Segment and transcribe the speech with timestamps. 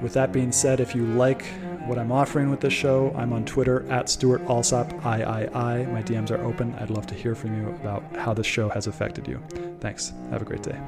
[0.00, 1.44] with that being said, if you like
[1.86, 5.46] what I'm offering with this show, I'm on Twitter at Stuart Alsop III.
[5.52, 6.74] My DMs are open.
[6.74, 9.42] I'd love to hear from you about how this show has affected you.
[9.80, 10.12] Thanks.
[10.30, 10.78] Have a great day.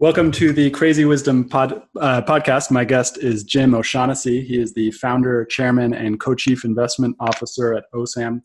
[0.00, 2.70] Welcome to the Crazy Wisdom pod, uh, podcast.
[2.70, 4.44] My guest is Jim O'Shaughnessy.
[4.44, 8.42] He is the founder, chairman, and co-chief investment officer at OSAM.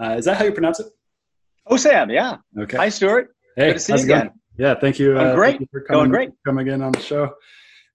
[0.00, 0.86] Uh, is that how you pronounce it?
[1.68, 2.36] OSAM, yeah.
[2.56, 2.76] Okay.
[2.76, 3.34] Hi, Stuart.
[3.56, 4.26] Hey, Good to see you again.
[4.28, 4.38] Going?
[4.58, 5.18] Yeah, thank you.
[5.18, 5.60] Uh, great.
[5.60, 6.30] You for coming, Going great.
[6.46, 7.34] Coming in on the show.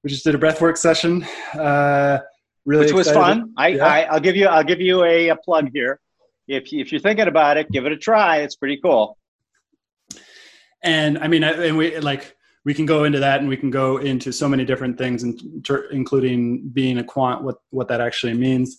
[0.03, 1.25] We just did a breathwork session.
[1.53, 2.19] Uh,
[2.65, 3.53] really, which was fun.
[3.57, 3.85] I, yeah.
[3.85, 5.99] I will give you I'll give you a, a plug here.
[6.47, 8.37] If if you're thinking about it, give it a try.
[8.37, 9.17] It's pretty cool.
[10.83, 13.97] And I mean, and we like we can go into that, and we can go
[13.97, 15.23] into so many different things,
[15.91, 18.77] including being a quant, what what that actually means.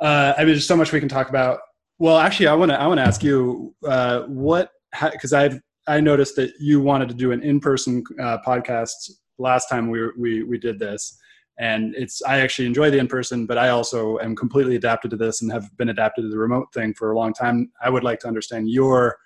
[0.00, 1.60] Uh, I mean, there's so much we can talk about.
[1.98, 4.70] Well, actually, I want to I want to ask you uh, what
[5.12, 9.90] because I've I noticed that you wanted to do an in-person uh, podcast last time
[9.90, 11.18] we, we we did this,
[11.58, 15.42] and it's I actually enjoy the in-person, but I also am completely adapted to this
[15.42, 17.70] and have been adapted to the remote thing for a long time.
[17.82, 19.16] I would like to understand your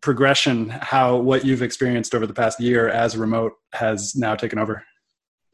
[0.00, 4.82] progression, how what you've experienced over the past year as remote has now taken over.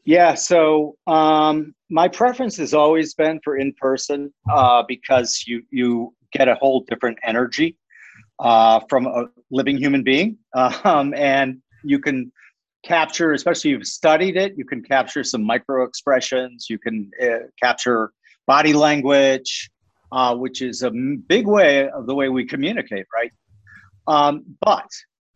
[0.05, 6.47] Yeah, so um, my preference has always been for in-person uh, because you you get
[6.47, 7.77] a whole different energy
[8.39, 10.37] uh, from a living human being.
[10.83, 12.31] Um, and you can
[12.83, 17.47] capture, especially if you've studied it, you can capture some micro expressions, you can uh,
[17.61, 18.11] capture
[18.47, 19.69] body language,
[20.11, 20.91] uh, which is a
[21.27, 23.31] big way of the way we communicate, right?
[24.07, 24.87] Um, but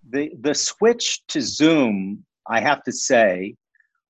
[0.10, 3.56] the, the switch to Zoom, I have to say,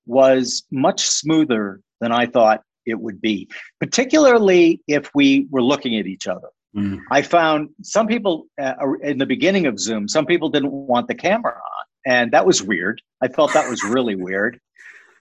[0.06, 3.48] was much smoother than I thought it would be,
[3.80, 6.48] particularly if we were looking at each other.
[6.76, 7.00] Mm.
[7.10, 11.14] I found some people uh, in the beginning of Zoom, some people didn't want the
[11.14, 13.00] camera on, and that was weird.
[13.22, 14.60] I felt that was really weird.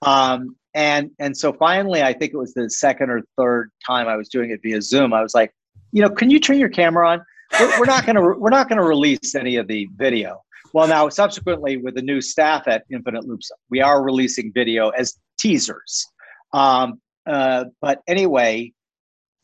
[0.06, 4.18] Um, and and so finally, I think it was the second or third time I
[4.18, 5.14] was doing it via Zoom.
[5.14, 5.54] I was like,
[5.94, 7.22] you know, can you turn your camera on?
[7.58, 10.42] We're, we're not going to we're not going to release any of the video.
[10.74, 15.16] Well, now subsequently with the new staff at Infinite Loops, we are releasing video as
[15.40, 16.06] teasers.
[16.52, 18.74] Um, uh, but anyway,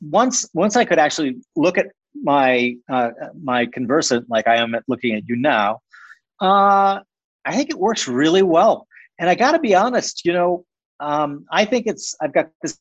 [0.02, 3.12] once once I could actually look at my uh,
[3.42, 5.80] my conversant like I am at looking at you now,
[6.42, 7.00] uh,
[7.46, 8.88] I think it works really well.
[9.20, 10.66] And I got to be honest, you know,
[11.00, 12.78] um, I think it's I've got this,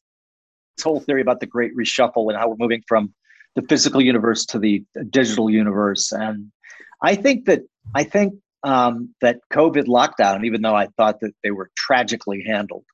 [0.76, 3.12] this whole theory about the great reshuffle and how we're moving from
[3.54, 6.50] the physical universe to the digital universe, and
[7.02, 7.62] I think that
[7.94, 12.84] I think um, that COVID lockdown, even though I thought that they were tragically handled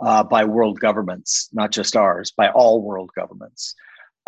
[0.00, 3.74] uh, by world governments, not just ours, by all world governments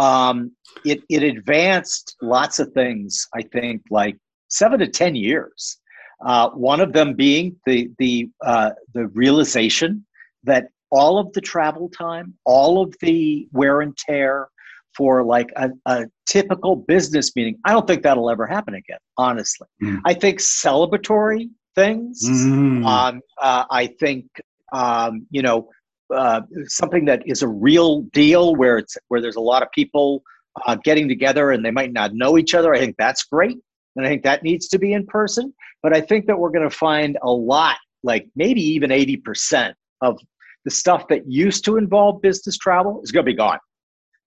[0.01, 0.53] um,
[0.85, 4.17] it, it advanced lots of things, I think, like
[4.49, 5.77] seven to 10 years.
[6.25, 10.05] Uh, one of them being the, the, uh, the realization
[10.45, 14.49] that all of the travel time, all of the wear and tear
[14.97, 19.69] for like a, a typical business meeting, I don't think that'll ever happen again, honestly.
[19.83, 20.01] Mm.
[20.07, 22.85] I think celebratory things, mm.
[22.87, 24.27] um, uh, I think,
[24.73, 25.69] um, you know,
[26.15, 30.23] uh, something that is a real deal where it's where there's a lot of people
[30.67, 32.75] uh, getting together and they might not know each other.
[32.75, 33.59] I think that's great,
[33.97, 35.55] and I think that needs to be in person.
[35.83, 39.77] But I think that we're going to find a lot, like maybe even eighty percent
[40.01, 40.19] of
[40.65, 43.59] the stuff that used to involve business travel is going to be gone.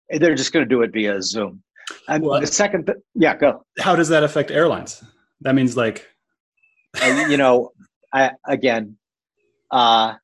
[0.10, 1.62] They're just going to do it via Zoom.
[2.08, 3.64] And well, the second, th- yeah, go.
[3.80, 5.04] How does that affect airlines?
[5.42, 6.08] That means like,
[7.02, 7.72] uh, you know,
[8.14, 8.98] I, again,
[9.70, 10.16] uh,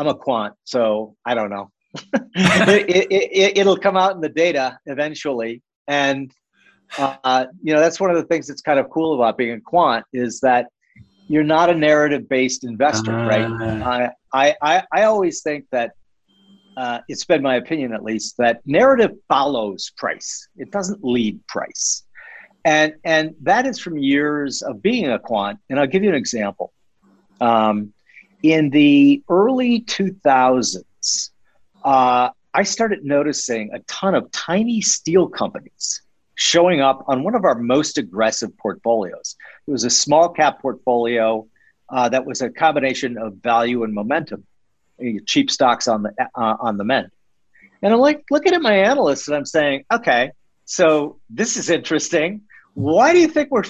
[0.00, 1.70] I'm a quant, so I don't know.
[2.34, 6.32] it, will it, come out in the data eventually, and
[6.96, 9.60] uh, you know that's one of the things that's kind of cool about being a
[9.60, 10.68] quant is that
[11.28, 14.10] you're not a narrative based investor, uh, right?
[14.32, 15.92] I, I I always think that
[16.78, 20.48] uh, it's been my opinion at least that narrative follows price.
[20.56, 22.04] It doesn't lead price,
[22.64, 25.58] and and that is from years of being a quant.
[25.68, 26.72] And I'll give you an example.
[27.38, 27.92] Um,
[28.42, 31.30] in the early 2000s,
[31.84, 36.02] uh, I started noticing a ton of tiny steel companies
[36.34, 39.36] showing up on one of our most aggressive portfolios.
[39.66, 41.46] It was a small cap portfolio
[41.88, 44.46] uh, that was a combination of value and momentum
[45.26, 47.10] cheap stocks on the uh, on the mend.
[47.82, 50.32] And I'm like looking at my analysts and I'm saying, okay,
[50.64, 52.42] so this is interesting.
[52.74, 53.64] Why do you think we're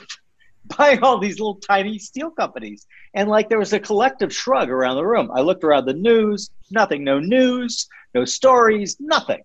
[0.79, 2.87] buying all these little tiny steel companies?
[3.15, 5.31] And like there was a collective shrug around the room.
[5.35, 9.43] I looked around the news, nothing, no news, no stories, nothing.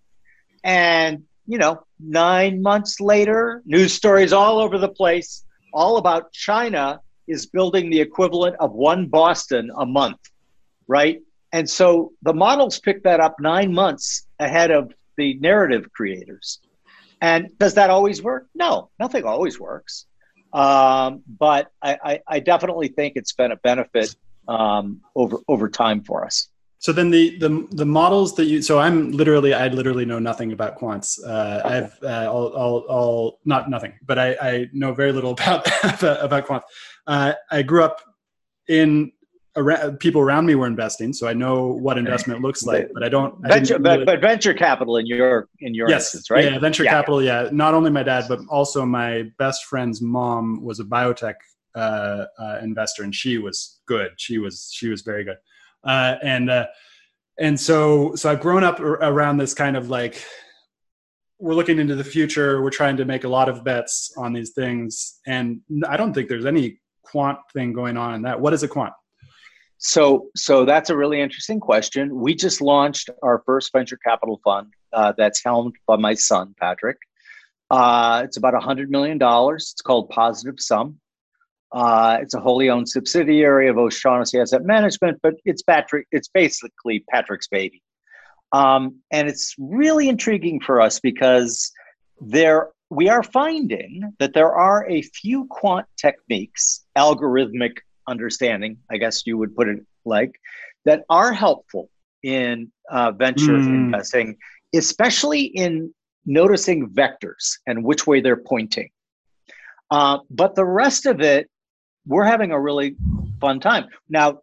[0.64, 7.02] And you know, nine months later, news stories all over the place, all about China
[7.28, 10.20] is building the equivalent of one Boston a month,
[10.88, 11.22] right?
[11.52, 16.60] And so the models pick that up nine months ahead of the narrative creators.
[17.22, 18.48] And does that always work?
[18.54, 20.06] No, nothing always works.
[20.56, 24.16] Um, but I, I, I, definitely think it's been a benefit
[24.48, 26.48] um, over over time for us.
[26.80, 30.54] So then the, the the models that you so I'm literally I literally know nothing
[30.54, 31.20] about quants.
[31.22, 35.68] Uh, I've uh, all, all, all not nothing, but I, I know very little about
[36.02, 36.64] about quants.
[37.06, 38.00] Uh, I grew up
[38.70, 39.12] in
[39.56, 43.10] around, people around me were investing, so I know what investment looks like, but I
[43.10, 43.36] don't.
[43.42, 46.52] Venture, I but, but, venture capital in your in your yes, instance, right?
[46.52, 46.92] Yeah, venture yeah.
[46.92, 47.22] capital.
[47.22, 51.36] Yeah, not only my dad, but also my best friend's mom was a biotech
[51.76, 54.12] uh, uh, investor, and she was good.
[54.18, 55.38] She was she was very good,
[55.84, 56.68] uh, and uh,
[57.40, 60.24] and so so I've grown up around this kind of like
[61.40, 62.62] we're looking into the future.
[62.62, 66.30] We're trying to make a lot of bets on these things, and I don't think
[66.30, 68.40] there's any quant thing going on in that.
[68.40, 68.94] What is a quant?
[69.88, 72.20] So, so that's a really interesting question.
[72.20, 76.98] We just launched our first venture capital fund uh, that's helmed by my son, Patrick.
[77.70, 79.20] Uh, it's about $100 million.
[79.22, 81.00] It's called Positive Sum.
[81.72, 86.08] Uh, it's a wholly owned subsidiary of O'Shaughnessy Asset Management, but it's Patrick.
[86.12, 87.84] It's basically Patrick's baby,
[88.54, 91.72] um, and it's really intriguing for us because
[92.20, 99.26] there we are finding that there are a few quant techniques, algorithmic understanding, I guess
[99.26, 100.40] you would put it like,
[100.86, 101.90] that are helpful
[102.24, 103.68] in uh, venture mm.
[103.68, 104.38] investing,
[104.74, 105.94] especially in
[106.26, 108.90] noticing vectors and which way they're pointing.
[109.92, 111.50] Uh, but the rest of it,
[112.08, 112.96] we're having a really
[113.40, 113.86] fun time.
[114.10, 114.40] Now,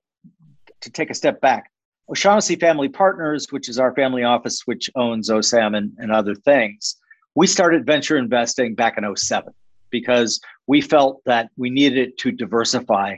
[0.81, 1.71] to take a step back,
[2.09, 6.97] O'Shaughnessy Family Partners, which is our family office, which owns OSAM and, and other things,
[7.35, 9.53] we started venture investing back in 07
[9.91, 13.17] because we felt that we needed to diversify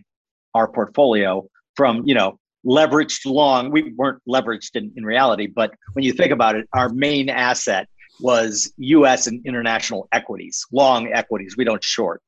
[0.55, 1.47] our portfolio
[1.77, 6.33] from you know leveraged long we weren't leveraged in, in reality but when you think
[6.33, 7.89] about it our main asset
[8.21, 12.23] was us and international equities long equities we don't short.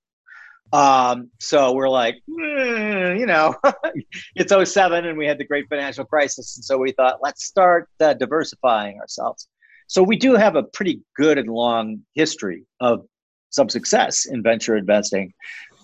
[0.72, 3.54] Um, so we're like mm, you know
[4.34, 7.88] it's 07 and we had the great financial crisis and so we thought let's start
[8.00, 9.48] uh, diversifying ourselves.
[9.86, 13.06] So we do have a pretty good and long history of
[13.50, 15.32] some success in venture investing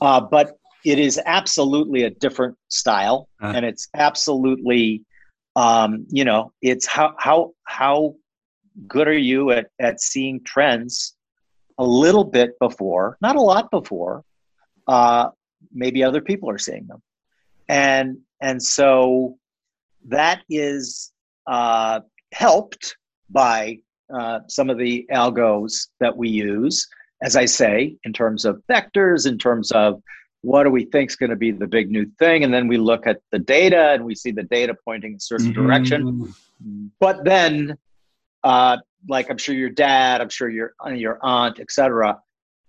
[0.00, 5.02] uh, but it is absolutely a different style uh and it's absolutely
[5.54, 8.14] um, you know it's how how how
[8.88, 11.14] good are you at at seeing trends
[11.78, 14.24] a little bit before not a lot before
[14.88, 15.28] uh,
[15.72, 17.02] maybe other people are seeing them.
[17.68, 19.38] And and so
[20.08, 21.12] that is
[21.46, 22.00] uh,
[22.32, 22.96] helped
[23.30, 23.78] by
[24.12, 26.86] uh, some of the algos that we use
[27.22, 30.02] as i say in terms of vectors in terms of
[30.42, 32.76] what do we think is going to be the big new thing and then we
[32.76, 35.66] look at the data and we see the data pointing a certain mm-hmm.
[35.66, 36.34] direction
[37.00, 37.76] but then
[38.44, 38.76] uh,
[39.08, 42.18] like i'm sure your dad i'm sure your uh, your aunt etc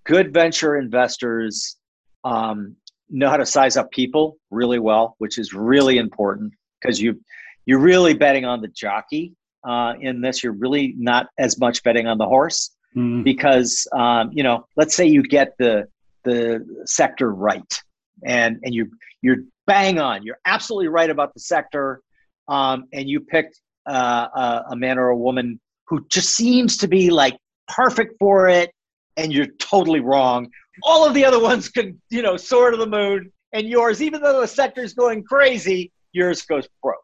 [0.06, 1.77] good venture investors
[2.24, 2.75] um,
[3.10, 7.20] know how to size up people really well which is really important because you
[7.65, 9.34] you're really betting on the jockey
[9.68, 13.24] uh, in this you're really not as much betting on the horse mm-hmm.
[13.24, 15.88] because um, you know let's say you get the
[16.24, 17.82] the sector right,
[18.25, 20.24] and and you you're bang on.
[20.24, 22.01] You're absolutely right about the sector,
[22.48, 26.88] um, and you picked uh, a, a man or a woman who just seems to
[26.88, 27.38] be like
[27.68, 28.72] perfect for it,
[29.18, 30.50] and you're totally wrong.
[30.84, 34.22] All of the other ones can you know soar to the moon, and yours, even
[34.22, 36.98] though the sector's going crazy, yours goes broke.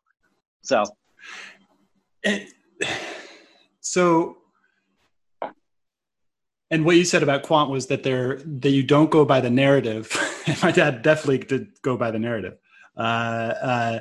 [0.62, 0.84] So.
[2.24, 2.46] And,
[3.82, 4.38] so
[6.72, 9.50] and what you said about quant was that there that you don't go by the
[9.50, 10.12] narrative.
[10.64, 12.58] My dad definitely did go by the narrative.
[12.96, 14.00] Uh, uh,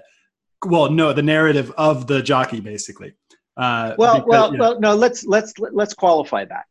[0.66, 3.14] well, no, the narrative of the jockey, basically.
[3.56, 4.94] Uh, well, because, well, well, no.
[4.94, 6.66] Let's let's let's qualify that.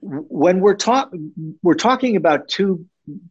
[0.00, 1.12] When we're talk
[1.62, 2.84] we're talking about two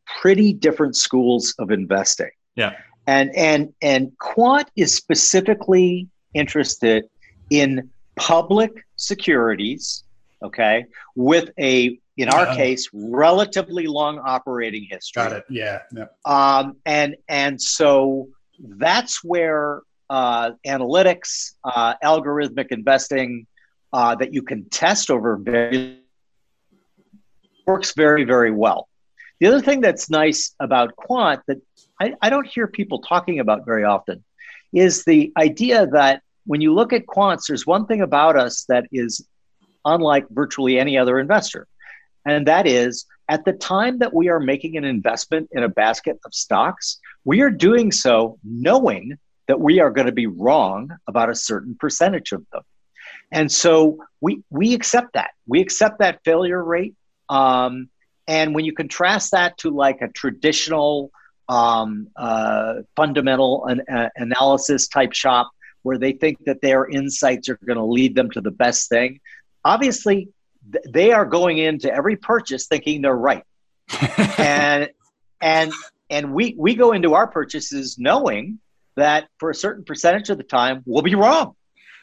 [0.05, 2.31] pretty different schools of investing.
[2.55, 2.75] Yeah.
[3.07, 7.05] And and and quant is specifically interested
[7.49, 10.03] in public securities,
[10.41, 15.23] okay, with a in our uh, case relatively long operating history.
[15.23, 15.43] Got it.
[15.49, 15.81] Yeah.
[15.91, 16.15] Yep.
[16.25, 18.29] Um, and and so
[18.59, 23.47] that's where uh, analytics, uh, algorithmic investing
[23.91, 25.99] uh, that you can test over very
[27.65, 28.87] works very very well.
[29.39, 31.57] The other thing that's nice about quant that
[31.99, 34.23] I, I don't hear people talking about very often
[34.73, 38.85] is the idea that when you look at quants, there's one thing about us that
[38.91, 39.27] is
[39.83, 41.67] unlike virtually any other investor.
[42.25, 46.19] And that is at the time that we are making an investment in a basket
[46.25, 49.17] of stocks, we are doing so knowing
[49.47, 52.63] that we are going to be wrong about a certain percentage of them.
[53.31, 55.31] And so we, we accept that.
[55.47, 56.95] We accept that failure rate.
[57.29, 57.89] Um,
[58.27, 61.11] and when you contrast that to like a traditional
[61.47, 65.51] um, uh, fundamental an, uh, analysis type shop
[65.83, 69.19] where they think that their insights are going to lead them to the best thing,
[69.63, 70.29] obviously
[70.87, 73.43] they are going into every purchase thinking they're right.
[74.37, 74.89] and
[75.41, 75.71] and
[76.09, 78.59] and we we go into our purchases knowing
[78.95, 81.55] that for a certain percentage of the time we'll be wrong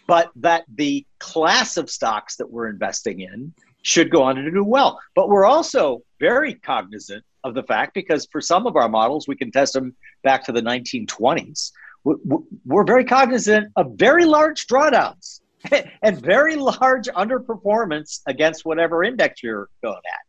[0.06, 3.52] but that the class of stocks that we're investing in
[3.82, 5.00] should go on to do well.
[5.14, 9.36] But we're also very cognizant of the fact because for some of our models, we
[9.36, 11.72] can test them back to the 1920s.
[12.04, 15.40] We're very cognizant of very large drawdowns
[16.02, 20.22] and very large underperformance against whatever index you're going at.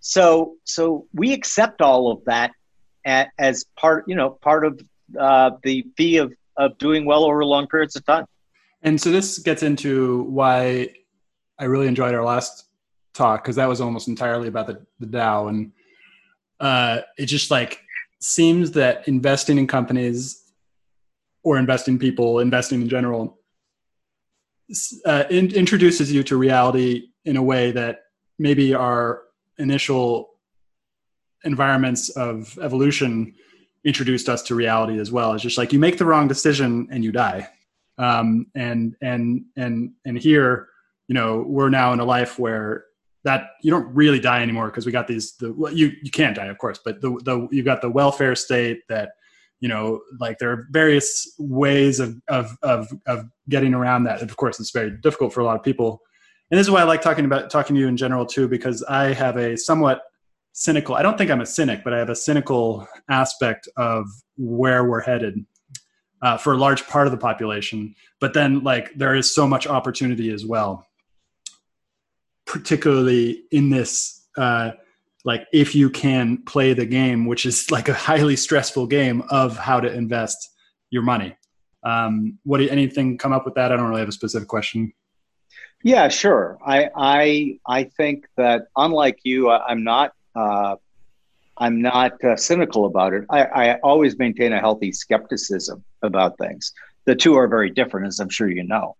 [0.00, 2.52] So, so we accept all of that
[3.04, 4.80] as part, you know, part of
[5.18, 8.26] uh, the fee of, of doing well over long periods of time.
[8.82, 10.94] And so this gets into why
[11.58, 12.66] I really enjoyed our last
[13.12, 15.48] talk because that was almost entirely about the, the DAO.
[15.48, 15.72] And
[16.60, 17.82] uh, it just like
[18.20, 20.42] seems that investing in companies
[21.42, 23.39] or investing people, investing in general,
[25.04, 28.04] uh, in, introduces you to reality in a way that
[28.38, 29.22] maybe our
[29.58, 30.30] initial
[31.44, 33.34] environments of evolution
[33.84, 35.32] introduced us to reality as well.
[35.32, 37.48] It's just like you make the wrong decision and you die.
[37.98, 40.68] Um, and and and and here,
[41.08, 42.84] you know, we're now in a life where
[43.24, 46.36] that you don't really die anymore because we got these the well, you you can't
[46.36, 49.10] die of course but the the you've got the welfare state that
[49.60, 54.22] you know like there are various ways of of of, of getting around that.
[54.22, 56.00] Of course it's very difficult for a lot of people.
[56.50, 58.82] And this is why i like talking about talking to you in general too because
[58.84, 60.02] i have a somewhat
[60.52, 64.04] cynical i don't think i'm a cynic but i have a cynical aspect of
[64.36, 65.46] where we're headed
[66.22, 67.94] uh, for a large part of the population.
[68.20, 70.86] But then like there is so much opportunity as well
[72.50, 74.72] particularly in this uh,
[75.24, 79.56] like if you can play the game which is like a highly stressful game of
[79.56, 80.50] how to invest
[80.90, 81.36] your money.
[81.82, 83.72] Um, what do anything come up with that?
[83.72, 84.92] I don't really have a specific question.
[85.82, 86.58] Yeah sure.
[86.64, 90.76] I i i think that unlike you i'm not uh,
[91.56, 93.24] i'm not uh, cynical about it.
[93.30, 96.72] I, I always maintain a healthy skepticism about things.
[97.06, 98.96] The two are very different as i'm sure you know.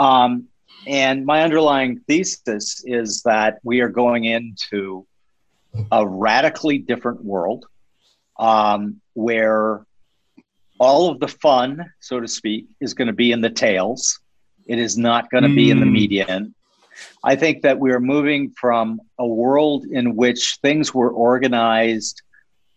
[0.00, 0.48] Um,
[0.86, 5.06] and my underlying thesis is that we are going into
[5.92, 7.66] a radically different world
[8.38, 9.84] um, where
[10.78, 14.20] all of the fun, so to speak, is going to be in the tails.
[14.66, 15.56] It is not going to mm.
[15.56, 15.92] be in the hmm.
[15.92, 16.54] median.
[17.24, 22.22] I think that we are moving from a world in which things were organized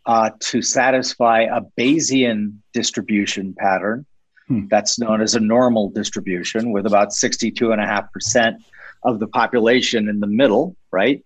[0.06, 4.06] uh, to satisfy a Bayesian distribution pattern
[4.52, 4.68] Hmm.
[4.70, 8.58] That's known as a normal distribution, with about 62.5%
[9.04, 11.24] of the population in the middle, right?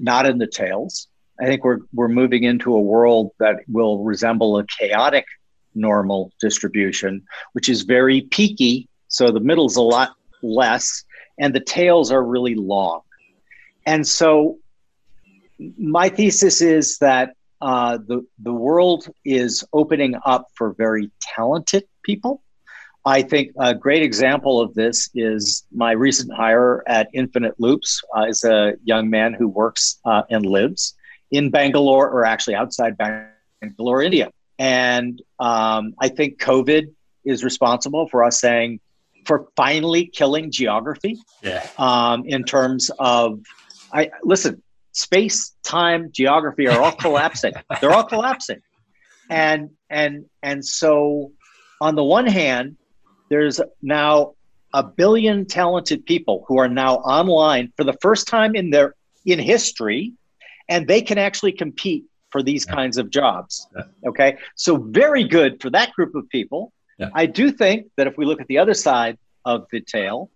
[0.00, 1.08] Not in the tails.
[1.38, 5.26] I think we're, we're moving into a world that will resemble a chaotic
[5.74, 8.88] normal distribution, which is very peaky.
[9.08, 11.04] So the middle's a lot less,
[11.38, 13.02] and the tails are really long.
[13.86, 14.58] And so
[15.78, 22.42] my thesis is that uh, the, the world is opening up for very talented people
[23.04, 28.26] I think a great example of this is my recent hire at Infinite Loops uh,
[28.28, 30.94] is a young man who works uh, and lives
[31.30, 34.30] in Bangalore, or actually outside Bangalore, India.
[34.58, 36.92] And um, I think COVID
[37.24, 38.80] is responsible for us saying,
[39.24, 41.18] for finally killing geography.
[41.42, 41.66] Yeah.
[41.78, 43.40] Um, in terms of,
[43.92, 47.54] I listen, space, time, geography are all collapsing.
[47.80, 48.60] They're all collapsing,
[49.28, 51.32] and and and so
[51.80, 52.76] on the one hand,
[53.30, 54.34] there's now
[54.74, 58.94] a billion talented people who are now online for the first time in their
[59.24, 60.12] in history,
[60.68, 62.74] and they can actually compete for these yeah.
[62.74, 63.66] kinds of jobs.
[63.74, 63.82] Yeah.
[64.08, 66.72] Okay, so very good for that group of people.
[66.98, 67.10] Yeah.
[67.14, 70.30] I do think that if we look at the other side of the tail,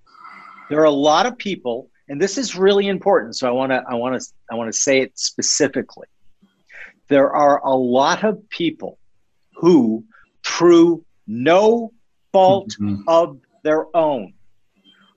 [0.70, 3.36] there are a lot of people, and this is really important.
[3.36, 6.08] So I want to I want to I want to say it specifically.
[7.08, 8.98] There are a lot of people
[9.54, 10.04] who,
[10.42, 11.92] through no
[12.34, 13.02] fault mm-hmm.
[13.06, 14.34] of their own,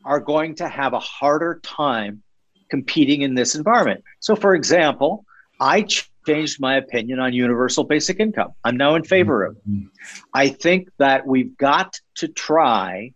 [0.05, 2.21] are going to have a harder time
[2.69, 4.03] competing in this environment.
[4.19, 5.25] So, for example,
[5.59, 5.85] I
[6.27, 8.51] changed my opinion on universal basic income.
[8.63, 9.69] I'm now in favor of it.
[9.69, 9.87] Mm-hmm.
[10.33, 13.13] I think that we've got to try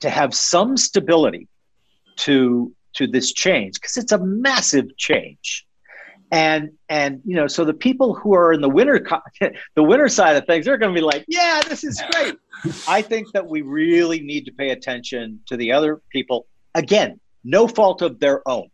[0.00, 1.48] to have some stability
[2.16, 5.66] to to this change because it's a massive change
[6.32, 9.04] and and you know so the people who are in the winter
[9.74, 12.36] the winter side of things they're going to be like yeah this is great.
[12.88, 17.68] I think that we really need to pay attention to the other people again no
[17.68, 18.68] fault of their own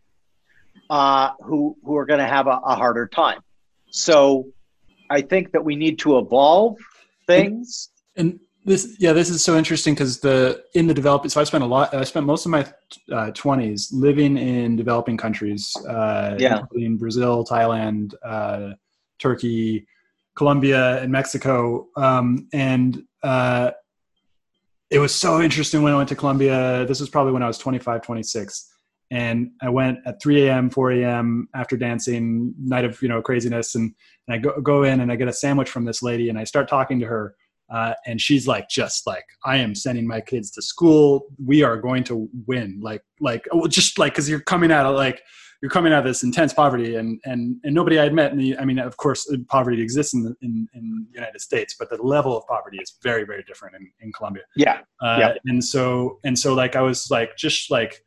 [0.89, 3.39] uh, who who are going to have a, a harder time.
[3.89, 4.47] So
[5.09, 6.77] i think that we need to evolve
[7.27, 7.89] things.
[8.15, 11.63] and this yeah this is so interesting because the in the developing so i spent
[11.63, 12.61] a lot i spent most of my
[13.11, 16.59] uh, 20s living in developing countries uh yeah.
[16.59, 18.69] including brazil thailand uh,
[19.19, 19.87] turkey
[20.35, 21.87] colombia and mexico.
[21.95, 23.71] Um, and uh,
[24.89, 26.85] it was so interesting when i went to colombia.
[26.87, 28.67] This was probably when i was 25 26
[29.11, 33.75] and i went at 3 a.m 4 a.m after dancing night of you know craziness.
[33.75, 33.93] And,
[34.27, 36.43] and i go, go in and i get a sandwich from this lady and i
[36.43, 37.35] start talking to her
[37.71, 41.27] uh, and she's like just like i am sending my kids to school.
[41.43, 42.79] We are going to win.
[42.81, 45.21] Like like oh, just like because you're coming out of like
[45.61, 48.37] you're coming out of this intense poverty and and and nobody i had met in
[48.37, 51.87] the i mean of course poverty exists in the, in, in the united states but
[51.89, 54.43] the level of poverty is very very different in, in colombia.
[54.55, 54.79] Yeah.
[55.01, 55.33] Uh, yeah.
[55.45, 58.03] and so and so like i was like just like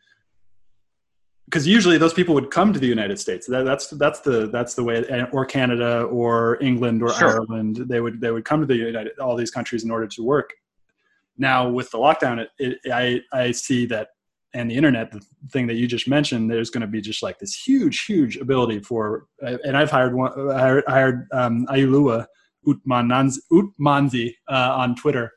[1.46, 3.46] because usually those people would come to the United States.
[3.46, 7.32] That, that's that's the that's the way, or Canada, or England, or sure.
[7.32, 7.76] Ireland.
[7.88, 10.54] They would they would come to the United all these countries in order to work.
[11.36, 14.08] Now with the lockdown, it, it, I I see that,
[14.54, 17.38] and the internet, the thing that you just mentioned, there's going to be just like
[17.38, 19.26] this huge huge ability for.
[19.40, 22.26] And I've hired one hired, hired um, Ayulua
[22.66, 25.32] Utmanzi uh, on Twitter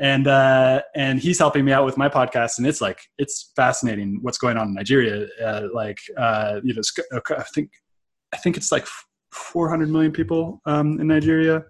[0.00, 4.18] and uh, and he's helping me out with my podcast, and it's like it's fascinating
[4.22, 5.28] what's going on in Nigeria.
[5.44, 6.80] Uh, like uh, you know,
[7.36, 7.70] I think
[8.32, 8.86] I think it's like
[9.32, 11.64] 400 million people um, in Nigeria.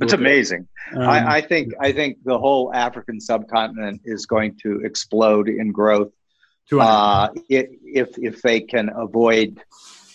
[0.00, 0.68] It's amazing.
[0.94, 5.72] Um, I, I, think I think the whole African subcontinent is going to explode in
[5.72, 6.12] growth
[6.72, 9.60] uh, if if they can avoid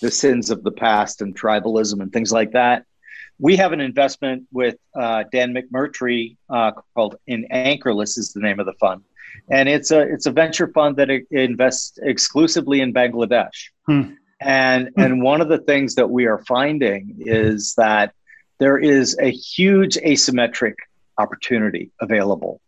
[0.01, 2.85] the sins of the past and tribalism and things like that
[3.39, 8.59] we have an investment with uh, Dan McMurtry uh, called In Anchorless is the name
[8.59, 9.03] of the fund,
[9.49, 13.69] and it's a it's a venture fund that invests exclusively in Bangladesh.
[13.85, 14.13] Hmm.
[14.41, 15.01] And hmm.
[15.01, 18.13] and one of the things that we are finding is that
[18.59, 20.73] there is a huge asymmetric
[21.17, 22.61] opportunity available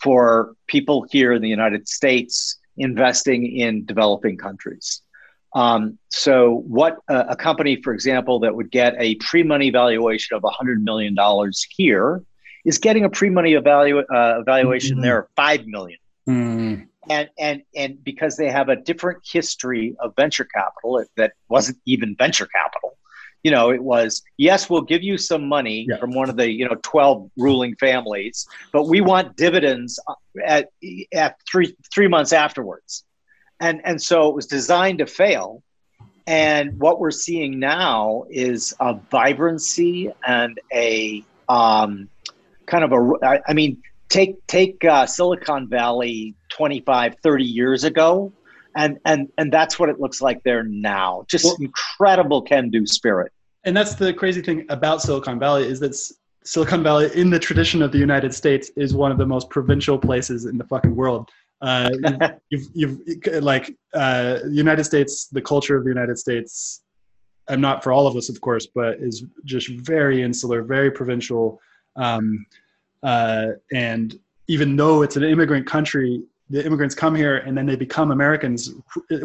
[0.00, 5.02] for people here in the United States investing in developing countries.
[5.54, 10.36] Um, so, what a, a, company, for example, that would get a pre money valuation
[10.36, 11.16] of $100 million
[11.76, 12.22] here
[12.64, 15.02] is getting a pre money evalu- uh, evaluation mm-hmm.
[15.02, 15.98] there of 5 million.
[16.28, 16.86] Mm.
[17.10, 22.14] And, and, and because they have a different history of venture capital that wasn't even
[22.16, 22.96] venture capital,
[23.42, 25.96] you know, it was, yes, we'll give you some money yeah.
[25.98, 30.68] from one of the, you know, 12 ruling families, but we want dividends uh, at,
[31.12, 33.04] at three, three months afterwards
[33.62, 35.62] and and so it was designed to fail.
[36.26, 42.08] And what we're seeing now is a vibrancy and a um,
[42.66, 48.32] kind of a i mean take take uh, silicon valley 25 30 years ago
[48.76, 51.24] and and and that's what it looks like there now.
[51.28, 53.32] Just well, incredible can do spirit.
[53.64, 55.94] And that's the crazy thing about silicon valley is that
[56.44, 59.96] silicon valley in the tradition of the united states is one of the most provincial
[59.96, 61.30] places in the fucking world
[61.62, 61.90] uh,
[62.50, 66.82] you've, you've, you've, like uh, United States, the culture of the United States.
[67.48, 71.60] I'm not for all of us, of course, but is just very insular, very provincial,
[71.96, 72.46] um,
[73.02, 77.76] uh, and even though it's an immigrant country, the immigrants come here and then they
[77.76, 78.74] become Americans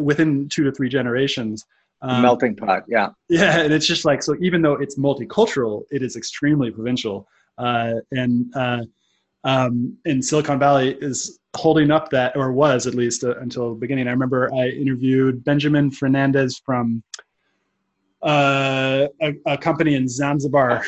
[0.00, 1.64] within two to three generations.
[2.00, 4.36] Um, melting pot, yeah, yeah, and it's just like so.
[4.40, 7.26] Even though it's multicultural, it is extremely provincial,
[7.58, 8.82] uh, and uh,
[9.44, 13.80] um, in Silicon Valley is holding up that, or was at least uh, until the
[13.80, 14.08] beginning.
[14.08, 17.02] I remember I interviewed Benjamin Fernandes from
[18.22, 20.84] uh, a, a, company in Zanzibar,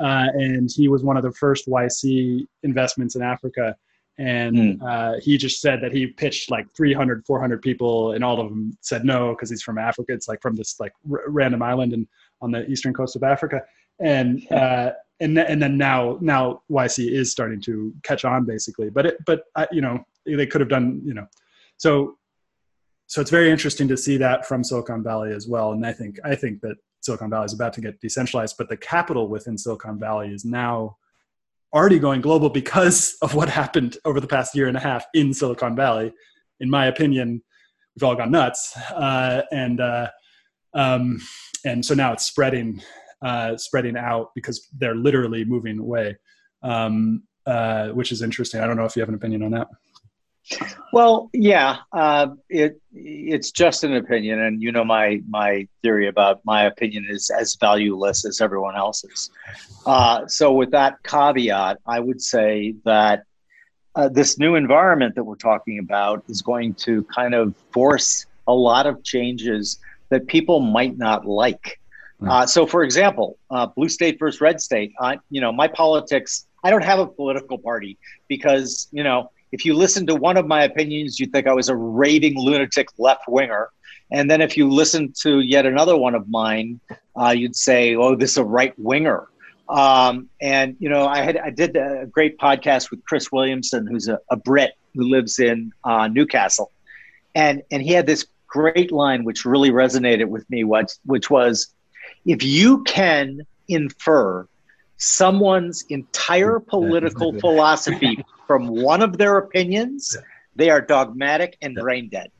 [0.00, 3.74] uh, and he was one of the first YC investments in Africa.
[4.18, 4.82] and mm.
[4.86, 8.76] uh, he just said that he pitched like 300 400 people and all of them
[8.80, 12.06] said no because he's from africa it's like from this like r- random island and
[12.40, 13.60] on the eastern coast of africa
[13.98, 14.92] and uh,
[15.24, 19.42] and and then now now yc is starting to catch on basically but it but
[19.56, 21.26] I, you know they could have done you know
[21.76, 22.16] so
[23.06, 26.18] so it's very interesting to see that from silicon valley as well and i think
[26.24, 29.98] i think that silicon valley is about to get decentralized but the capital within silicon
[29.98, 30.96] valley is now
[31.74, 35.34] already going global because of what happened over the past year and a half in
[35.34, 36.14] Silicon Valley.
[36.60, 37.42] In my opinion,
[37.94, 40.08] we've all gone nuts, uh, and uh,
[40.72, 41.20] um,
[41.64, 42.80] and so now it's spreading
[43.24, 46.16] uh, spreading out because they're literally moving away,
[46.62, 48.60] um, uh, which is interesting.
[48.60, 49.68] I don't know if you have an opinion on that.
[50.92, 56.44] Well, yeah, uh, it it's just an opinion, and you know my my theory about
[56.44, 59.30] my opinion is as valueless as everyone else's.
[59.86, 63.24] Uh, so, with that caveat, I would say that
[63.94, 68.54] uh, this new environment that we're talking about is going to kind of force a
[68.54, 69.78] lot of changes
[70.10, 71.80] that people might not like.
[72.22, 74.92] Uh, so, for example, uh, blue state versus red state.
[75.00, 76.46] I, you know, my politics.
[76.62, 80.48] I don't have a political party because you know if you listen to one of
[80.48, 83.68] my opinions, you'd think I was a raving lunatic left winger.
[84.10, 86.80] And then if you listen to yet another one of mine,
[87.16, 89.28] uh, you'd say, oh, this is a right winger.
[89.68, 94.08] Um, and, you know, I had I did a great podcast with Chris Williamson, who's
[94.08, 96.72] a, a Brit who lives in uh, Newcastle.
[97.36, 101.72] And, and he had this great line which really resonated with me, which, which was
[102.24, 104.46] if you can infer
[104.96, 110.16] someone's entire political philosophy from one of their opinions,
[110.56, 112.30] they are dogmatic and brain dead.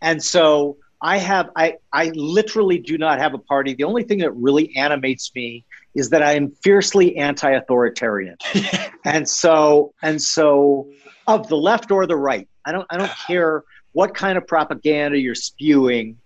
[0.00, 3.74] And so I have I I literally do not have a party.
[3.74, 8.36] The only thing that really animates me is that I am fiercely anti-authoritarian.
[9.04, 10.88] and so and so
[11.26, 12.48] of the left or the right.
[12.64, 16.18] I don't I don't care what kind of propaganda you're spewing.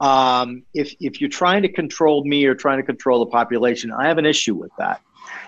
[0.00, 4.08] Um, if if you're trying to control me or trying to control the population, I
[4.08, 5.00] have an issue with that.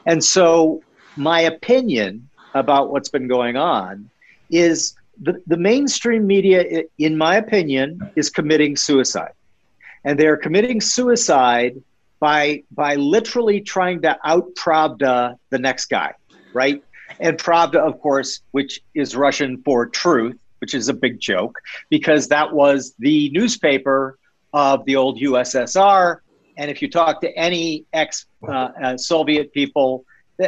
[0.07, 0.83] And so
[1.17, 4.09] my opinion about what's been going on
[4.51, 9.33] is the, the mainstream media, in my opinion, is committing suicide.
[10.05, 11.83] And they're committing suicide
[12.21, 16.15] by, by literally trying to out Pravda the next guy,
[16.53, 16.83] right?
[17.21, 21.59] And Pravda, of course, which is Russian for truth, which is a big joke,
[21.91, 24.19] because that was the newspaper
[24.53, 26.19] of the old USSR.
[26.57, 30.05] And if you talk to any ex uh, uh, Soviet people,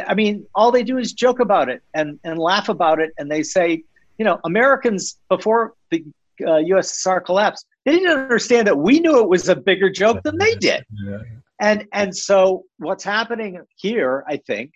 [0.07, 3.11] I mean, all they do is joke about it and, and laugh about it.
[3.17, 3.83] And they say,
[4.17, 6.03] you know, Americans before the
[6.41, 10.37] uh, USSR collapsed, they didn't understand that we knew it was a bigger joke than
[10.37, 10.85] they did.
[10.91, 11.19] Yeah.
[11.59, 14.71] And, and so what's happening here, I think,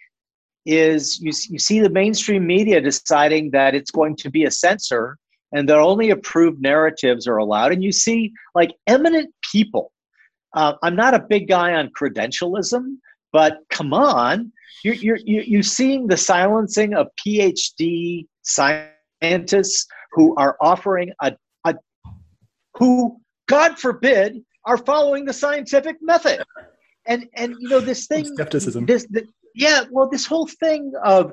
[0.66, 5.18] is you, you see the mainstream media deciding that it's going to be a censor
[5.56, 7.72] and that only approved narratives are allowed.
[7.72, 9.94] And you see like eminent people.
[10.54, 12.98] Uh, I'm not a big guy on credentialism,
[13.32, 14.52] but come on,
[14.84, 21.34] you're, you're, you're seeing the silencing of PhD scientists who are offering a,
[21.66, 21.76] a
[22.78, 26.44] who, God forbid, are following the scientific method.
[27.08, 28.86] And, and you know, this thing, skepticism.
[28.86, 29.08] This,
[29.54, 31.32] yeah, well, this whole thing of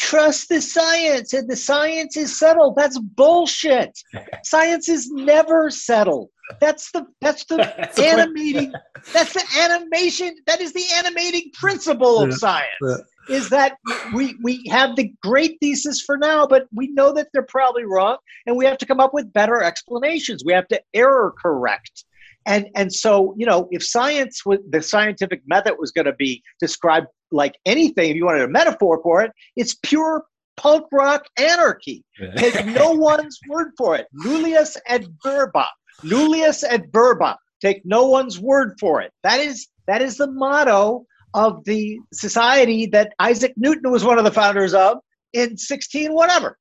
[0.00, 2.74] trust the science and the science is settled.
[2.76, 3.96] That's bullshit.
[4.44, 6.30] science is never settled.
[6.60, 8.72] That's the that's the that's animating
[9.12, 12.66] that's the animation that is the animating principle of science.
[12.82, 12.96] Yeah.
[13.28, 13.76] Is that
[14.12, 18.16] we we have the great thesis for now, but we know that they're probably wrong,
[18.46, 20.42] and we have to come up with better explanations.
[20.44, 22.04] We have to error correct.
[22.46, 26.42] And and so, you know, if science was the scientific method was going to be
[26.58, 30.24] described like anything, if you wanted a metaphor for it, it's pure
[30.56, 32.04] punk rock anarchy.
[32.36, 34.06] Take no one's word for it.
[34.12, 35.66] Nullius et verba.
[36.02, 37.38] Nullius et verba.
[37.60, 39.12] Take no one's word for it.
[39.22, 44.24] That is that is the motto of the society that Isaac Newton was one of
[44.24, 44.98] the founders of
[45.32, 46.58] in 16 whatever.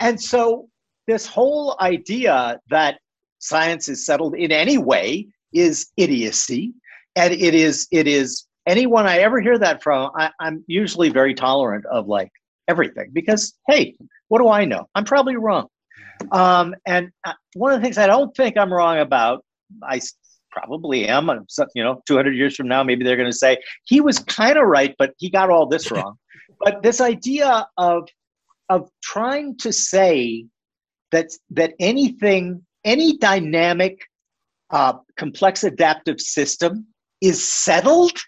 [0.00, 0.68] And so
[1.06, 2.98] this whole idea that
[3.38, 6.72] science is settled in any way is idiocy
[7.16, 11.34] and it is it is anyone i ever hear that from I, i'm usually very
[11.34, 12.30] tolerant of like
[12.68, 13.96] everything because hey
[14.28, 14.88] what do i know?
[14.94, 15.68] I'm probably wrong.
[16.32, 19.44] Um, and uh, one of the things i don't think i'm wrong about
[19.82, 20.00] i
[20.50, 21.28] probably am
[21.74, 24.64] you know 200 years from now maybe they're going to say he was kind of
[24.64, 26.16] right but he got all this wrong.
[26.60, 28.08] But this idea of
[28.68, 30.46] of trying to say
[31.10, 34.00] that that anything any dynamic,
[34.70, 36.86] uh, complex adaptive system
[37.20, 38.18] is settled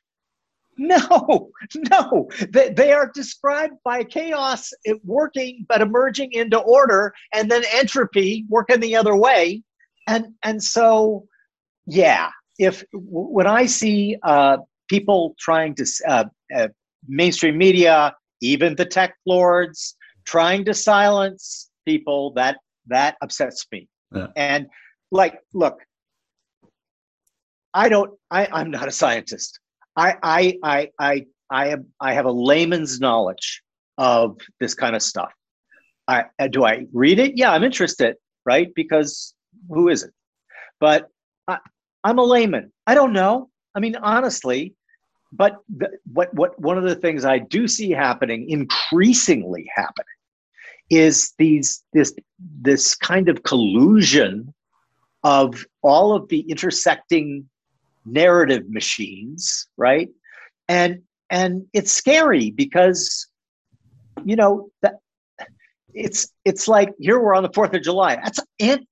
[0.78, 1.50] No,
[1.90, 2.28] no.
[2.50, 4.70] They, they are described by chaos
[5.04, 9.62] working but emerging into order and then entropy working the other way.
[10.06, 11.26] And, and so,
[11.86, 14.58] yeah, if when I see uh,
[14.88, 16.68] people trying to, uh, uh,
[17.08, 23.88] mainstream media, even the tech lords, trying to silence people, that, that upsets me.
[24.14, 24.28] Yeah.
[24.36, 24.66] And
[25.10, 25.80] like, look,
[27.74, 29.58] I don't, I, I'm not a scientist.
[29.96, 33.62] I, I, I, I, I have, I have a layman's knowledge
[33.98, 35.32] of this kind of stuff.
[36.06, 37.36] I, uh, do I read it?
[37.36, 38.68] Yeah, I'm interested, right?
[38.74, 39.34] Because
[39.68, 40.12] who isn't?
[40.80, 41.08] But
[41.48, 41.58] I,
[42.04, 42.72] I'm a layman.
[42.86, 43.50] I don't know.
[43.74, 44.74] I mean, honestly,
[45.32, 50.06] but the, what, what, one of the things I do see happening, increasingly happening,
[50.88, 54.54] is these, this, this kind of collusion
[55.24, 57.48] of all of the intersecting
[58.06, 60.08] narrative machines, right?
[60.68, 63.26] And and it's scary because
[64.24, 64.94] you know that
[65.92, 68.16] it's it's like here we're on the Fourth of July.
[68.16, 68.40] That's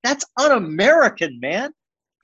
[0.03, 1.72] that's un-American, man.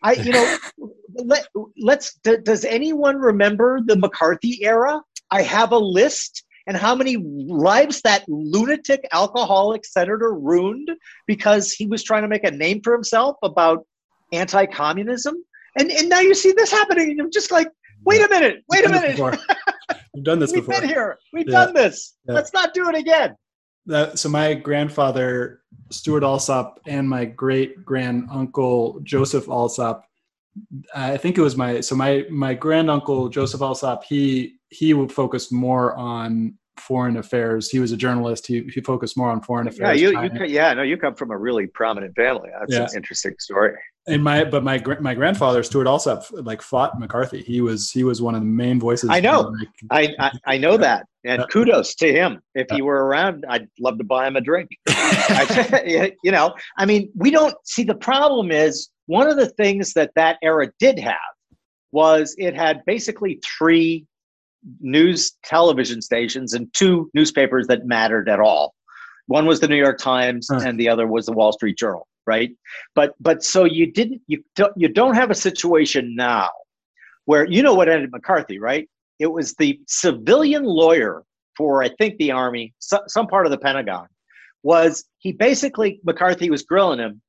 [0.03, 0.59] I you know
[1.14, 1.46] let
[1.79, 5.00] let's does anyone remember the McCarthy era?
[5.31, 10.90] I have a list and how many lives that lunatic alcoholic senator ruined
[11.26, 13.87] because he was trying to make a name for himself about
[14.33, 15.35] anti-communism
[15.78, 17.68] and and now you see this happening, and you're just like,
[18.04, 19.18] wait a minute, wait a minute.
[20.14, 20.80] We've done this We've before.
[20.80, 21.18] been here.
[21.33, 21.64] We've yeah.
[21.64, 22.16] done this.
[22.26, 22.35] Yeah.
[22.35, 23.37] Let's not do it again.
[23.87, 30.04] That, so my grandfather Stuart Alsop and my great grand uncle Joseph Alsop.
[30.94, 34.04] I think it was my so my my grand uncle Joseph Alsop.
[34.04, 37.70] He he would focus more on foreign affairs.
[37.70, 38.46] He was a journalist.
[38.46, 40.00] He, he focused more on foreign affairs.
[40.00, 42.50] Yeah, you, you yeah, no, you come from a really prominent family.
[42.59, 42.83] That's yeah.
[42.83, 47.42] an interesting story and my but my my grandfather Stuart Alsop like fought McCarthy.
[47.42, 49.10] He was he was one of the main voices.
[49.10, 49.54] I know,
[49.90, 52.40] I, I, I know that, and kudos to him.
[52.54, 54.70] If he were around, I'd love to buy him a drink.
[55.86, 60.12] you know, I mean, we don't see the problem is one of the things that
[60.16, 61.16] that era did have
[61.92, 64.06] was it had basically three
[64.80, 68.74] news television stations and two newspapers that mattered at all.
[69.26, 70.60] One was the New York Times, huh.
[70.64, 72.50] and the other was the Wall Street Journal right?
[72.94, 76.50] But but so you didn't you don't you don't have a situation now
[77.24, 78.88] where you know what ended McCarthy, right?
[79.18, 81.24] It was the civilian lawyer
[81.56, 84.06] for I think the army, so, some part of the Pentagon,
[84.62, 87.20] was he basically McCarthy was grilling him,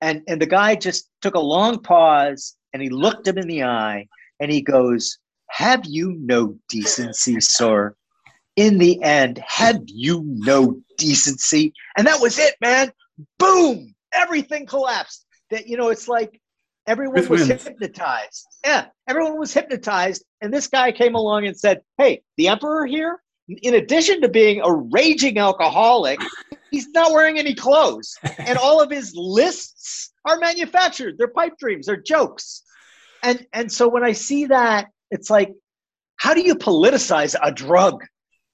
[0.00, 3.64] and and the guy just took a long pause and he looked him in the
[3.64, 4.06] eye
[4.40, 5.18] and he goes,
[5.50, 7.94] "Have you no decency, sir?"
[8.56, 11.72] In the end, have you no decency?
[11.96, 12.92] And that was it, man.
[13.38, 13.94] Boom!
[14.14, 15.26] Everything collapsed.
[15.50, 16.40] That you know, it's like
[16.86, 17.64] everyone With was wins.
[17.64, 18.46] hypnotized.
[18.64, 23.22] Yeah, everyone was hypnotized, and this guy came along and said, "Hey, the emperor here,
[23.48, 26.20] in addition to being a raging alcoholic,
[26.70, 31.16] he's not wearing any clothes, and all of his lists are manufactured.
[31.18, 31.86] They're pipe dreams.
[31.86, 32.62] They're jokes."
[33.22, 35.52] And and so when I see that, it's like,
[36.16, 38.04] how do you politicize a drug?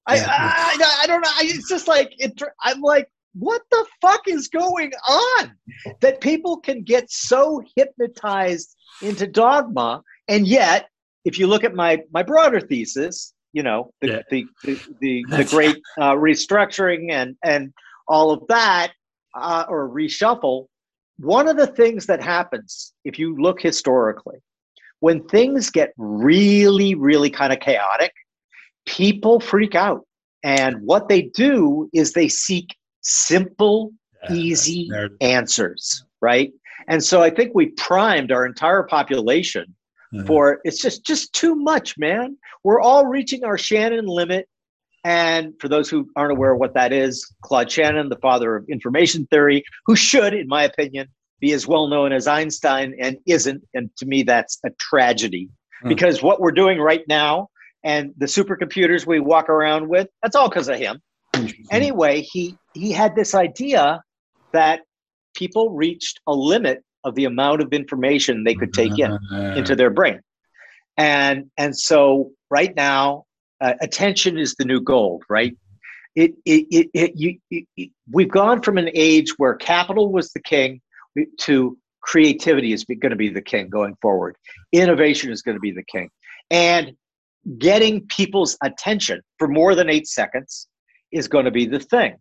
[0.06, 1.28] I, I, I, I, don't know.
[1.30, 5.52] I, It's just like it, I'm like, what the fuck is going on
[6.00, 10.88] that people can get so hypnotized into dogma and yet
[11.24, 14.22] if you look at my my broader thesis you know the yeah.
[14.30, 17.72] the, the, the, the, great uh, restructuring and and
[18.06, 18.92] all of that
[19.34, 20.66] uh, or reshuffle
[21.18, 24.38] one of the things that happens if you look historically
[25.00, 28.12] when things get really really kind of chaotic
[28.86, 30.04] people freak out
[30.42, 33.92] and what they do is they seek simple,
[34.28, 36.52] yeah, easy answers, right?
[36.88, 39.74] And so I think we primed our entire population
[40.12, 40.26] mm-hmm.
[40.26, 42.36] for it's just just too much, man.
[42.64, 44.48] We're all reaching our Shannon limit.
[45.04, 48.68] And for those who aren't aware of what that is, Claude Shannon, the father of
[48.68, 51.08] information theory, who should, in my opinion,
[51.40, 53.62] be as well known as Einstein and isn't.
[53.74, 55.88] And to me, that's a tragedy mm-hmm.
[55.88, 57.48] because what we're doing right now
[57.84, 61.00] and the supercomputers we walk around with, that's all because of him.
[61.70, 64.02] Anyway, he he had this idea
[64.52, 64.80] that
[65.34, 69.16] people reached a limit of the amount of information they could take in
[69.56, 70.20] into their brain,
[70.96, 73.24] and and so right now,
[73.60, 75.56] uh, attention is the new gold, right?
[76.14, 80.40] It it it, it you it, we've gone from an age where capital was the
[80.40, 80.80] king
[81.38, 84.36] to creativity is going to be the king going forward.
[84.72, 86.10] Innovation is going to be the king,
[86.50, 86.92] and
[87.58, 90.66] getting people's attention for more than eight seconds
[91.12, 92.16] is going to be the thing.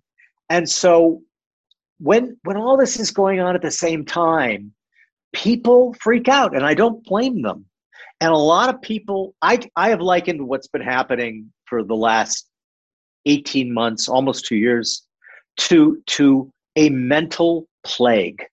[0.50, 1.22] And so
[2.00, 4.74] when when all this is going on at the same time,
[5.34, 7.66] people freak out and I don't blame them.
[8.20, 12.48] And a lot of people, I, I have likened what's been happening for the last
[13.26, 15.04] 18 months, almost two years,
[15.58, 18.44] to, to a mental plague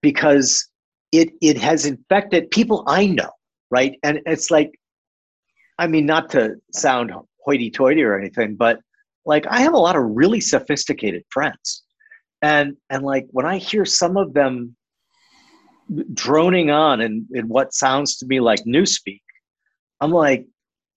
[0.00, 0.68] because
[1.12, 3.30] it, it has infected people I know,
[3.70, 3.96] right?
[4.02, 4.72] And it's like,
[5.78, 7.12] I mean, not to sound
[7.44, 8.80] hoity toity or anything, but
[9.24, 11.82] like I have a lot of really sophisticated friends.
[12.42, 14.76] And, and like when I hear some of them
[16.12, 19.20] droning on in, in what sounds to me like newspeak,
[20.00, 20.46] I'm like,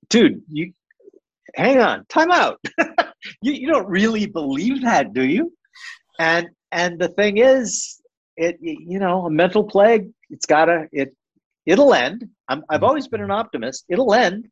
[0.09, 0.73] dude, you
[1.53, 2.59] hang on, time out.
[3.41, 5.53] you, you don't really believe that, do you?
[6.19, 8.01] And and the thing is,
[8.37, 11.15] it you know, a mental plague, it's gotta it
[11.65, 12.27] it'll end.
[12.47, 12.85] I'm, I've mm-hmm.
[12.85, 13.85] always been an optimist.
[13.89, 14.47] It'll end,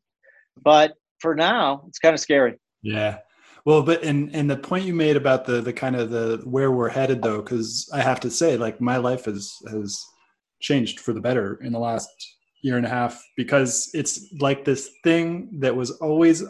[0.62, 2.58] but for now, it's kind of scary.
[2.82, 3.18] Yeah.
[3.64, 6.70] Well, but and and the point you made about the the kind of the where
[6.70, 10.04] we're headed though, because I have to say, like my life has has
[10.60, 12.08] changed for the better in the last
[12.64, 16.42] year and a half because it's like this thing that was always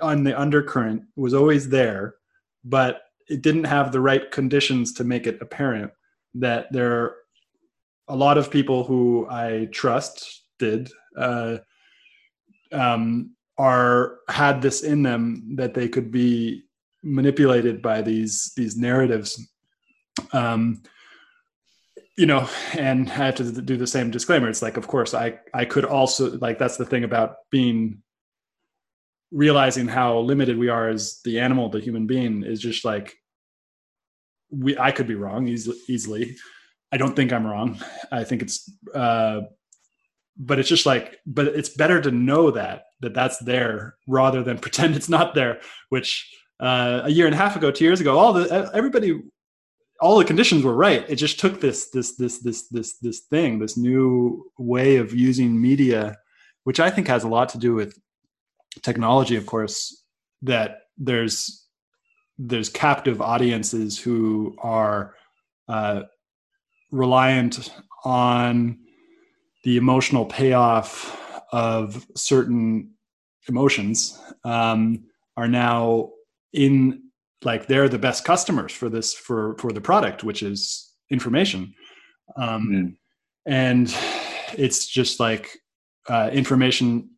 [0.00, 2.14] on the undercurrent was always there
[2.64, 5.92] but it didn't have the right conditions to make it apparent
[6.34, 7.16] that there are
[8.08, 11.58] a lot of people who i trust did uh,
[12.72, 16.64] um, are had this in them that they could be
[17.02, 19.30] manipulated by these these narratives.
[20.32, 20.82] Um,
[22.16, 22.46] you know
[22.76, 24.48] and i have to do the same disclaimer.
[24.48, 28.02] It's like of course i i could also like that's the thing about being
[29.30, 33.14] realizing how limited we are as the animal the human being is just like
[34.50, 36.36] we i could be wrong easily easily.
[36.92, 37.78] I don't think i'm wrong.
[38.10, 39.40] I think it's uh
[40.40, 44.58] but it's just like but it's better to know that that that's there rather than
[44.64, 48.18] pretend it's not there which uh, a year and a half ago two years ago
[48.18, 49.20] all the everybody
[50.00, 51.04] all the conditions were right.
[51.08, 55.60] It just took this this this this this this thing, this new way of using
[55.60, 56.16] media,
[56.64, 57.98] which I think has a lot to do with
[58.82, 60.02] technology, of course.
[60.42, 61.66] That there's
[62.38, 65.14] there's captive audiences who are
[65.68, 66.02] uh,
[66.90, 67.70] reliant
[68.04, 68.78] on
[69.64, 72.90] the emotional payoff of certain
[73.48, 75.04] emotions um,
[75.36, 76.10] are now
[76.52, 77.02] in
[77.42, 81.74] like they're the best customers for this for for the product which is information.
[82.36, 82.96] Um, mm.
[83.46, 83.94] and
[84.56, 85.58] it's just like
[86.08, 87.10] uh, information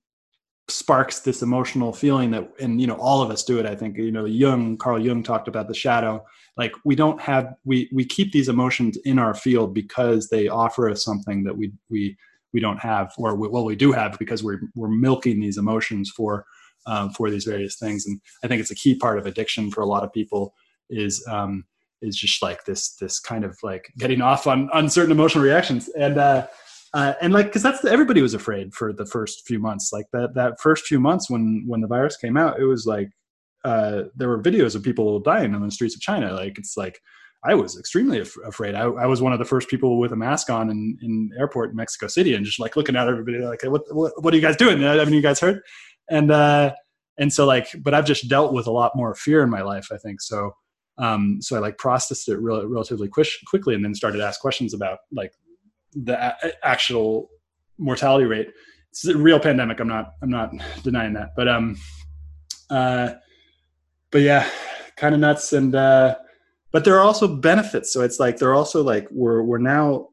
[0.68, 3.96] sparks this emotional feeling that and you know all of us do it i think.
[3.98, 6.24] You know jung carl jung talked about the shadow.
[6.57, 10.88] Like we don't have we we keep these emotions in our field because they offer
[10.88, 12.16] us something that we we
[12.53, 16.11] we don't have or we, well we do have because we're we're milking these emotions
[16.11, 16.45] for
[16.87, 18.07] um, for these various things.
[18.07, 20.55] And I think it's a key part of addiction for a lot of people
[20.91, 21.65] is um,
[22.01, 25.88] is just like this this kind of like getting off on uncertain emotional reactions.
[25.91, 26.47] And uh,
[26.95, 29.93] uh, and like because that's the, everybody was afraid for the first few months.
[29.93, 33.11] Like that that first few months when when the virus came out it was like
[33.65, 36.33] uh, there were videos of people dying on the streets of China.
[36.33, 37.01] Like it's like
[37.44, 38.74] I was extremely af- afraid.
[38.74, 41.70] I, I, was one of the first people with a mask on in, in airport
[41.70, 44.42] in Mexico City and just like looking at everybody like, what, what, what are you
[44.42, 44.81] guys doing?
[44.81, 45.61] Haven't you guys heard?
[46.11, 46.72] and uh,
[47.18, 49.88] and so like, but I've just dealt with a lot more fear in my life.
[49.92, 50.52] I think so.
[50.98, 54.40] Um, so I like processed it real, relatively quick, quickly, and then started to ask
[54.40, 55.33] questions about like
[55.94, 57.31] the a- actual
[57.78, 58.50] mortality rate.
[58.90, 59.81] It's a real pandemic.
[59.81, 60.52] I'm not I'm not
[60.83, 61.76] denying that, but um,
[62.70, 63.14] uh,
[64.11, 64.48] but yeah,
[64.96, 65.52] kind of nuts.
[65.52, 66.16] And uh,
[66.73, 67.93] but there are also benefits.
[67.93, 70.09] So it's like they're also like we're we're now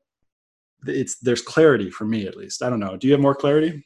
[0.85, 2.61] it's there's clarity for me at least.
[2.61, 2.97] I don't know.
[2.97, 3.85] Do you have more clarity?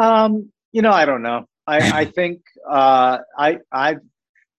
[0.00, 1.46] Um, you know, I don't know.
[1.66, 4.00] I, I think uh, I I've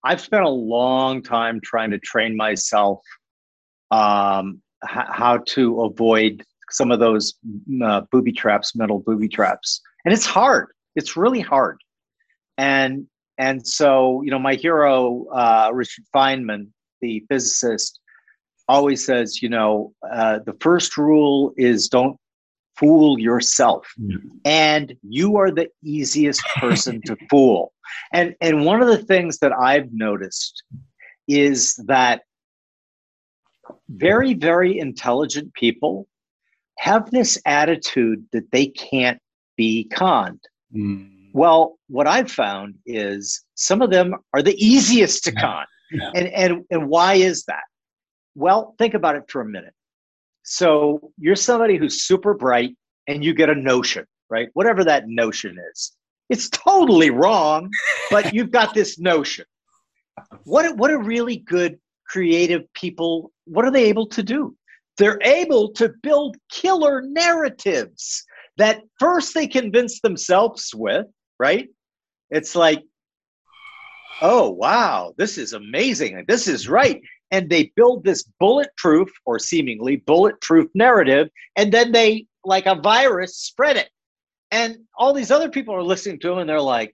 [0.04, 3.02] I've spent a long time trying to train myself
[3.92, 7.36] um, h- how to avoid some of those
[7.84, 10.68] uh, booby traps, mental booby traps, and it's hard.
[10.96, 11.80] It's really hard.
[12.58, 16.68] And and so you know, my hero uh, Richard Feynman,
[17.02, 18.00] the physicist,
[18.68, 22.18] always says, you know, uh, the first rule is don't
[22.78, 23.88] fool yourself.
[24.46, 27.74] And you are the easiest person to fool.
[28.14, 30.64] And and one of the things that i've noticed
[31.28, 32.22] is that
[33.90, 36.08] very very intelligent people
[36.78, 39.20] have this attitude that they can't
[39.56, 40.42] be conned.
[40.76, 41.17] Mm.
[41.38, 46.12] Well what i've found is some of them are the easiest to con yeah.
[46.16, 47.64] and and and why is that
[48.36, 49.74] well think about it for a minute
[50.50, 52.74] so you're somebody who's super bright
[53.08, 54.48] and you get a notion, right?
[54.54, 55.92] Whatever that notion is.
[56.30, 57.70] It's totally wrong,
[58.10, 59.46] but you've got this notion.
[60.46, 61.78] What what are really good
[62.08, 64.56] creative people, what are they able to do?
[64.98, 68.24] They're able to build killer narratives.
[68.56, 71.06] that first they convince themselves with,
[71.40, 71.70] right?
[72.30, 72.84] It's like,
[74.22, 76.24] oh, wow, this is amazing.
[76.28, 77.02] This is right.
[77.32, 83.38] And they build this bulletproof or seemingly bulletproof narrative, and then they, like a virus,
[83.38, 83.90] spread it.
[84.52, 86.94] And all these other people are listening to them and they're like,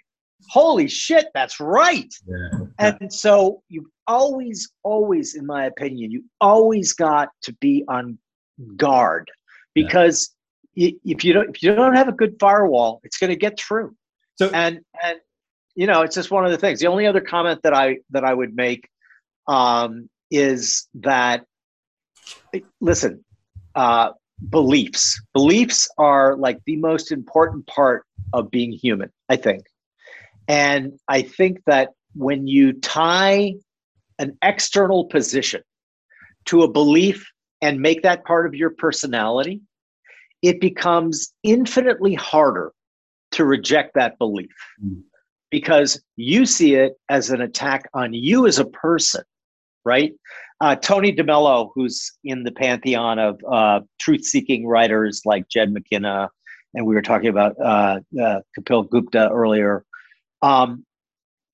[0.49, 2.11] holy shit, that's right.
[2.27, 2.65] Yeah.
[2.79, 8.17] And so you always, always, in my opinion, you always got to be on
[8.75, 9.29] guard
[9.73, 10.33] because
[10.75, 10.91] yeah.
[11.05, 13.95] if you don't if you don't have a good firewall, it's going to get through.
[14.35, 15.19] So and and
[15.75, 16.79] you know, it's just one of the things.
[16.79, 18.87] The only other comment that I that I would make
[19.47, 21.45] um, is that
[22.79, 23.23] listen,
[23.75, 24.11] uh,
[24.49, 29.09] beliefs beliefs are like the most important part of being human.
[29.29, 29.65] I think,
[30.47, 33.55] and I think that when you tie
[34.19, 35.61] an external position
[36.45, 37.27] to a belief
[37.61, 39.61] and make that part of your personality,
[40.41, 42.71] it becomes infinitely harder
[43.33, 44.51] to reject that belief
[44.83, 45.01] mm.
[45.51, 49.23] because you see it as an attack on you as a person,
[49.85, 50.13] right?
[50.61, 56.29] Uh, Tony DeMello, who's in the pantheon of uh, truth seeking writers like Jed McKenna,
[56.73, 59.83] and we were talking about uh, uh Kapil Gupta earlier,
[60.41, 60.85] um,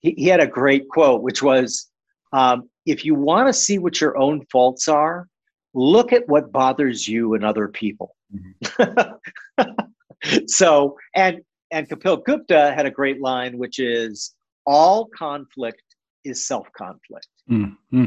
[0.02, 1.90] he, he, had a great quote, which was
[2.34, 5.28] um, If you want to see what your own faults are,
[5.74, 8.16] look at what bothers you and other people.
[8.64, 9.64] Mm-hmm.
[10.48, 11.42] so, and
[11.72, 14.34] and Kapil Gupta had a great line, which is
[14.66, 15.84] all conflict
[16.26, 17.28] is self-conflict.
[17.50, 18.06] Mm-hmm.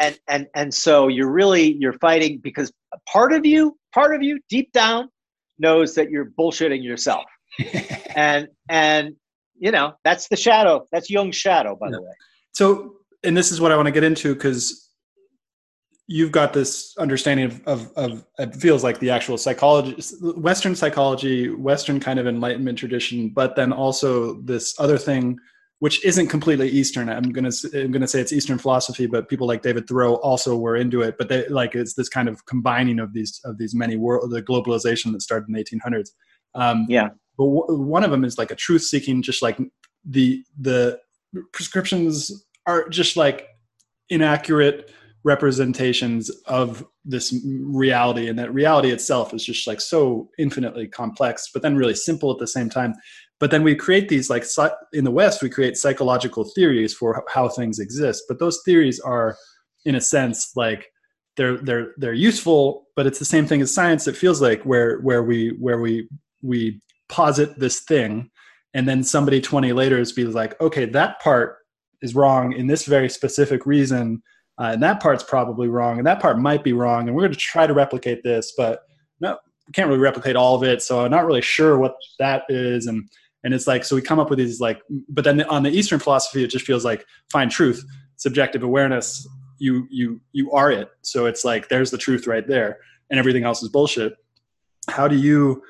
[0.00, 2.72] And and and so you're really you're fighting because
[3.08, 5.08] part of you, part of you deep down
[5.58, 7.24] knows that you're bullshitting yourself.
[8.16, 9.14] and and
[9.56, 10.86] you know, that's the shadow.
[10.90, 11.92] That's Jung's shadow, by yeah.
[11.92, 12.12] the way.
[12.52, 14.90] So and this is what I want to get into because
[16.06, 19.96] you've got this understanding of, of, of, it feels like the actual psychology
[20.36, 25.38] western psychology western kind of enlightenment tradition but then also this other thing
[25.80, 27.08] which isn't completely eastern.
[27.08, 30.16] I'm going to i'm going to say it's eastern philosophy but people like david thoreau
[30.16, 33.58] also were into it but they like it's this kind of combining of these of
[33.58, 36.10] these many world the globalization that started in the 1800s
[36.54, 37.08] um, yeah.
[37.36, 39.58] but w- one of them is like a truth seeking just like
[40.04, 40.98] the the
[41.52, 43.48] prescriptions are just like
[44.10, 44.90] inaccurate
[45.24, 51.62] representations of this reality and that reality itself is just like so infinitely complex but
[51.62, 52.94] then really simple at the same time.
[53.40, 54.44] But then we create these like
[54.92, 59.36] in the west we create psychological theories for how things exist but those theories are
[59.84, 60.86] in a sense like
[61.36, 64.06] they're they're they're useful but it's the same thing as science.
[64.06, 66.08] It feels like where where we where we
[66.42, 68.30] we posit this thing
[68.74, 71.58] and then somebody 20 later is be like okay that part
[72.02, 74.22] is wrong in this very specific reason
[74.58, 77.32] uh, and that part's probably wrong and that part might be wrong and we're going
[77.32, 78.80] to try to replicate this but
[79.20, 79.36] no
[79.66, 82.86] we can't really replicate all of it so i'm not really sure what that is
[82.86, 83.08] and
[83.44, 85.98] and it's like so we come up with these like but then on the eastern
[85.98, 87.84] philosophy it just feels like find truth
[88.16, 89.26] subjective awareness
[89.58, 90.90] you you you are it.
[91.02, 92.78] So it's like there's the truth right there
[93.10, 94.14] and everything else is bullshit.
[94.88, 95.62] How do you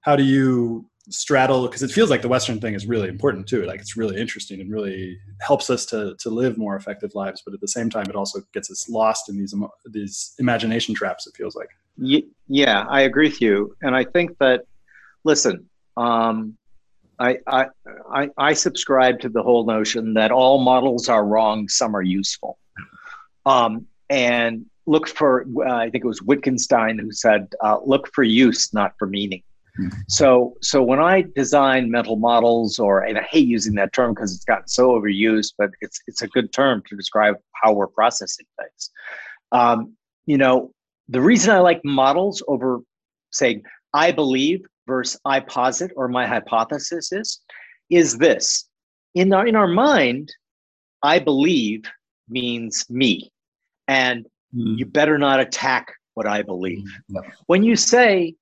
[0.00, 3.64] how do you straddle because it feels like the western thing is really important too
[3.64, 7.54] like it's really interesting and really helps us to to live more effective lives but
[7.54, 9.54] at the same time it also gets us lost in these
[9.90, 11.68] these imagination traps it feels like.
[12.48, 14.64] Yeah i agree with you and i think that
[15.24, 16.56] listen um,
[17.18, 17.66] I, I
[18.12, 22.58] i i subscribe to the whole notion that all models are wrong some are useful.
[23.46, 28.22] Um, and look for uh, i think it was wittgenstein who said uh, look for
[28.22, 29.42] use not for meaning
[30.08, 34.34] so, so when I design mental models, or and I hate using that term because
[34.34, 38.46] it's gotten so overused, but it's it's a good term to describe how we're processing
[38.60, 38.90] things.
[39.52, 39.94] Um,
[40.26, 40.72] you know,
[41.08, 42.80] the reason I like models over
[43.32, 43.62] saying
[43.94, 47.40] I believe versus I posit or my hypothesis is
[47.90, 48.68] is this
[49.14, 50.32] in our in our mind,
[51.02, 51.84] I believe
[52.28, 53.30] means me,
[53.86, 54.78] and mm.
[54.78, 56.84] you better not attack what I believe.
[57.10, 57.22] Mm.
[57.46, 58.34] When you say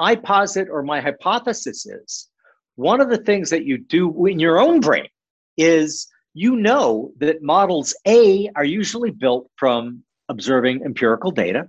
[0.00, 2.28] I posit or my hypothesis is
[2.76, 5.08] one of the things that you do in your own brain
[5.56, 11.68] is you know that models A are usually built from observing empirical data,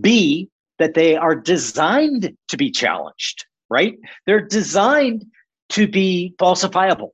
[0.00, 0.48] B,
[0.78, 3.98] that they are designed to be challenged, right?
[4.26, 5.24] They're designed
[5.70, 7.10] to be falsifiable.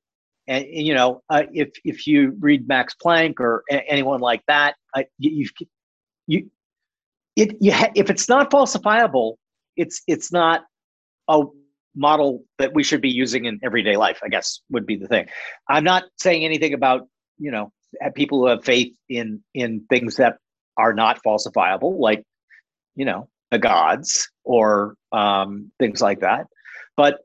[0.47, 4.76] And, you know, uh, if if you read Max Planck or a- anyone like that,
[4.95, 5.66] uh, you, you,
[6.26, 6.51] you
[7.36, 9.36] it you ha- if it's not falsifiable,
[9.79, 10.64] it's it's not
[11.29, 11.43] a
[11.95, 15.26] model that we should be using in everyday life i guess would be the thing
[15.68, 17.09] i'm not saying anything about
[17.39, 17.72] you know
[18.14, 20.37] people who have faith in in things that
[20.76, 22.22] are not falsifiable like
[22.95, 26.47] you know the gods or um, things like that
[26.97, 27.20] but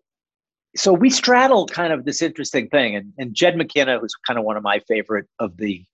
[0.75, 4.45] so we straddle kind of this interesting thing, and, and Jed McKenna, who's kind of
[4.45, 5.85] one of my favorite of the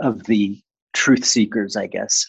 [0.00, 0.60] of the
[0.94, 2.26] truth seekers, I guess,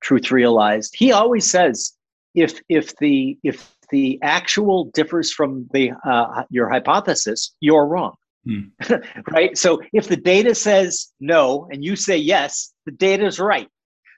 [0.00, 0.94] truth realized.
[0.96, 1.92] He always says
[2.34, 8.14] if if the if the actual differs from the uh, your hypothesis, you're wrong.
[8.44, 8.94] Hmm.
[9.32, 9.56] right?
[9.56, 13.68] So if the data says no and you say yes, the data is right.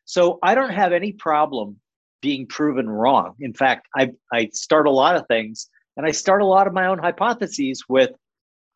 [0.04, 1.78] So I don't have any problem
[2.22, 3.34] being proven wrong.
[3.40, 6.72] In fact, I I start a lot of things and I start a lot of
[6.72, 8.10] my own hypotheses with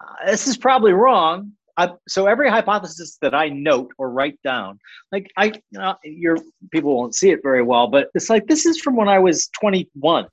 [0.03, 1.53] uh, this is probably wrong.
[1.79, 4.81] I, so every hypothesis that I note or write down,
[5.13, 6.37] like I, you know, your
[6.73, 9.49] people won't see it very well, but it's like this is from when I was
[9.61, 10.27] 21,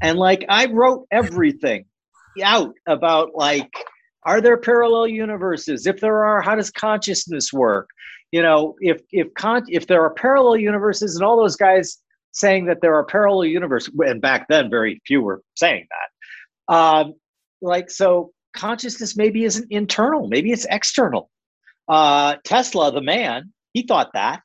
[0.00, 1.86] and like I wrote everything
[2.42, 3.72] out about like
[4.26, 5.86] are there parallel universes?
[5.86, 7.88] If there are, how does consciousness work?
[8.32, 11.98] You know, if if con- if there are parallel universes, and all those guys
[12.32, 16.74] saying that there are parallel universes, and back then very few were saying that.
[16.74, 17.14] Um,
[17.62, 21.30] like so, consciousness maybe isn't internal, maybe it's external.
[21.88, 24.40] Uh, Tesla, the man, he thought that.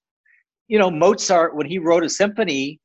[0.68, 2.80] You know, Mozart, when he wrote a symphony,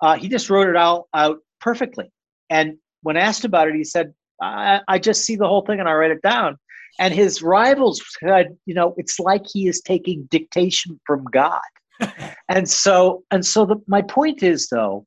[0.00, 2.10] uh, he just wrote it out out perfectly.
[2.50, 5.88] And when asked about it, he said, I, I just see the whole thing and
[5.88, 6.56] I write it down.
[6.98, 11.60] And his rivals said, you know, it's like he is taking dictation from God.
[12.48, 15.06] and so, and so the, my point is though,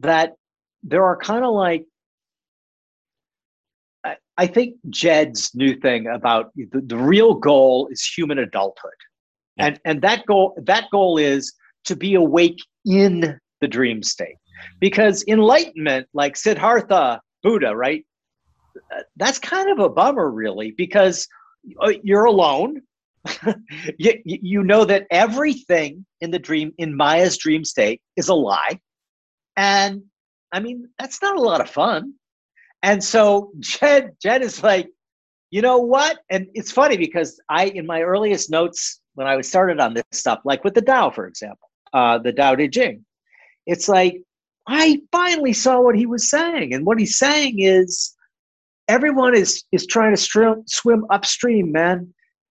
[0.00, 0.34] that
[0.82, 1.86] there are kind of like,
[4.36, 8.92] I, think Jed's new thing about the, the real goal is human adulthood.
[9.56, 9.66] Yeah.
[9.66, 11.52] And, and that goal, that goal is
[11.84, 14.36] to be awake in the dream state
[14.80, 18.04] because enlightenment like siddhartha buddha right
[19.16, 21.28] that's kind of a bummer, really, because
[21.80, 22.82] uh, you're alone.
[23.98, 28.78] you, you know that everything in the dream, in Maya's dream state, is a lie.
[29.56, 30.02] And
[30.52, 32.14] I mean, that's not a lot of fun.
[32.84, 34.90] And so Jed, Jed is like,
[35.50, 36.18] you know what?
[36.28, 40.04] And it's funny because I, in my earliest notes when I was started on this
[40.12, 43.02] stuff, like with the Tao, for example, uh, the Tao Te Ching,
[43.64, 44.20] it's like
[44.66, 48.14] I finally saw what he was saying, and what he's saying is
[48.86, 52.12] everyone is is trying to swim upstream man.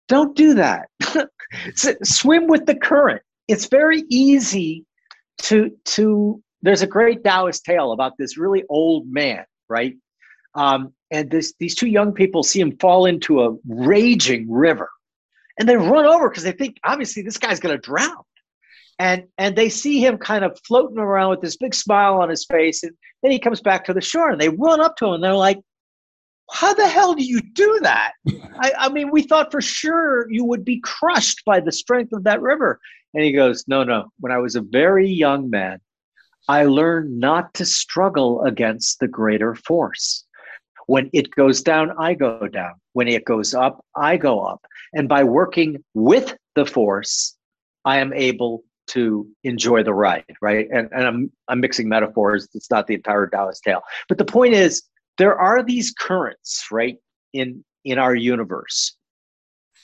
[0.07, 0.89] Don't do that.
[2.03, 3.23] Swim with the current.
[3.47, 4.85] It's very easy
[5.43, 9.95] to to there's a great taoist tale about this really old man right
[10.55, 14.89] um, and this these two young people see him fall into a raging river
[15.59, 18.23] and they run over because they think obviously this guy's going to drown
[18.97, 22.45] and and they see him kind of floating around with this big smile on his
[22.45, 25.13] face and then he comes back to the shore and they run up to him
[25.13, 25.59] and they're like
[26.51, 28.13] how the hell do you do that?
[28.59, 32.23] I, I, mean, we thought for sure you would be crushed by the strength of
[32.23, 32.79] that river.
[33.13, 34.11] And he goes, No, no.
[34.19, 35.79] When I was a very young man,
[36.47, 40.25] I learned not to struggle against the greater force.
[40.89, 42.73] When it goes down, I go down.
[42.93, 44.65] When it goes up, I go up.
[44.93, 47.37] And by working with the force,
[47.85, 50.67] I am able to enjoy the ride, right?
[50.73, 52.49] And, and I'm, I'm mixing metaphors.
[52.55, 53.83] It's not the entire Taoist tale.
[54.07, 54.81] But the point is,
[55.19, 56.97] there are these currents right
[57.33, 58.97] in in our universe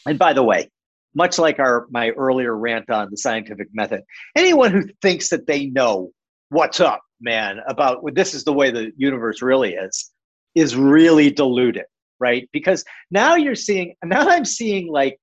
[0.08, 0.70] and by the way
[1.14, 4.02] much like our my earlier rant on the scientific method
[4.36, 6.10] anyone who thinks that they know
[6.50, 10.12] what's up man about well, this is the way the universe really is
[10.56, 11.86] is really diluted,
[12.20, 15.20] right because now you're seeing now i'm seeing like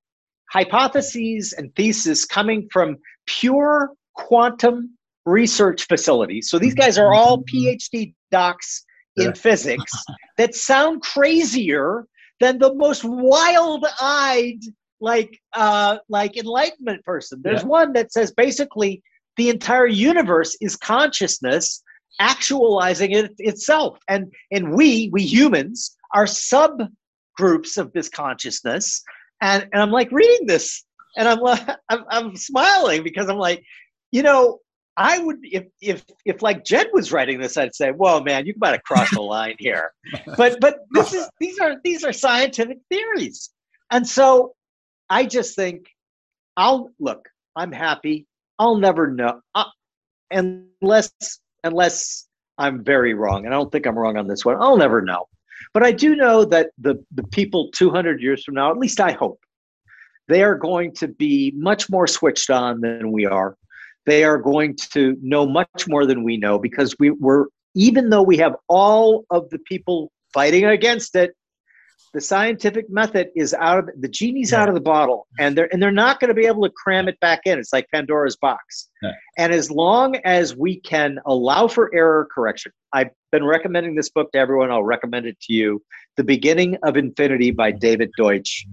[0.50, 8.14] hypotheses and theses coming from pure quantum research facilities so these guys are all phd
[8.30, 8.84] docs
[9.16, 9.32] in yeah.
[9.32, 9.92] physics
[10.38, 12.06] that sound crazier
[12.40, 14.60] than the most wild-eyed
[15.00, 17.68] like uh like enlightenment person there's yeah.
[17.68, 19.02] one that says basically
[19.36, 21.82] the entire universe is consciousness
[22.22, 29.02] actualizing it itself and and we we humans are subgroups of this consciousness
[29.40, 30.84] and and i'm like reading this
[31.16, 33.64] and i'm like I'm, I'm smiling because i'm like
[34.12, 34.60] you know
[34.94, 38.52] I would if if if like Jed was writing this, I'd say, "Whoa, man, you
[38.58, 39.90] might have crossed the line here."
[40.36, 43.48] But but this is these are these are scientific theories,
[43.90, 44.52] and so
[45.08, 45.86] I just think
[46.58, 47.26] I'll look.
[47.56, 48.26] I'm happy.
[48.58, 49.64] I'll never know uh,
[50.30, 51.10] unless
[51.64, 52.26] unless
[52.58, 54.56] I'm very wrong, and I don't think I'm wrong on this one.
[54.60, 55.26] I'll never know,
[55.72, 59.12] but I do know that the the people 200 years from now, at least I
[59.12, 59.40] hope,
[60.28, 63.56] they are going to be much more switched on than we are
[64.06, 68.22] they are going to know much more than we know because we were even though
[68.22, 71.34] we have all of the people fighting against it
[72.12, 74.62] the scientific method is out of the genie's yeah.
[74.62, 77.08] out of the bottle and they're and they're not going to be able to cram
[77.08, 79.12] it back in it's like pandora's box yeah.
[79.38, 84.30] and as long as we can allow for error correction i've been recommending this book
[84.32, 85.82] to everyone i'll recommend it to you
[86.16, 88.66] the beginning of infinity by david deutsch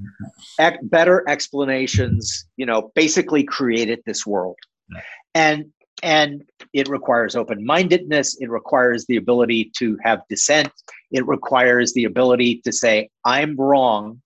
[0.83, 4.57] better explanations you know basically created this world
[4.91, 5.01] yeah.
[5.35, 5.65] and
[6.01, 8.37] and it requires open mindedness.
[8.39, 10.71] It requires the ability to have dissent.
[11.11, 14.21] It requires the ability to say, I'm wrong.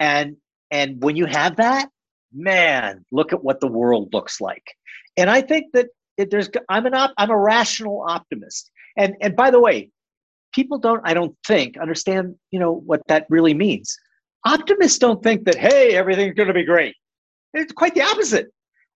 [0.00, 0.36] And,
[0.70, 1.88] and when you have that,
[2.32, 4.64] man, look at what the world looks like.
[5.16, 8.70] And I think that there's, I'm an, op, I'm a rational optimist.
[8.96, 9.90] And, and by the way,
[10.52, 13.96] people don't, I don't think, understand, you know, what that really means.
[14.46, 16.94] Optimists don't think that, hey, everything's going to be great.
[17.54, 18.48] It's quite the opposite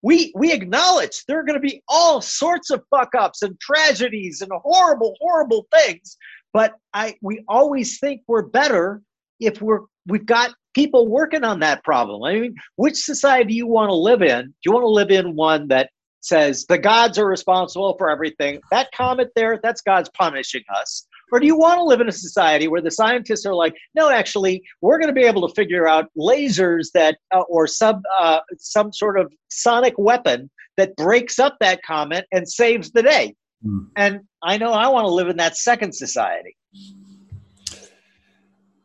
[0.03, 4.41] we we acknowledge there are going to be all sorts of fuck ups and tragedies
[4.41, 6.17] and horrible horrible things
[6.53, 9.03] but i we always think we're better
[9.41, 13.67] if we're we've got people working on that problem i mean which society do you
[13.67, 15.91] want to live in do you want to live in one that
[16.21, 21.41] says the gods are responsible for everything that comet there that's god's punishing us or
[21.41, 24.63] do you want to live in a society where the scientists are like, no, actually,
[24.81, 28.93] we're going to be able to figure out lasers that, uh, or sub, uh, some
[28.93, 33.35] sort of sonic weapon that breaks up that comet and saves the day?
[33.65, 33.89] Mm.
[33.97, 36.57] And I know I want to live in that second society.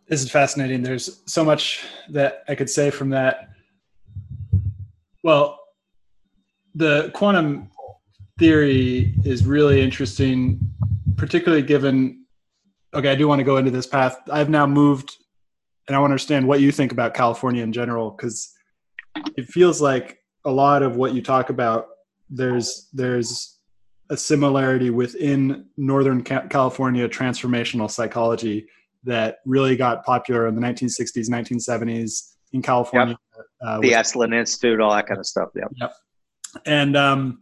[0.07, 0.84] This is fascinating.
[0.84, 3.49] There's so much that I could say from that.
[5.24, 5.59] Well,
[6.76, 7.69] the quantum
[8.38, 10.59] theory is really interesting,
[11.17, 12.24] particularly given
[12.93, 14.17] okay, I do want to go into this path.
[14.32, 15.15] I've now moved,
[15.88, 18.53] and I want to understand what you think about California in general, because
[19.36, 21.88] it feels like a lot of what you talk about.
[22.30, 23.53] There's there's
[24.10, 28.68] a similarity within Northern California transformational psychology
[29.04, 33.18] that really got popular in the 1960s, 1970s in California.
[33.36, 33.45] Yep.
[33.66, 35.49] Uh, the Esalen Institute, all that kind of stuff.
[35.56, 35.72] Yep.
[35.76, 35.93] yep.
[36.66, 37.39] And um,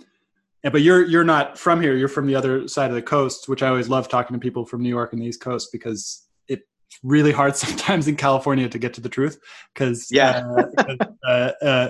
[0.64, 1.96] yeah, but you're you're not from here.
[1.96, 4.66] You're from the other side of the coast, which I always love talking to people
[4.66, 6.64] from New York and the East Coast because it's
[7.04, 9.40] really hard sometimes in California to get to the truth
[9.74, 10.44] because yeah,
[10.78, 10.96] uh,
[11.28, 11.90] uh, uh,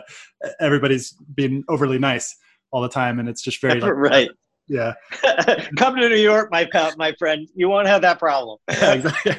[0.60, 2.36] everybody's being overly nice
[2.72, 4.30] all the time, and it's just very like, right.
[4.68, 4.94] Yeah,
[5.78, 7.48] come to New York, my my friend.
[7.56, 8.58] You won't have that problem.
[8.70, 9.36] yeah, exactly.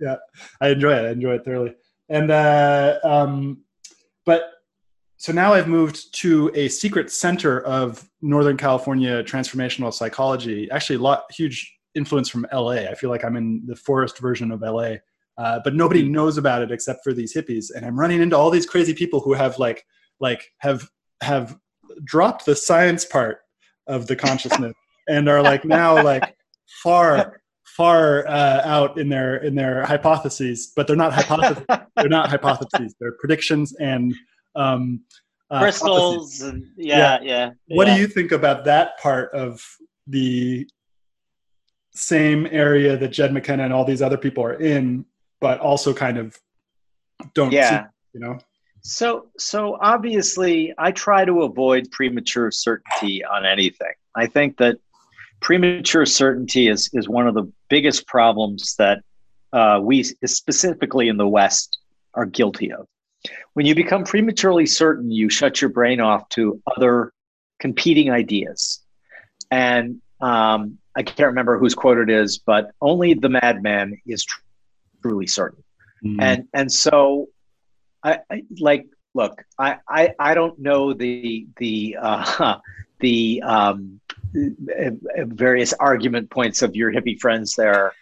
[0.00, 0.16] yeah,
[0.60, 1.06] I enjoy it.
[1.06, 1.74] I enjoy it thoroughly.
[2.08, 3.62] And uh, um,
[4.26, 4.50] but
[5.16, 10.70] so now I've moved to a secret center of Northern California transformational psychology.
[10.70, 12.72] Actually, a lot huge influence from LA.
[12.72, 14.96] I feel like I'm in the forest version of LA,
[15.38, 16.12] uh, but nobody hmm.
[16.12, 17.66] knows about it except for these hippies.
[17.74, 19.84] And I'm running into all these crazy people who have like
[20.20, 20.88] like have
[21.22, 21.56] have
[22.04, 23.38] dropped the science part
[23.86, 24.74] of the consciousness
[25.08, 26.34] and are like now like
[26.82, 31.64] far far uh, out in their in their hypotheses, but they're not hypotheses.
[31.96, 32.94] they're not hypotheses.
[33.00, 34.14] They're predictions and
[34.54, 35.00] um,
[35.50, 37.50] uh, crystals and yeah, yeah, yeah.
[37.76, 37.94] What yeah.
[37.94, 39.62] do you think about that part of
[40.06, 40.68] the
[41.92, 45.04] same area that Jed McKenna and all these other people are in,
[45.40, 46.36] but also kind of
[47.34, 47.84] don't yeah.
[47.84, 48.38] See, you know?
[48.84, 53.92] So so obviously I try to avoid premature certainty on anything.
[54.14, 54.76] I think that
[55.40, 59.02] premature certainty is is one of the biggest problems that
[59.52, 61.78] uh, we specifically in the West
[62.14, 62.86] are guilty of.
[63.54, 67.12] When you become prematurely certain, you shut your brain off to other
[67.58, 68.80] competing ideas.
[69.50, 74.40] And um, I can't remember whose quote it is, but only the madman is tr-
[75.02, 75.62] truly certain.
[76.04, 76.20] Mm-hmm.
[76.20, 77.28] And and so,
[78.04, 79.42] I, I, like look.
[79.58, 82.58] I, I I don't know the the uh,
[83.00, 84.00] the um,
[84.32, 87.92] various argument points of your hippie friends there.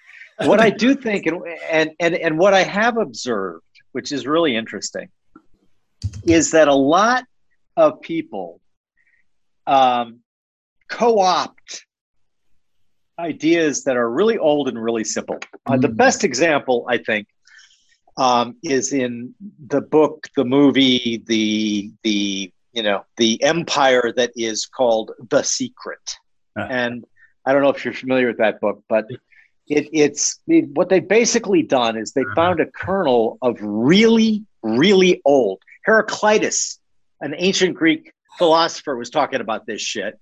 [0.44, 1.40] What I do think, and
[1.70, 5.08] and and, and what I have observed which is really interesting,
[6.24, 7.24] is that a lot
[7.76, 8.60] of people
[9.66, 10.20] um,
[10.88, 11.86] co opt
[13.18, 15.38] ideas that are really old and really simple.
[15.66, 15.96] Uh, the mm.
[15.96, 17.28] best example, I think,
[18.16, 19.34] um, is in
[19.66, 26.16] the book, the movie, the the you know the empire that is called The Secret,
[26.58, 26.66] uh.
[26.70, 27.04] and
[27.44, 29.06] I don't know if you're familiar with that book, but
[29.66, 35.20] it, it's it, what they've basically done is they found a kernel of really, really
[35.24, 36.78] old Heraclitus,
[37.20, 40.18] an ancient Greek philosopher, was talking about this shit,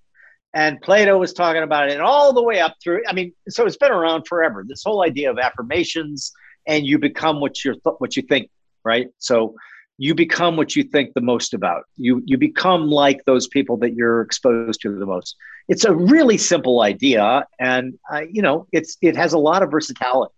[0.55, 3.03] and Plato was talking about it, and all the way up through.
[3.09, 4.65] I mean, so it's been around forever.
[4.67, 6.33] This whole idea of affirmations,
[6.67, 8.51] and you become what you th- what you think,
[8.85, 9.09] right?
[9.19, 9.55] So
[9.99, 11.85] you become what you think the most about.
[11.97, 15.37] You you become like those people that you're exposed to the most.
[15.69, 17.99] It's a really simple idea, and
[18.31, 20.33] you know it's it has a lot of versatility.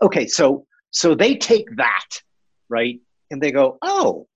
[0.00, 2.08] Okay, so So they take that,
[2.68, 3.00] right?
[3.30, 4.28] And they go, oh,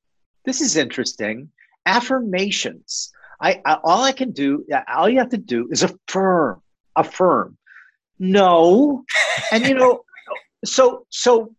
[0.45, 1.51] this is interesting.
[1.85, 3.13] Affirmations.
[3.41, 6.63] I, I all I can do, all you have to do is affirm,
[6.97, 7.59] affirm.
[8.19, 9.05] No.
[9.53, 10.01] and you know,
[10.65, 11.55] so so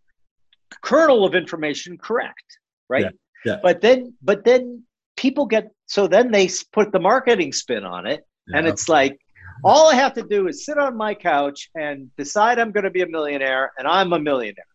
[0.82, 3.04] kernel of information correct, right?
[3.04, 3.10] Yeah,
[3.46, 3.60] yeah.
[3.62, 4.84] But then but then
[5.16, 8.24] people get so then they put the marketing spin on it
[8.54, 9.20] and it's like
[9.64, 12.92] all I have to do is sit on my couch and decide I'm going to
[12.92, 14.66] be a millionaire and I'm a millionaire.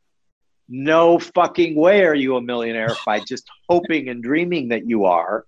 [0.69, 5.45] No fucking way are you a millionaire by just hoping and dreaming that you are.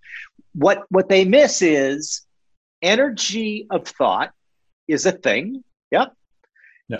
[0.55, 2.23] What what they miss is
[2.83, 4.33] energy of thought
[4.87, 5.65] is a thing.
[5.91, 6.15] Yep.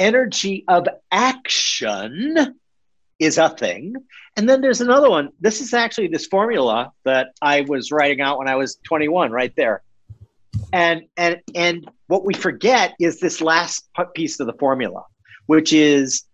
[0.01, 2.59] Energy of action
[3.19, 3.95] is a thing.
[4.37, 5.31] And then there's another one.
[5.41, 9.53] This is actually this formula that I was writing out when I was 21 right
[9.57, 9.83] there.
[10.73, 15.05] And and and what we forget is this last piece of the formula,
[15.47, 16.25] which is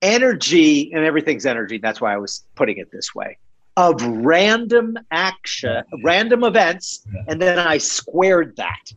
[0.00, 1.78] energy and everything's energy.
[1.78, 3.38] That's why I was putting it this way.
[3.76, 8.92] Of random action, random events, and then I squared that.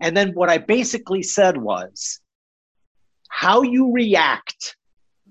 [0.00, 2.20] And then what I basically said was
[3.30, 4.76] how you react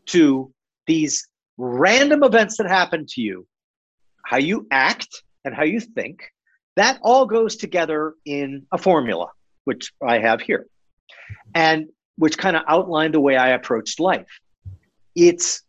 [0.07, 0.51] to
[0.87, 1.27] these
[1.57, 3.47] random events that happen to you,
[4.25, 6.21] how you act and how you think,
[6.75, 9.27] that all goes together in a formula,
[9.63, 10.67] which I have here,
[11.53, 11.87] and
[12.17, 14.27] which kind of outlined the way I approached life.
[15.15, 15.61] It's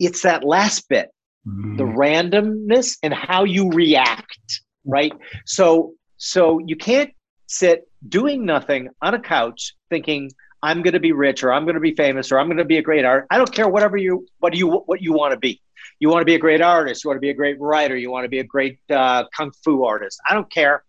[0.00, 1.10] it's that last bit,
[1.46, 1.76] Mm-hmm.
[1.76, 5.12] the randomness and how you react, right?
[5.44, 7.10] So so you can't
[7.48, 10.30] sit doing nothing on a couch thinking
[10.64, 12.64] I'm going to be rich or I'm going to be famous or I'm going to
[12.64, 13.26] be a great art.
[13.30, 15.60] I don't care whatever you what you what you want to be.
[16.00, 17.04] You want to be a great artist.
[17.04, 17.94] You want to be a great writer.
[17.94, 20.18] You want to be a great uh, kung fu artist.
[20.26, 20.82] I don't care.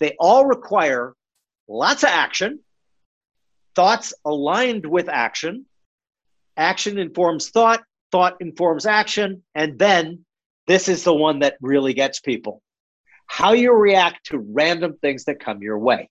[0.00, 1.14] They all require
[1.66, 2.60] lots of action,
[3.74, 5.64] thoughts aligned with action.
[6.56, 7.82] Action informs thought.
[8.10, 10.26] Thought informs action, and then
[10.66, 12.60] this is the one that really gets people:
[13.26, 16.10] how you react to random things that come your way.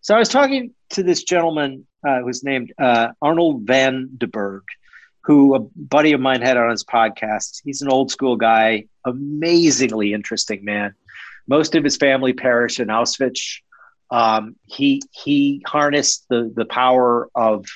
[0.00, 4.62] So I was talking to this gentleman uh, who's named uh, Arnold Van Den Berg,
[5.22, 7.62] who a buddy of mine had on his podcast.
[7.64, 10.94] He's an old school guy, amazingly interesting man.
[11.48, 13.60] Most of his family perished in Auschwitz.
[14.10, 17.66] Um, he he harnessed the the power of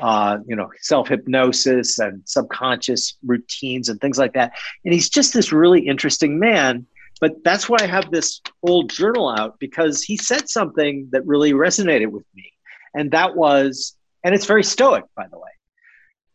[0.00, 4.52] uh, you know self hypnosis and subconscious routines and things like that.
[4.84, 6.86] And he's just this really interesting man.
[7.20, 11.52] But that's why I have this old journal out because he said something that really
[11.52, 12.52] resonated with me.
[12.94, 15.50] And that was, and it's very stoic, by the way.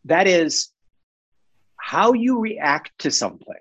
[0.06, 0.70] That is
[1.78, 3.56] how you react to something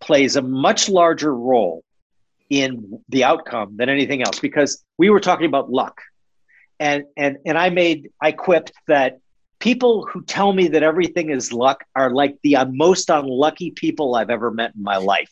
[0.00, 1.84] plays a much larger role
[2.50, 6.00] in the outcome than anything else because we were talking about luck.
[6.78, 9.18] And and and I made I quipped that
[9.62, 14.16] people who tell me that everything is luck are like the uh, most unlucky people
[14.16, 15.30] I've ever met in my life.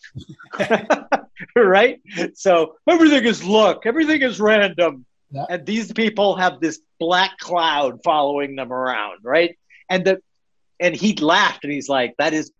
[1.57, 2.01] right?
[2.35, 5.05] So everything is luck, everything is random.
[5.33, 5.47] Yeah.
[5.51, 9.59] And these people have this black cloud following them around, right?
[9.89, 10.23] And the
[10.79, 12.53] and he laughed and he's like, that is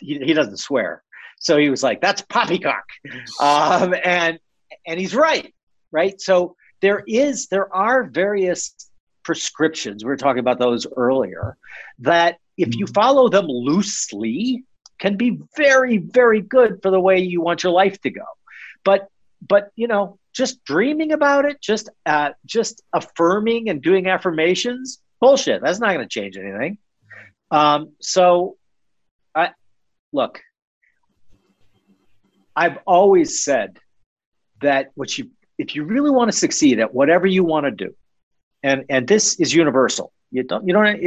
[0.00, 1.04] he, he doesn't swear.
[1.38, 2.86] So he was like, that's poppycock.
[3.40, 4.40] Um, and
[4.84, 5.54] and he's right,
[5.92, 6.20] right?
[6.20, 8.74] So there is there are various
[9.24, 10.04] prescriptions.
[10.04, 11.56] We were talking about those earlier
[12.00, 14.64] that if you follow them loosely
[14.98, 18.24] can be very very good for the way you want your life to go.
[18.84, 19.08] But
[19.46, 25.62] but you know just dreaming about it just uh, just affirming and doing affirmations bullshit.
[25.62, 26.78] That's not going to change anything.
[27.50, 28.56] Um, so
[29.34, 29.50] i
[30.12, 30.40] look
[32.56, 33.78] i've always said
[34.60, 37.94] that what you if you really want to succeed at whatever you want to do
[38.64, 40.12] and and this is universal.
[40.30, 40.98] You don't you don't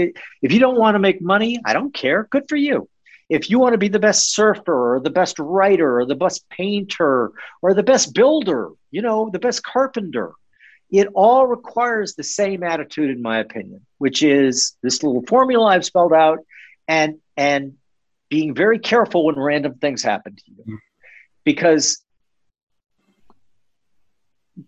[0.41, 2.27] if you don't want to make money i don't care.
[2.29, 2.87] Good for you.
[3.29, 6.47] If you want to be the best surfer or the best writer or the best
[6.49, 7.31] painter
[7.61, 10.31] or the best builder you know the best carpenter
[10.89, 15.83] it all requires the same attitude in my opinion which is this little formula i've
[15.83, 16.39] spelled out
[16.87, 17.73] and and
[18.29, 20.61] being very careful when random things happen to you.
[20.61, 20.75] Mm-hmm.
[21.43, 22.03] Because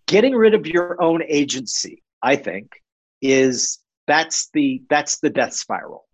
[0.06, 2.72] getting rid of your own agency i think
[3.22, 6.06] is that's the that's the death spiral.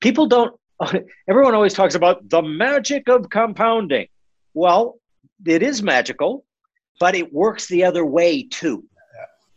[0.00, 0.54] People don't
[1.28, 4.08] everyone always talks about the magic of compounding.
[4.52, 4.98] Well
[5.46, 6.44] it is magical
[6.98, 8.84] but it works the other way too.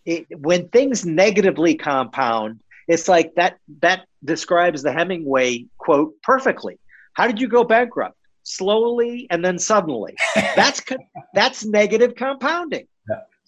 [0.05, 6.79] It, when things negatively compound it's like that that describes the hemingway quote perfectly.
[7.13, 8.17] How did you go bankrupt?
[8.43, 10.15] Slowly and then suddenly.
[10.55, 10.81] That's
[11.33, 12.87] that's negative compounding.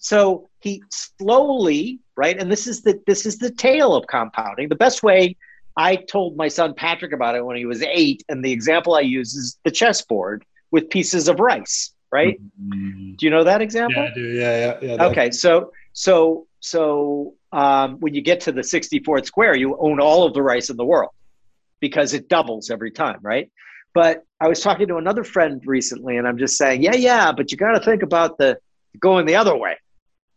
[0.01, 4.75] So he slowly right and this is the this is the tale of compounding the
[4.75, 5.35] best way
[5.77, 9.01] I told my son Patrick about it when he was eight, and the example I
[9.01, 11.93] use is the chessboard with pieces of rice.
[12.11, 12.41] Right?
[12.61, 13.13] Mm-hmm.
[13.13, 14.03] Do you know that example?
[14.03, 14.21] Yeah, I do.
[14.21, 15.05] Yeah, yeah, yeah.
[15.05, 20.25] Okay, so so so um, when you get to the 64th square, you own all
[20.25, 21.11] of the rice in the world
[21.79, 23.49] because it doubles every time, right?
[23.93, 27.51] But I was talking to another friend recently, and I'm just saying, yeah, yeah, but
[27.51, 28.57] you got to think about the
[28.99, 29.77] going the other way,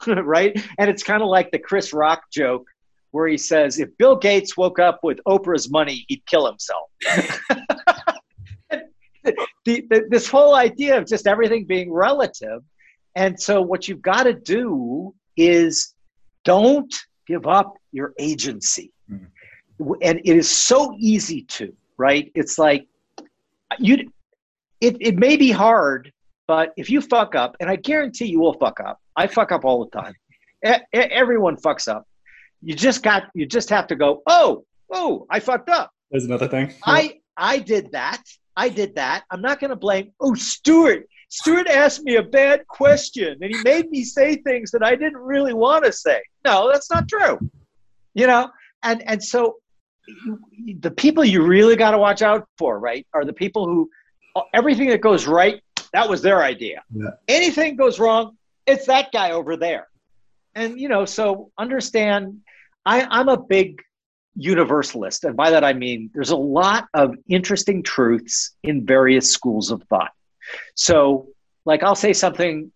[0.24, 0.60] right?
[0.78, 2.66] And it's kind of like the Chris Rock joke
[3.10, 6.90] where he says, if Bill Gates woke up with Oprah's money, he'd kill himself.
[8.70, 8.84] the,
[9.64, 12.62] the, this whole idea of just everything being relative.
[13.14, 15.94] And so, what you've got to do is
[16.44, 16.92] don't
[17.26, 18.92] give up your agency.
[19.10, 19.92] Mm-hmm.
[20.02, 22.30] And it is so easy to, right?
[22.34, 22.86] It's like
[23.78, 24.10] you
[24.80, 26.12] it, it may be hard,
[26.46, 29.00] but if you fuck up, and I guarantee you will fuck up.
[29.16, 30.14] I fuck up all the time.
[30.92, 32.06] everyone fucks up.
[32.62, 35.90] You just got you just have to go oh oh i fucked up.
[36.10, 36.72] There's another thing.
[36.84, 38.22] I i did that.
[38.56, 39.24] I did that.
[39.30, 41.06] I'm not going to blame oh stuart.
[41.28, 45.18] Stuart asked me a bad question and he made me say things that i didn't
[45.18, 46.22] really want to say.
[46.44, 47.38] No that's not true.
[48.14, 48.50] You know
[48.82, 49.56] and and so
[50.80, 53.90] the people you really got to watch out for right are the people who
[54.52, 55.62] everything that goes right
[55.92, 56.82] that was their idea.
[56.92, 57.10] Yeah.
[57.28, 58.36] anything goes wrong
[58.66, 59.88] it's that guy over there
[60.54, 62.40] and you know so understand
[62.86, 63.80] I, I'm a big
[64.36, 65.24] universalist.
[65.24, 69.82] And by that I mean there's a lot of interesting truths in various schools of
[69.84, 70.12] thought.
[70.74, 71.28] So,
[71.64, 72.70] like, I'll say something,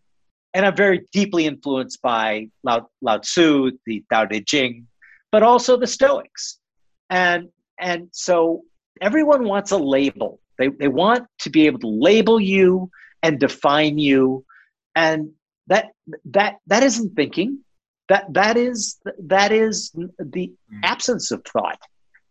[0.55, 4.87] and I'm very deeply influenced by Lao, Lao Tzu, the Tao Te Ching,
[5.31, 6.59] but also the Stoics.
[7.11, 8.63] And, and so
[9.03, 10.41] everyone wants a label.
[10.57, 12.91] They, they want to be able to label you
[13.23, 14.47] and define you.
[14.97, 15.33] And
[15.69, 15.93] that,
[16.27, 17.61] that, that isn't thinking.
[18.09, 20.81] That that is that is the hmm.
[20.83, 21.79] absence of thought.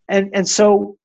[0.09, 0.97] And and so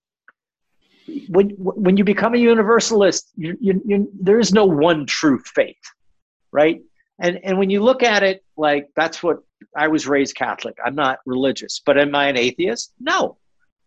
[1.29, 5.77] when when you become a universalist you, you, you, there is no one true faith
[6.53, 6.83] right?
[7.19, 9.39] And and when you look at it like that's what
[9.77, 10.77] i was raised catholic.
[10.85, 11.81] I'm not religious.
[11.85, 12.93] But am i an atheist?
[13.01, 13.39] No.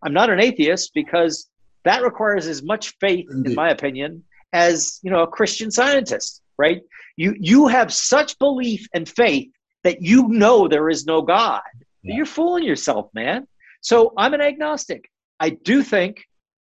[0.03, 1.49] I'm not an atheist because
[1.83, 3.51] that requires as much faith Indeed.
[3.51, 4.23] in my opinion
[4.53, 6.81] as you know a christian scientist right
[7.17, 9.49] you you have such belief and faith
[9.83, 11.61] that you know there is no God.
[12.03, 12.15] Yeah.
[12.15, 13.47] You're fooling yourself, man.
[13.81, 15.09] So I'm an agnostic.
[15.39, 16.25] I do think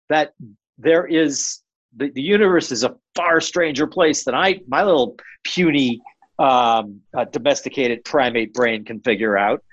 [0.10, 0.34] that
[0.78, 1.62] there is
[1.96, 6.02] the, the universe is a far stranger place than I my little puny
[6.38, 9.64] um, uh, domesticated primate brain can figure out.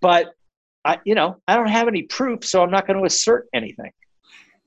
[0.00, 0.32] But
[0.84, 3.90] I, you know, I don't have any proof, so I'm not going to assert anything.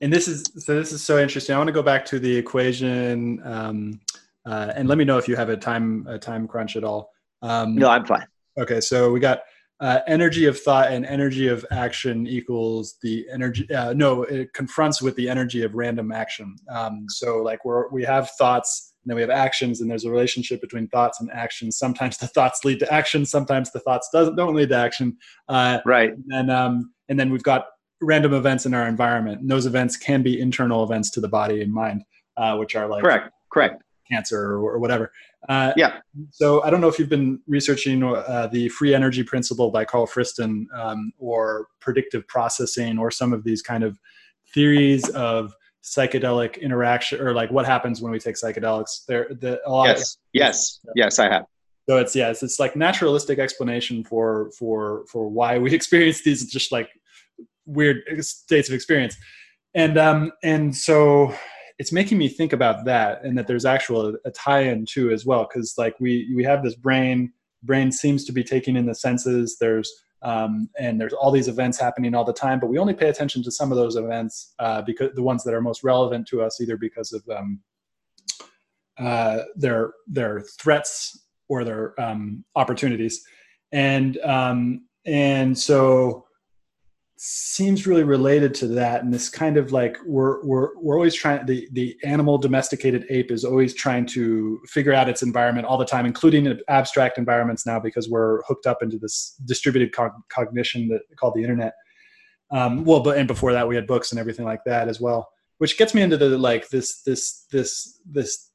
[0.02, 0.74] And this is so.
[0.74, 1.54] This is so interesting.
[1.54, 4.00] I want to go back to the equation, um,
[4.46, 7.10] uh, and let me know if you have a time a time crunch at all.
[7.42, 8.26] Um, no, I'm fine.
[8.58, 9.42] Okay, so we got
[9.80, 13.70] uh, energy of thought and energy of action equals the energy.
[13.72, 16.56] Uh, no, it confronts with the energy of random action.
[16.70, 20.10] Um, so like we're we have thoughts and then we have actions, and there's a
[20.10, 21.78] relationship between thoughts and actions.
[21.78, 23.24] Sometimes the thoughts lead to action.
[23.24, 25.16] Sometimes the thoughts doesn't don't lead to action.
[25.48, 26.12] Uh, right.
[26.30, 27.66] And um, and then we've got
[28.00, 29.40] random events in our environment.
[29.40, 32.04] And those events can be internal events to the body and mind,
[32.36, 35.12] uh, which are like correct, correct, cancer or, or whatever.
[35.48, 36.00] Uh, yeah.
[36.30, 40.06] So I don't know if you've been researching uh, the free energy principle by Karl
[40.06, 43.98] Friston um, or predictive processing or some of these kind of
[44.52, 45.54] theories of
[45.84, 49.04] psychedelic interaction or like what happens when we take psychedelics.
[49.06, 51.46] There, the yes, of, yes, yes, I have.
[51.88, 56.50] So it's yeah, it's, it's like naturalistic explanation for for for why we experience these
[56.50, 56.88] just like
[57.64, 59.16] weird states of experience,
[59.74, 61.32] and um and so
[61.78, 65.46] it's making me think about that and that there's actual a tie-in too as well
[65.48, 69.56] because like we we have this brain brain seems to be taking in the senses
[69.60, 73.08] there's um, and there's all these events happening all the time but we only pay
[73.08, 76.42] attention to some of those events uh, because the ones that are most relevant to
[76.42, 77.60] us either because of um,
[78.98, 83.24] uh, their their threats or their um, opportunities.
[83.72, 86.25] And um, and so
[87.18, 91.44] seems really related to that and this kind of like we're we're we're always trying
[91.46, 95.84] the the animal domesticated ape is always trying to figure out its environment all the
[95.84, 99.94] time including abstract environments now because we're hooked up into this distributed
[100.28, 101.72] cognition that called the internet.
[102.50, 105.28] Um, well but and before that we had books and everything like that as well
[105.58, 108.50] which gets me into the like this this this this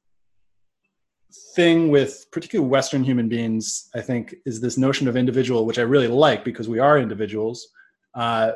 [1.54, 5.82] thing with particularly western human beings i think is this notion of individual which i
[5.82, 7.66] really like because we are individuals
[8.14, 8.52] uh,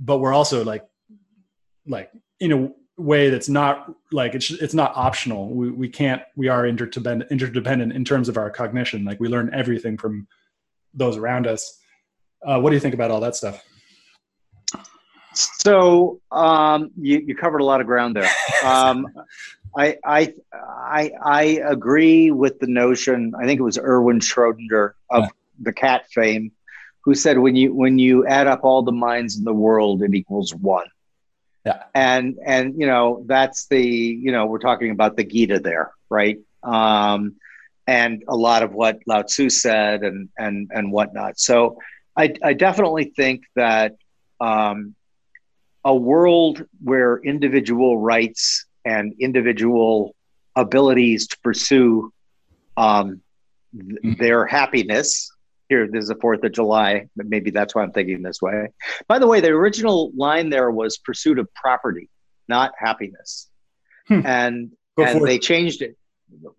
[0.00, 0.84] but we're also like
[1.86, 2.10] like
[2.40, 6.66] in a way that's not like it's it's not optional we, we can't we are
[6.66, 10.26] interdependent interdependent in terms of our cognition like we learn everything from
[10.94, 11.80] those around us
[12.46, 13.64] uh, what do you think about all that stuff
[15.34, 18.30] So um, you, you covered a lot of ground there.
[18.64, 19.06] Um,
[19.76, 23.32] I, I, I, I agree with the notion.
[23.40, 25.28] I think it was Erwin Schrödinger of yeah.
[25.60, 26.52] the cat fame,
[27.04, 30.14] who said when you when you add up all the minds in the world, it
[30.14, 30.86] equals one.
[31.66, 31.84] Yeah.
[31.94, 36.38] And and you know that's the you know we're talking about the Gita there, right?
[36.62, 37.36] Um,
[37.86, 41.38] and a lot of what Lao Tzu said and and and whatnot.
[41.38, 41.78] So
[42.16, 43.96] I I definitely think that
[44.40, 44.94] um,
[45.84, 50.14] a world where individual rights and individual
[50.56, 52.12] abilities to pursue
[52.76, 53.20] um,
[53.72, 54.22] th- mm-hmm.
[54.22, 55.31] their happiness.
[55.72, 58.68] Here, this is the Fourth of July, but maybe that's why I'm thinking this way.
[59.08, 62.10] By the way, the original line there was pursuit of property,
[62.46, 63.48] not happiness,
[64.06, 64.20] hmm.
[64.26, 65.96] and and they changed it.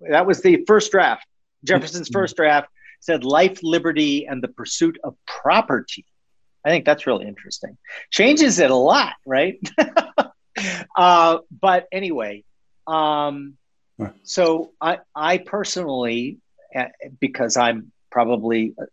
[0.10, 1.28] That was the first draft.
[1.64, 2.22] Jefferson's mm-hmm.
[2.22, 2.70] first draft
[3.02, 6.08] said life, liberty, and the pursuit of property.
[6.66, 7.78] I think that's really interesting.
[8.10, 9.60] Changes it a lot, right?
[10.98, 12.46] uh, but anyway,
[12.88, 13.58] um,
[14.24, 16.40] so I, I personally,
[16.76, 16.86] uh,
[17.20, 18.86] because I'm probably, uh,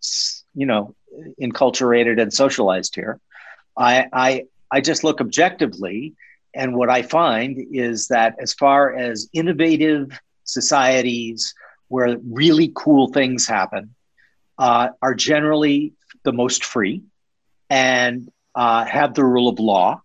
[0.61, 0.95] you know,
[1.47, 3.15] enculturated and socialized here,
[3.77, 4.29] I, I,
[4.77, 6.15] I just look objectively,
[6.61, 7.53] and what I find
[7.87, 10.05] is that as far as innovative
[10.45, 11.55] societies
[11.89, 13.85] where really cool things happen,
[14.67, 15.93] uh, are generally
[16.25, 17.03] the most free
[17.69, 18.17] and
[18.55, 20.01] uh, have the rule of law.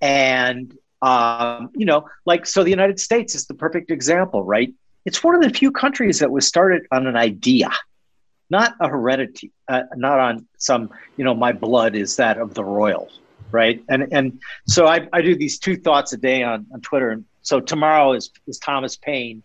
[0.00, 2.00] And, um, you know,
[2.30, 4.70] like, so the United States is the perfect example, right?
[5.04, 7.70] It's one of the few countries that was started on an idea,
[8.50, 12.64] not a heredity, uh, not on some, you know, my blood is that of the
[12.64, 13.10] royal,
[13.50, 13.82] right?
[13.88, 17.10] And and so I, I do these two thoughts a day on, on Twitter.
[17.10, 19.42] And so tomorrow is, is Thomas Paine.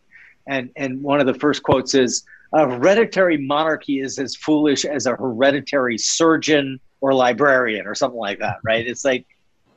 [0.47, 2.23] And, and one of the first quotes is,
[2.53, 8.39] a hereditary monarchy is as foolish as a hereditary surgeon or librarian or something like
[8.39, 8.85] that, right?
[8.85, 9.25] It's like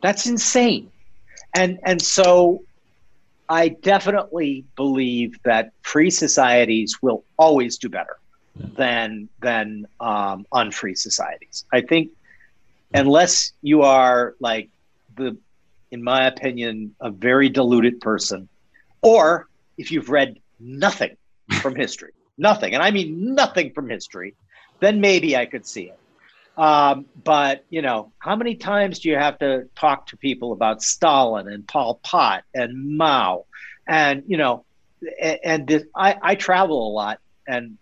[0.03, 0.91] that's insane.
[1.55, 2.65] And and so
[3.49, 8.17] I definitely believe that free societies will always do better
[8.57, 11.65] than than um, unfree societies.
[11.73, 12.11] I think
[12.93, 14.71] unless you are like
[15.17, 15.37] the,
[15.91, 18.49] in my opinion, a very deluded person,
[19.03, 21.17] or if you've read nothing
[21.61, 24.35] from history, nothing, and I mean nothing from history,
[24.81, 25.99] then maybe I could see it.
[26.57, 30.83] Um, but you know, how many times do you have to talk to people about
[30.83, 33.47] Stalin and Pol Pot and Mao,
[33.89, 34.65] and you know,
[35.21, 37.77] and, and this, I, I travel a lot, and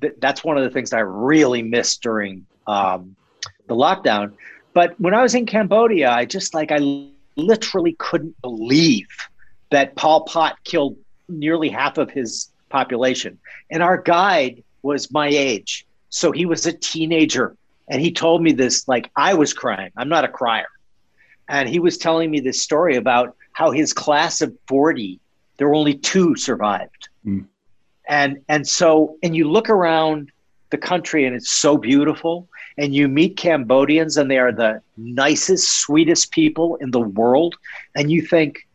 [0.00, 3.16] th- that's one of the things I really missed during um,
[3.66, 4.32] the lockdown.
[4.72, 9.08] But when I was in Cambodia, I just like I literally couldn't believe
[9.70, 10.96] that Pol Pot killed
[11.28, 13.38] nearly half of his population,
[13.70, 17.56] and our guide was my age, so he was a teenager
[17.88, 19.90] and he told me this like I was crying.
[19.96, 20.66] I'm not a crier.
[21.48, 25.20] And he was telling me this story about how his class of 40,
[25.56, 27.08] there were only two survived.
[27.26, 27.46] Mm.
[28.08, 30.30] And and so and you look around
[30.70, 35.80] the country and it's so beautiful and you meet Cambodians and they are the nicest,
[35.80, 37.54] sweetest people in the world
[37.94, 38.66] and you think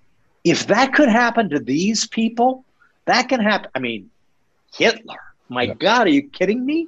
[0.43, 2.63] if that could happen to these people,
[3.05, 3.69] that can happen.
[3.75, 4.09] I mean,
[4.73, 5.19] Hitler.
[5.49, 5.73] My yeah.
[5.73, 6.87] God, are you kidding me?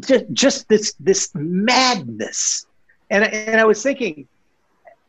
[0.00, 2.66] just just this this madness,
[3.10, 4.26] and and I was thinking,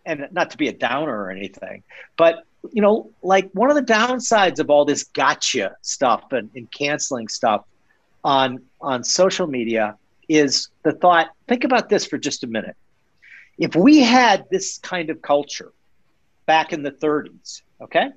[0.06, 1.84] and not to be a downer or anything,
[2.18, 6.70] but you know, like one of the downsides of all this gotcha stuff and, and
[6.72, 7.66] canceling stuff
[8.24, 9.96] on on social media
[10.28, 11.30] is the thought.
[11.48, 12.76] Think about this for just a minute.
[13.58, 15.72] If we had this kind of culture
[16.46, 18.10] back in the 30s, okay,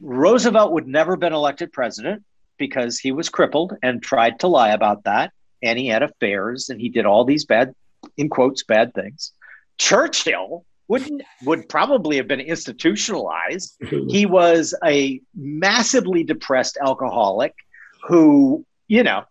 [0.00, 2.24] Roosevelt would never been elected president
[2.56, 5.32] because he was crippled and tried to lie about that.
[5.62, 7.74] And he had affairs and he did all these bad,
[8.16, 9.32] in quotes, bad things.
[9.78, 13.78] Churchill wouldn't would probably have been institutionalized.
[14.10, 17.54] He was a massively depressed alcoholic
[18.02, 19.24] who, you know,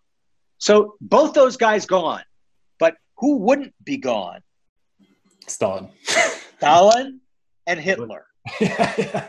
[0.58, 2.24] so both those guys gone.
[2.80, 4.40] But who wouldn't be gone?
[5.46, 5.90] Stalin.
[6.56, 7.20] Stalin
[7.68, 8.26] and Hitler.
[8.60, 9.28] yeah, yeah.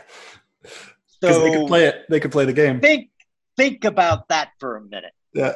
[1.22, 2.04] So they could play it.
[2.10, 2.80] They could play the game.
[2.80, 3.10] Think
[3.56, 5.12] think about that for a minute.
[5.32, 5.52] Yeah.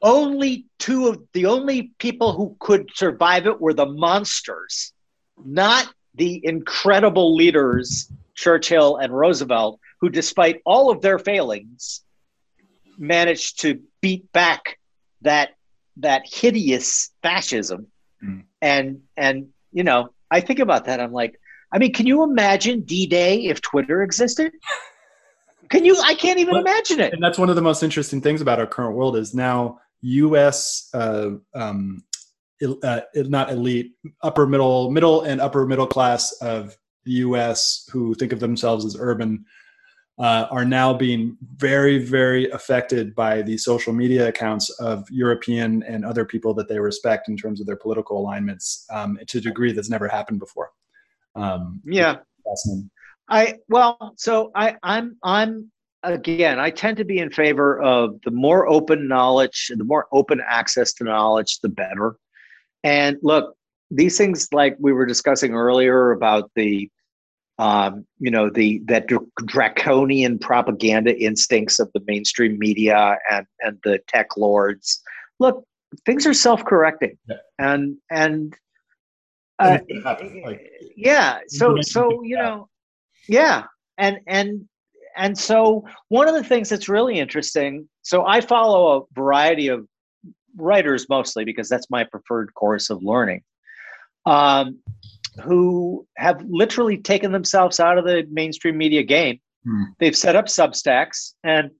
[0.00, 4.94] Only two of the only people who could survive it were the monsters,
[5.44, 5.86] not
[6.16, 12.02] the incredible leaders, Churchill and Roosevelt, who, despite all of their failings,
[12.98, 14.78] managed to beat back
[15.22, 15.50] that
[15.98, 17.86] that hideous fascism.
[18.22, 18.44] Mm.
[18.60, 21.00] And and you know, I think about that.
[21.00, 21.38] I'm like,
[21.72, 24.52] I mean, can you imagine D-Day if Twitter existed?
[25.68, 26.00] Can you?
[26.00, 27.12] I can't even but, imagine it.
[27.12, 30.88] And that's one of the most interesting things about our current world is now U.S.
[30.94, 32.04] Uh, um,
[32.82, 33.92] uh, not elite,
[34.22, 37.88] upper middle, middle and upper middle class of the U.S.
[37.92, 39.44] who think of themselves as urban
[40.18, 46.04] uh, are now being very, very affected by the social media accounts of European and
[46.04, 49.72] other people that they respect in terms of their political alignments um, to a degree
[49.72, 50.70] that's never happened before.
[51.34, 52.16] Um, yeah.
[53.28, 55.70] I well, so I I'm I'm
[56.02, 60.40] again, I tend to be in favor of the more open knowledge, the more open
[60.46, 62.16] access to knowledge, the better.
[62.84, 63.54] And look,
[63.90, 66.90] these things like we were discussing earlier about the
[67.58, 69.06] um, you know the that
[69.46, 75.02] draconian propaganda instincts of the mainstream media and and the tech lords.
[75.38, 75.64] Look
[76.04, 77.16] things are self-correcting.
[77.28, 77.36] Yeah.
[77.58, 78.54] and and
[79.58, 79.78] uh,
[80.44, 82.68] like, yeah so so you know
[83.28, 83.64] yeah.
[83.98, 84.68] And and
[85.16, 89.86] and so one of the things that's really interesting so i follow a variety of
[90.56, 93.42] writers mostly because that's my preferred course of learning
[94.26, 94.80] um,
[95.42, 99.40] who have literally taken themselves out of the mainstream media game.
[99.64, 99.84] Hmm.
[99.98, 101.70] They've set up Substacks and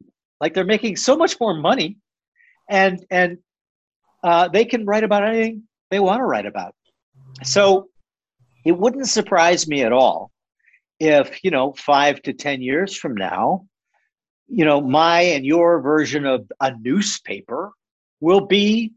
[0.40, 1.96] like they're making so much more money,
[2.70, 3.38] and and
[4.22, 6.74] uh, they can write about anything they want to write about.
[7.42, 7.88] So
[8.64, 10.30] it wouldn't surprise me at all
[11.00, 13.66] if you know five to ten years from now,
[14.46, 17.72] you know my and your version of a newspaper
[18.20, 18.92] will be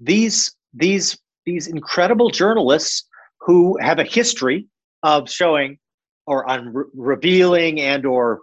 [0.00, 3.06] these these these incredible journalists
[3.40, 4.66] who have a history
[5.02, 5.78] of showing
[6.26, 8.40] or on re- revealing and or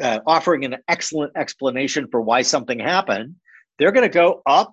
[0.00, 3.34] uh, offering an excellent explanation for why something happened
[3.78, 4.72] they're going to go up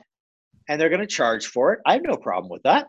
[0.67, 2.87] and they're going to charge for it i have no problem with that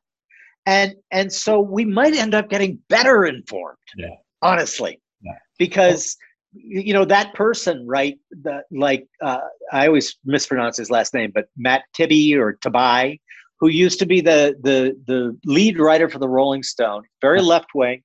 [0.67, 4.09] and and so we might end up getting better informed yeah.
[4.43, 5.33] honestly yeah.
[5.59, 6.17] because
[6.53, 9.39] you know that person right the, like uh,
[9.73, 13.19] i always mispronounce his last name but matt tibby or tabai
[13.61, 17.75] who used to be the the the lead writer for the Rolling Stone, very left
[17.75, 18.03] wing.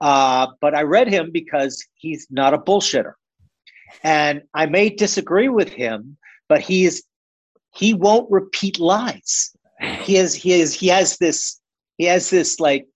[0.00, 3.14] Uh, but I read him because he's not a bullshitter,
[4.02, 6.16] and I may disagree with him,
[6.48, 7.02] but he is
[7.74, 9.56] he won't repeat lies.
[10.02, 11.60] He has he has he has this
[11.96, 12.86] he has this like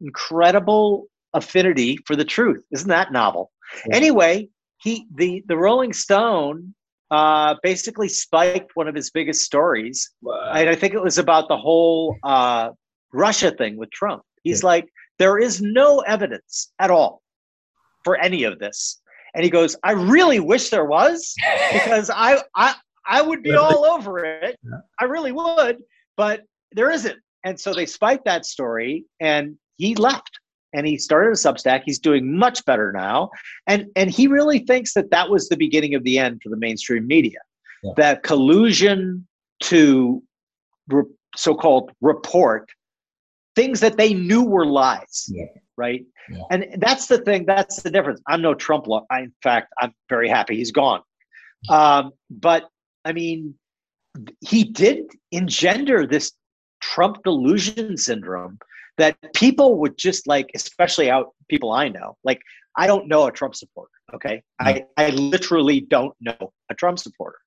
[0.00, 2.62] incredible affinity for the truth.
[2.70, 3.50] Isn't that novel?
[3.86, 3.96] Yeah.
[3.96, 4.48] Anyway,
[4.78, 6.74] he the the Rolling Stone
[7.10, 10.10] uh, basically spiked one of his biggest stories.
[10.22, 10.52] Wow.
[10.54, 12.70] And I think it was about the whole uh,
[13.12, 14.22] Russia thing with Trump.
[14.42, 14.66] He's yeah.
[14.66, 14.88] like,
[15.18, 17.22] there is no evidence at all
[18.04, 19.00] for any of this.
[19.34, 21.34] And he goes, I really wish there was
[21.72, 22.74] because I, I,
[23.06, 24.58] I would be all over it.
[24.62, 24.78] Yeah.
[25.00, 25.78] I really would,
[26.16, 26.42] but
[26.72, 27.18] there isn't.
[27.44, 30.38] And so they spiked that story and he left
[30.72, 31.82] and he started a Substack.
[31.84, 33.30] He's doing much better now,
[33.66, 36.56] and and he really thinks that that was the beginning of the end for the
[36.56, 37.38] mainstream media.
[37.82, 37.92] Yeah.
[37.96, 39.26] That collusion
[39.64, 40.22] to
[40.88, 41.04] re-
[41.36, 42.68] so-called report
[43.54, 45.44] things that they knew were lies, yeah.
[45.76, 46.04] right?
[46.30, 46.42] Yeah.
[46.50, 47.44] And that's the thing.
[47.44, 48.20] That's the difference.
[48.28, 48.86] I'm no Trump.
[48.86, 51.02] Lo- I, in fact, I'm very happy he's gone.
[51.68, 52.68] Um, but
[53.04, 53.54] I mean,
[54.40, 56.32] he did engender this
[56.80, 58.58] Trump delusion syndrome
[58.98, 62.40] that people would just like, especially out people I know, like
[62.76, 63.90] I don't know a Trump supporter.
[64.14, 64.42] Okay.
[64.60, 67.38] I, I literally don't know a Trump supporter.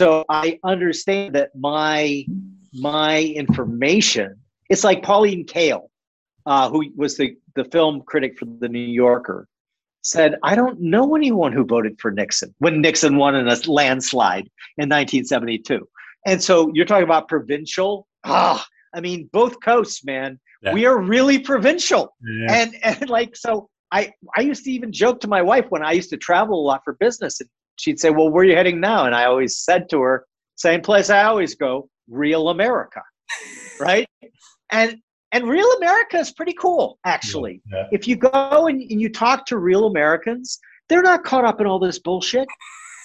[0.00, 2.24] So I understand that my
[2.72, 4.36] my information,
[4.68, 5.88] it's like Pauline Kael,
[6.44, 9.48] uh, who was the, the film critic for the New Yorker,
[10.02, 14.48] said, I don't know anyone who voted for Nixon when Nixon won in a landslide
[14.78, 15.86] in 1972.
[16.26, 18.06] And so you're talking about provincial.
[18.24, 18.66] Ah,
[18.96, 20.40] I mean, both coasts, man.
[20.62, 20.72] Yeah.
[20.72, 22.16] We are really provincial.
[22.22, 22.46] Yeah.
[22.50, 25.92] And and like so I I used to even joke to my wife when I
[25.92, 28.80] used to travel a lot for business and she'd say, "Well, where are you heading
[28.80, 33.02] now?" And I always said to her, "Same place I always go, real America."
[33.80, 34.08] right?
[34.70, 34.96] And
[35.32, 37.60] and real America is pretty cool actually.
[37.70, 37.86] Yeah.
[37.92, 40.58] If you go and, and you talk to real Americans,
[40.88, 42.48] they're not caught up in all this bullshit.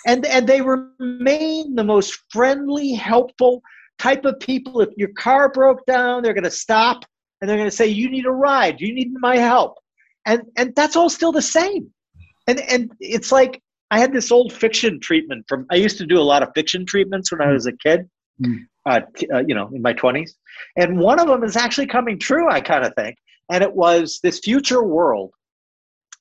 [0.07, 3.61] And and they remain the most friendly, helpful
[3.99, 4.81] type of people.
[4.81, 7.05] If your car broke down, they're going to stop
[7.41, 8.79] and they're going to say, "You need a ride.
[8.79, 9.77] You need my help,"
[10.25, 11.91] and and that's all still the same.
[12.47, 15.65] And and it's like I had this old fiction treatment from.
[15.71, 18.09] I used to do a lot of fiction treatments when I was a kid,
[18.41, 18.59] mm.
[18.85, 19.01] uh,
[19.33, 20.35] uh, you know, in my twenties,
[20.77, 22.49] and one of them is actually coming true.
[22.49, 23.17] I kind of think,
[23.51, 25.31] and it was this future world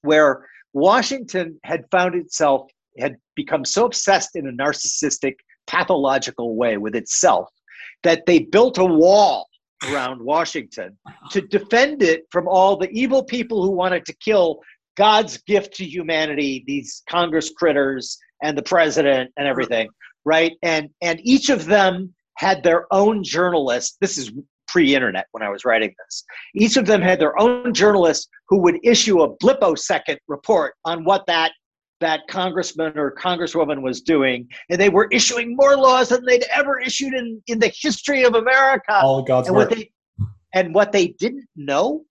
[0.02, 5.34] where Washington had found itself had become so obsessed in a narcissistic,
[5.66, 7.48] pathological way with itself
[8.02, 9.46] that they built a wall
[9.90, 10.96] around Washington
[11.30, 14.60] to defend it from all the evil people who wanted to kill
[14.96, 19.88] God's gift to humanity, these Congress critters and the president and everything,
[20.24, 20.52] right?
[20.62, 23.96] And and each of them had their own journalist.
[24.00, 24.32] This is
[24.68, 26.24] pre-internet when I was writing this.
[26.54, 31.26] Each of them had their own journalist who would issue a blippo-second report on what
[31.26, 31.52] that
[32.00, 36.80] that congressman or congresswoman was doing, and they were issuing more laws than they'd ever
[36.80, 39.00] issued in, in the history of America.
[39.02, 39.70] All God's and work.
[39.70, 39.90] What they,
[40.54, 42.04] and what they didn't know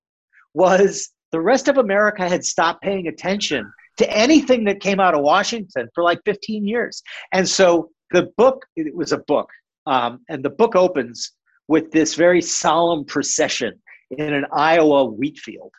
[0.53, 5.21] was the rest of America had stopped paying attention to anything that came out of
[5.21, 7.03] Washington for like 15 years.
[7.33, 9.49] And so the book, it was a book,
[9.85, 11.33] um, and the book opens
[11.67, 13.73] with this very solemn procession
[14.11, 15.71] in an Iowa wheat field.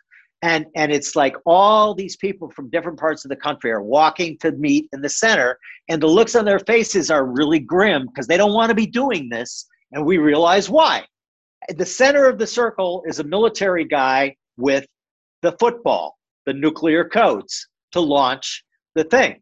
[0.43, 4.39] And, and it's like all these people from different parts of the country are walking
[4.39, 5.59] to meet in the center,
[5.89, 8.87] and the looks on their faces are really grim because they don't want to be
[8.87, 9.67] doing this.
[9.93, 11.05] And we realize why.
[11.69, 14.87] At the center of the circle is a military guy with
[15.43, 18.65] the football, the nuclear codes to launch
[18.95, 19.41] the thing.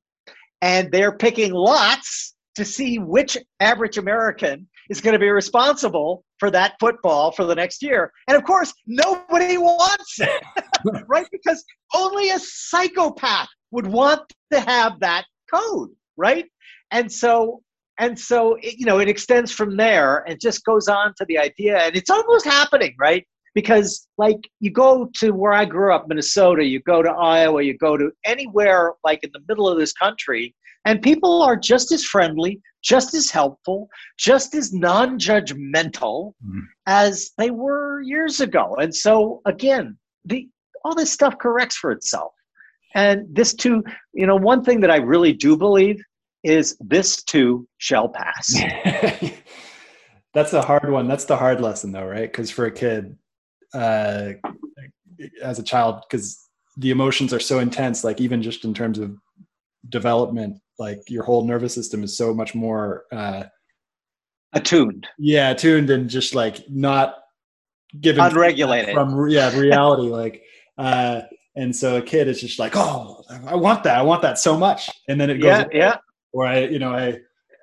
[0.63, 6.51] And they're picking lots to see which average American is going to be responsible for
[6.51, 8.13] that football for the next year.
[8.27, 10.43] And of course, nobody wants it,
[11.09, 11.27] right?
[11.31, 16.47] Because only a psychopath would want to have that code, right?
[16.91, 17.63] And so,
[17.99, 21.39] and so, it, you know, it extends from there and just goes on to the
[21.39, 23.27] idea, and it's almost happening, right?
[23.55, 27.77] Because, like, you go to where I grew up, Minnesota, you go to Iowa, you
[27.77, 30.55] go to anywhere like in the middle of this country,
[30.85, 33.89] and people are just as friendly, just as helpful,
[34.19, 36.61] just as non judgmental mm-hmm.
[36.87, 38.77] as they were years ago.
[38.77, 40.49] And so, again, the,
[40.85, 42.33] all this stuff corrects for itself.
[42.95, 43.85] And this too,
[44.15, 46.03] you know, one thing that I really do believe
[46.45, 48.55] is this too shall pass.
[50.35, 51.09] That's a hard one.
[51.09, 52.31] That's the hard lesson, though, right?
[52.31, 53.17] Because for a kid,
[53.75, 54.33] uh,
[55.43, 56.39] as a child, because
[56.77, 59.17] the emotions are so intense, like even just in terms of
[59.89, 63.45] development like your whole nervous system is so much more uh
[64.53, 65.07] attuned.
[65.19, 67.17] Yeah attuned and just like not
[68.01, 68.95] given unregulated.
[68.95, 70.43] from yeah reality like
[70.77, 71.23] uh
[71.57, 74.57] and so a kid is just like oh i want that i want that so
[74.57, 74.91] much.
[75.09, 75.97] And then it goes yeah yeah.
[76.33, 77.19] or i you know i,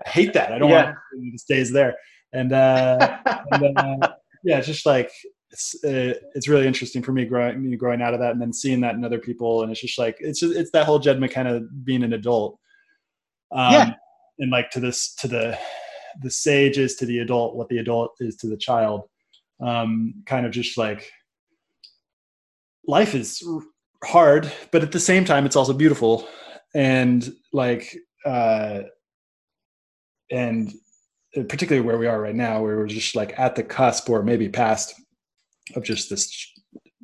[0.05, 0.51] I hate that.
[0.51, 0.85] I don't yeah.
[0.85, 1.95] want it, it stays there.
[2.33, 3.17] And uh,
[3.51, 4.13] and, uh
[4.43, 5.09] yeah it's just like
[5.51, 8.81] it's uh, it's really interesting for me growing growing out of that and then seeing
[8.81, 9.63] that in other people.
[9.63, 12.59] And it's just like it's just, it's that whole Jed McKenna being an adult
[13.51, 13.93] um, yeah.
[14.39, 15.57] and like to this to the
[16.21, 19.03] the sage is to the adult what the adult is to the child
[19.61, 21.09] um, kind of just like
[22.87, 23.43] life is
[24.03, 26.27] hard but at the same time it's also beautiful
[26.75, 28.81] and like uh
[30.31, 30.73] and
[31.49, 34.47] particularly where we are right now where we're just like at the cusp or maybe
[34.47, 34.93] past
[35.75, 36.51] of just this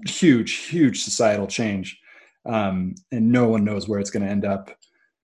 [0.07, 1.99] huge, huge societal change.
[2.45, 4.72] Um, and no one knows where it's going to end up.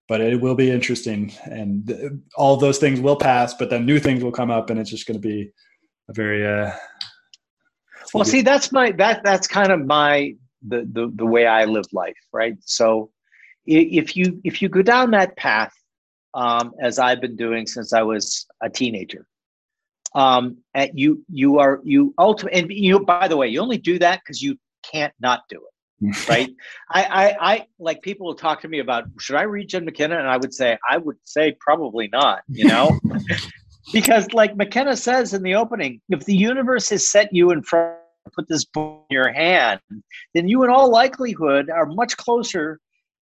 [0.07, 3.53] But it will be interesting, and all those things will pass.
[3.53, 5.51] But then new things will come up, and it's just going to be
[6.09, 6.47] a very.
[6.47, 6.71] Uh,
[8.13, 10.33] well, see, that's my that that's kind of my
[10.65, 12.55] the, the the way I live life, right?
[12.61, 13.11] So,
[13.65, 15.73] if you if you go down that path,
[16.33, 19.27] um, as I've been doing since I was a teenager,
[20.15, 23.99] um, and you you are you ultimately and you by the way you only do
[23.99, 25.76] that because you can't not do it
[26.29, 26.49] right?
[26.91, 30.17] I, I i like people will talk to me about should i read jed mckenna?
[30.17, 32.99] And i would say i would say probably not you know?
[33.93, 37.95] Because like mckenna says in the opening if the universe has set you in front
[38.35, 39.79] put this book in your hand
[40.33, 42.81] then you in all likelihood are much closer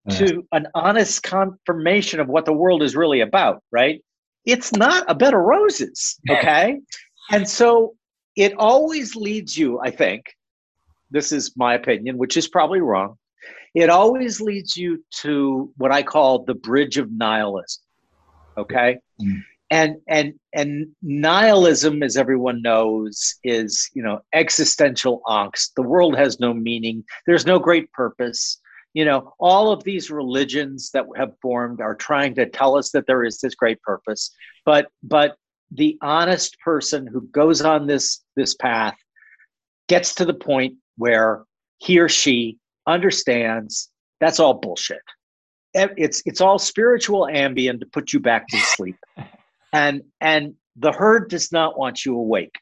[0.10, 4.02] to an honest confirmation of what the world is really about right?
[4.45, 6.19] It's not a bed of roses.
[6.30, 6.80] Okay.
[7.31, 7.95] and so
[8.35, 10.26] it always leads you, I think,
[11.11, 13.18] this is my opinion, which is probably wrong.
[13.73, 17.84] It always leads you to what I call the bridge of nihilism.
[18.57, 18.98] Okay.
[19.22, 19.44] Mm.
[19.72, 25.72] And and and nihilism, as everyone knows, is you know existential angst.
[25.76, 27.03] The world has no meaning.
[27.26, 28.60] There's no great purpose
[28.95, 33.06] you know all of these religions that have formed are trying to tell us that
[33.06, 34.32] there is this great purpose
[34.65, 35.36] but but
[35.72, 38.95] the honest person who goes on this this path
[39.88, 41.43] gets to the point where
[41.77, 42.57] he or she
[42.88, 43.89] understands
[44.19, 45.01] that's all bullshit.
[45.73, 48.97] It's it's all spiritual Ambien to put you back to sleep.
[49.73, 52.55] And and the herd does not want you awake.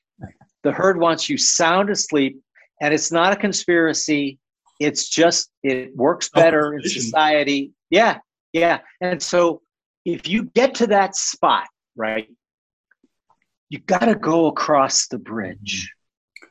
[0.63, 2.41] The herd wants you sound asleep
[2.81, 4.39] and it's not a conspiracy.
[4.79, 7.71] It's just it works better in society.
[7.91, 8.17] Yeah
[8.51, 8.79] yeah.
[8.99, 9.61] And so
[10.05, 12.27] if you get to that spot right
[13.69, 15.93] you got to go across the bridge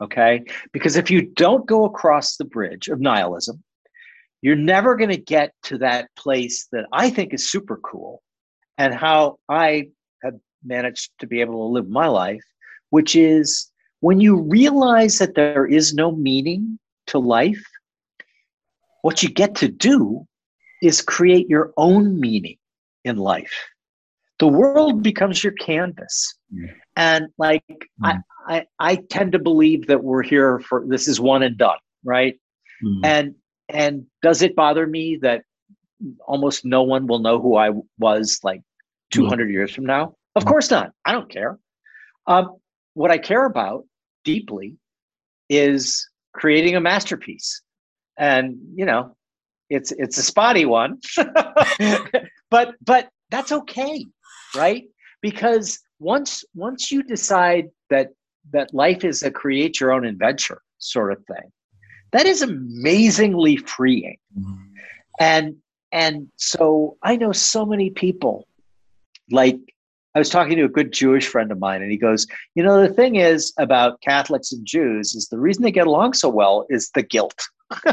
[0.03, 0.43] okay
[0.73, 3.63] because if you don't go across the bridge of nihilism
[4.43, 8.23] you're never going to get to that place that i think is super cool
[8.79, 9.87] and how i
[10.23, 10.35] have
[10.65, 12.45] managed to be able to live my life
[12.91, 17.65] which is when you realize that there is no meaning to life,
[19.03, 20.27] what you get to do
[20.83, 22.57] is create your own meaning
[23.05, 23.55] in life.
[24.41, 26.37] The world becomes your canvas.
[26.97, 27.79] And like mm.
[28.03, 31.79] I, I I tend to believe that we're here for this is one and done,
[32.05, 32.39] right?
[32.85, 33.01] Mm.
[33.05, 33.35] And
[33.69, 35.43] and does it bother me that
[36.27, 38.63] almost no one will know who I was like
[39.13, 39.53] 200 mm.
[39.53, 40.17] years from now?
[40.35, 40.49] Of mm.
[40.49, 40.93] course not.
[41.05, 41.59] I don't care.
[42.27, 42.57] Um,
[42.95, 43.85] what I care about
[44.25, 44.77] deeply
[45.49, 47.63] is creating a masterpiece.
[48.19, 49.17] And, you know,
[49.71, 50.99] it's it's a spotty one.
[52.51, 54.07] but but that's okay,
[54.55, 54.85] right?
[55.23, 58.11] Because once once you decide that
[58.53, 61.51] that life is a create your own adventure sort of thing,
[62.11, 64.19] that is amazingly freeing.
[64.39, 64.65] Mm-hmm.
[65.21, 65.57] And
[65.93, 68.47] and so I know so many people
[69.31, 69.59] like
[70.15, 72.81] I was talking to a good Jewish friend of mine, and he goes, You know,
[72.81, 76.67] the thing is about Catholics and Jews is the reason they get along so well
[76.69, 77.41] is the guilt.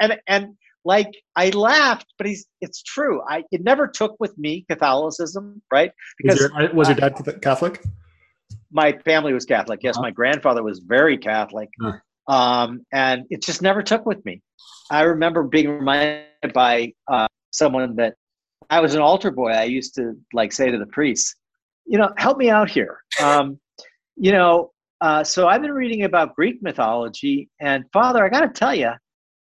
[0.00, 3.22] and and like I laughed, but he's it's true.
[3.28, 5.90] I it never took with me Catholicism, right?
[6.18, 7.82] Because was your, was your dad Catholic?
[8.70, 9.80] My family was Catholic.
[9.82, 10.02] Yes, uh-huh.
[10.02, 12.34] my grandfather was very Catholic, uh-huh.
[12.34, 14.42] um, and it just never took with me.
[14.90, 18.14] I remember being reminded by uh, someone that
[18.68, 19.50] I was an altar boy.
[19.50, 21.34] I used to like say to the priests,
[21.86, 22.98] you know, help me out here.
[23.22, 23.58] Um,
[24.16, 28.48] you know, uh, so I've been reading about Greek mythology, and Father, I got to
[28.48, 28.92] tell you,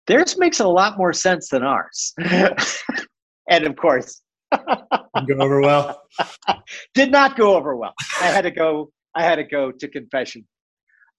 [0.09, 2.13] theirs makes a lot more sense than ours.
[3.49, 4.21] and of course,
[4.51, 6.01] go over well.
[6.93, 7.93] Did not go over well.
[8.19, 8.91] I had to go.
[9.15, 10.45] I had to go to confession,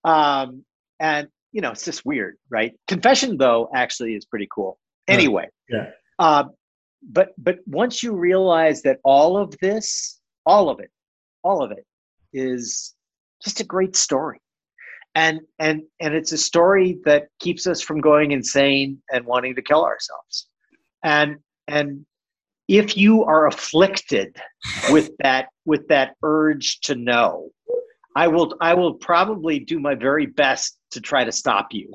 [0.04, 0.64] um,
[0.98, 2.72] and you know, it's just weird, right?
[2.88, 4.78] Confession, though, actually is pretty cool.
[5.08, 5.90] Anyway, yeah.
[6.18, 6.44] Uh,
[7.02, 10.90] but but once you realize that all of this, all of it,
[11.42, 11.84] all of it,
[12.32, 12.94] is
[13.42, 14.40] just a great story,
[15.14, 19.62] and and and it's a story that keeps us from going insane and wanting to
[19.62, 20.48] kill ourselves,
[21.04, 21.36] and
[21.68, 22.06] and
[22.68, 24.36] if you are afflicted
[24.90, 27.50] with that with that urge to know
[28.16, 31.92] I will I will probably do my very best to try to stop you.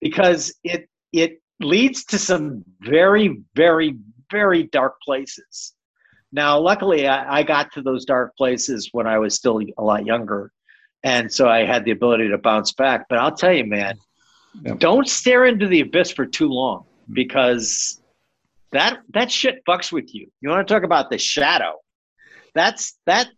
[0.00, 3.96] Because it it leads to some very very
[4.30, 5.74] very dark places.
[6.32, 10.06] Now, luckily, I, I got to those dark places when I was still a lot
[10.06, 10.52] younger,
[11.02, 13.06] and so I had the ability to bounce back.
[13.08, 13.98] But I'll tell you, man,
[14.62, 14.78] yep.
[14.78, 17.14] don't stare into the abyss for too long mm-hmm.
[17.14, 18.00] because
[18.72, 20.30] that that shit fucks with you.
[20.40, 21.74] You want to talk about the shadow?
[22.54, 23.28] That's that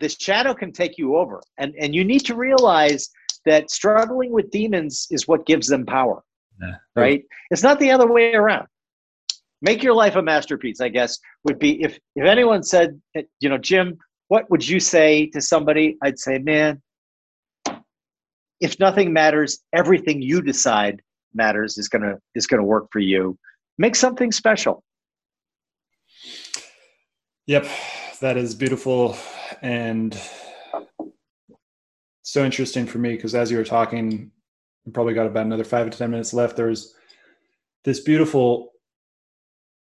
[0.00, 3.10] the shadow can take you over and and you need to realize
[3.44, 6.22] that struggling with demons is what gives them power
[6.60, 6.74] yeah.
[6.96, 8.66] right it's not the other way around
[9.62, 13.00] make your life a masterpiece i guess would be if if anyone said
[13.40, 13.96] you know jim
[14.28, 16.80] what would you say to somebody i'd say man
[18.60, 21.02] if nothing matters everything you decide
[21.34, 23.38] matters is gonna is gonna work for you
[23.76, 24.82] make something special
[27.46, 27.66] yep
[28.20, 29.16] that is beautiful
[29.62, 30.18] and
[32.28, 34.30] so interesting for me because as you were talking,
[34.86, 36.56] I probably got about another five to ten minutes left.
[36.56, 36.94] There's
[37.84, 38.72] this beautiful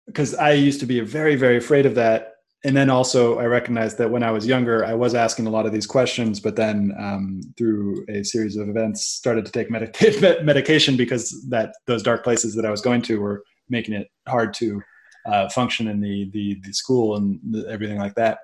[0.06, 2.35] because I used to be very, very afraid of that.
[2.66, 5.68] And then also, I recognized that when I was younger, I was asking a lot
[5.68, 10.40] of these questions, but then um, through a series of events, started to take medica-
[10.44, 14.52] medication because that those dark places that I was going to were making it hard
[14.56, 14.82] to
[15.28, 18.40] uh, function in the, the the school and the, everything like that.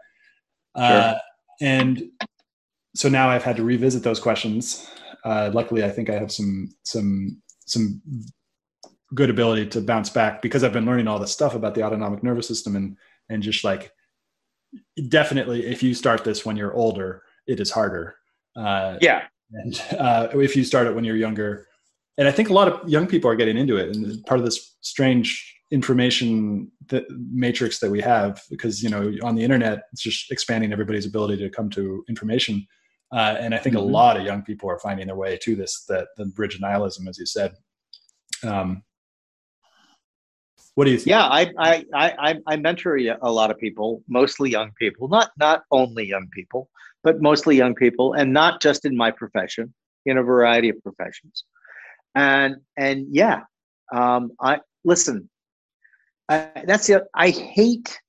[0.76, 1.15] Uh,
[1.60, 2.03] and
[2.95, 4.88] so now I've had to revisit those questions.
[5.26, 8.03] Uh, luckily, I think I have some some some
[9.15, 12.22] good ability to bounce back because I've been learning all this stuff about the autonomic
[12.22, 13.91] nervous system and and just like
[15.07, 18.15] definitely if you start this when you're older, it is harder.
[18.56, 19.23] Uh, yeah.
[19.52, 21.68] And uh, if you start it when you're younger,
[22.18, 24.45] and I think a lot of young people are getting into it, and part of
[24.45, 30.02] this strange information that matrix that we have because you know on the internet it's
[30.02, 32.68] just expanding everybody's ability to come to information
[33.14, 33.85] uh, and i think mm-hmm.
[33.85, 36.61] a lot of young people are finding their way to this that the bridge of
[36.61, 37.53] nihilism as you said
[38.43, 38.84] um,
[40.76, 41.07] what do you think?
[41.07, 45.64] yeah I, I i i mentor a lot of people mostly young people not not
[45.72, 46.69] only young people
[47.03, 49.73] but mostly young people and not just in my profession
[50.06, 51.45] in a variety of professions
[52.15, 53.41] and and yeah
[53.93, 55.30] um, i listen
[56.65, 57.03] that's it.
[57.14, 57.99] I hate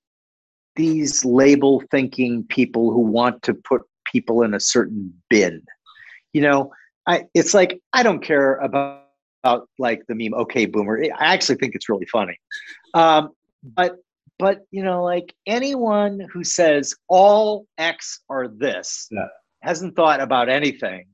[0.77, 5.63] these label thinking people who want to put people in a certain bin.
[6.33, 6.73] You know,
[7.07, 9.02] I it's like I don't care about,
[9.43, 11.03] about like the meme okay boomer.
[11.19, 12.39] I actually think it's really funny.
[12.95, 13.31] Um,
[13.63, 13.97] but
[14.39, 19.27] but you know like anyone who says all x are this yeah.
[19.61, 21.07] hasn't thought about anything,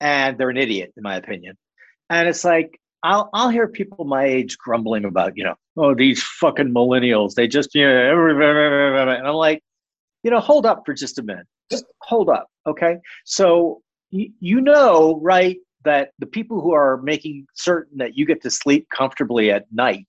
[0.00, 1.56] and they're an idiot, in my opinion.
[2.10, 6.22] And it's like I'll I'll hear people my age grumbling about, you know, oh these
[6.22, 9.62] fucking millennials, they just you know, and I'm like,
[10.22, 12.98] you know, hold up for just a minute, just hold up, okay?
[13.24, 15.58] So you, you know, right,
[15.88, 20.06] that the people who are making certain that you get to sleep comfortably at night,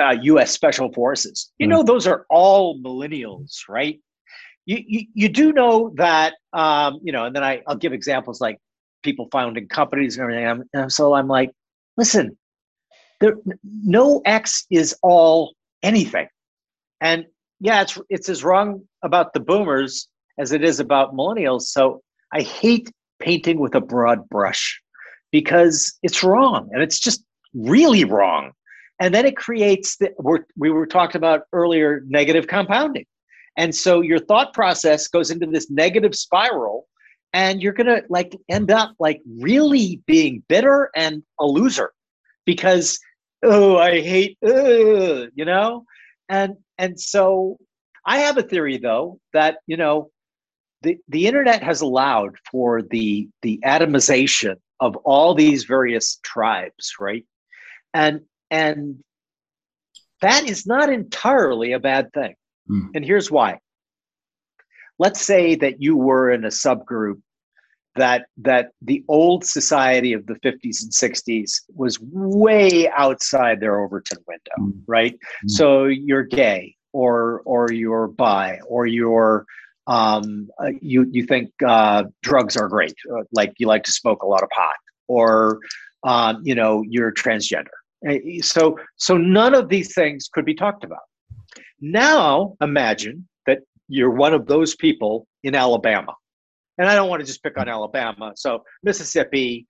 [0.00, 0.50] uh, U.S.
[0.50, 1.70] Special Forces, you mm.
[1.70, 4.00] know, those are all millennials, right?
[4.64, 8.40] You, you, you do know that, um, you know, and then I, I'll give examples
[8.40, 8.58] like
[9.02, 10.46] people founding companies and everything.
[10.46, 11.50] I'm, and so I'm like,
[11.98, 12.38] listen,
[13.20, 16.28] there, no X is all anything.
[17.02, 17.26] And
[17.60, 20.08] yeah, it's, it's as wrong about the boomers
[20.38, 21.62] as it is about millennials.
[21.62, 22.00] So
[22.32, 24.80] I hate painting with a broad brush
[25.30, 27.24] because it's wrong and it's just
[27.54, 28.52] really wrong.
[29.00, 33.06] And then it creates the, we're, we were talked about earlier negative compounding.
[33.56, 36.86] And so your thought process goes into this negative spiral
[37.32, 41.92] and you're going to like end up like really being bitter and a loser
[42.46, 42.98] because
[43.42, 45.84] oh i hate uh, you know
[46.28, 47.58] and and so
[48.04, 50.10] i have a theory though that you know
[50.82, 57.24] the, the internet has allowed for the the atomization of all these various tribes right
[57.94, 59.02] and and
[60.20, 62.34] that is not entirely a bad thing
[62.70, 62.88] mm.
[62.94, 63.58] and here's why
[64.98, 67.20] let's say that you were in a subgroup
[67.96, 74.18] that that the old society of the 50s and 60s was way outside their overton
[74.28, 74.80] window mm.
[74.86, 75.50] right mm.
[75.50, 79.44] so you're gay or or you're bi or you're
[79.88, 84.22] um, uh, you you think uh, drugs are great, uh, like you like to smoke
[84.22, 84.76] a lot of pot,
[85.08, 85.58] or
[86.04, 87.68] um, you know you're transgender.
[88.42, 91.00] So so none of these things could be talked about.
[91.80, 96.14] Now imagine that you're one of those people in Alabama,
[96.76, 98.32] and I don't want to just pick on Alabama.
[98.36, 99.66] So Mississippi,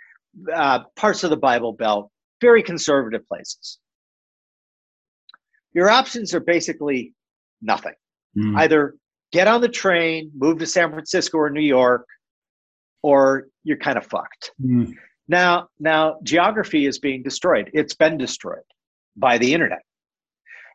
[0.53, 3.78] uh, parts of the Bible Belt, very conservative places.
[5.74, 7.15] Your options are basically
[7.62, 7.95] nothing.
[8.36, 8.59] Mm.
[8.59, 8.95] Either
[9.32, 12.06] get on the train, move to San Francisco or New York,
[13.02, 14.52] or you're kind of fucked.
[14.62, 14.94] Mm.
[15.28, 17.70] Now, now geography is being destroyed.
[17.74, 18.64] It's been destroyed
[19.16, 19.82] by the internet.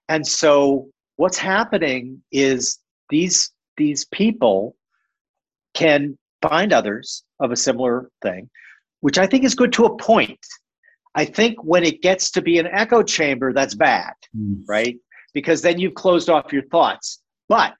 [0.10, 4.76] And so what's happening is these these people
[5.74, 8.50] can find others of a similar thing,
[9.00, 10.40] which I think is good to a point.
[11.16, 14.62] I think when it gets to be an echo chamber, that's bad, mm.
[14.68, 14.98] right?
[15.34, 17.22] Because then you've closed off your thoughts.
[17.50, 17.80] But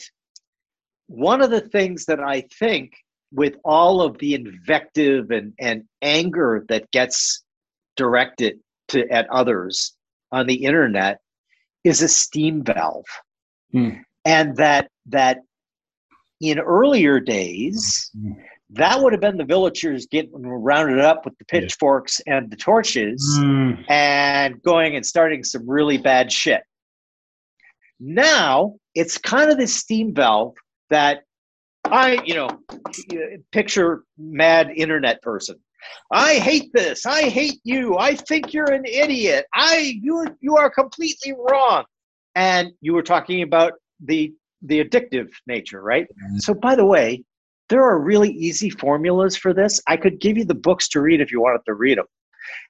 [1.08, 2.94] one of the things that I think
[3.34, 7.44] with all of the invective and, and anger that gets
[7.98, 8.60] directed
[8.90, 9.96] to at others
[10.32, 11.20] on the internet
[11.84, 13.06] is a steam valve.
[13.72, 13.90] Hmm.
[14.26, 15.40] And that that
[16.40, 18.34] in earlier days, hmm.
[18.72, 22.38] that would have been the villagers getting rounded up with the pitchforks yeah.
[22.38, 23.72] and the torches hmm.
[23.90, 26.62] and going and starting some really bad shit.
[28.00, 30.56] Now it's kind of this steam valve
[30.94, 31.24] that
[31.86, 32.50] I, you know,
[33.52, 35.56] picture mad internet person.
[36.12, 37.06] I hate this.
[37.06, 37.98] I hate you.
[37.98, 39.46] I think you're an idiot.
[39.54, 41.84] I you you are completely wrong.
[42.36, 43.74] And you were talking about
[44.06, 46.06] the the addictive nature, right?
[46.06, 46.38] Mm-hmm.
[46.38, 47.24] So by the way,
[47.70, 49.82] there are really easy formulas for this.
[49.88, 52.06] I could give you the books to read if you wanted to read them.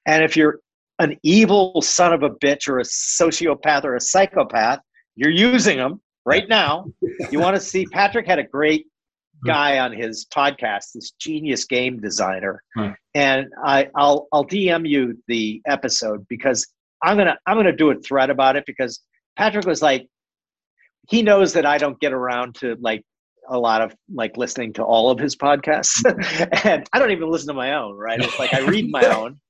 [0.06, 0.60] And if you're
[0.98, 4.80] an evil son of a bitch or a sociopath or a psychopath,
[5.14, 6.86] you're using them right now.
[7.30, 8.86] You want to see Patrick had a great
[9.42, 9.48] hmm.
[9.48, 12.90] guy on his podcast, this genius game designer, hmm.
[13.14, 16.66] and I, I'll I'll DM you the episode because
[17.02, 19.00] I'm gonna I'm gonna do a thread about it because
[19.36, 20.08] Patrick was like,
[21.08, 23.02] he knows that I don't get around to like
[23.48, 26.66] a lot of like listening to all of his podcasts, hmm.
[26.68, 27.96] and I don't even listen to my own.
[27.96, 28.20] Right?
[28.20, 29.40] It's like I read my own.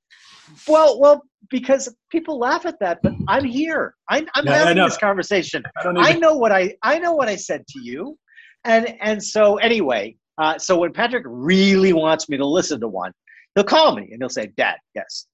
[0.67, 3.95] Well, well, because people laugh at that, but I'm here.
[4.09, 5.63] I'm, I'm having this conversation.
[5.77, 5.97] I, even...
[5.97, 8.17] I, know what I I know what I said to you,
[8.63, 13.11] and and so anyway, uh, so when Patrick really wants me to listen to one,
[13.55, 15.27] he'll call me and he'll say, "Dad, yes,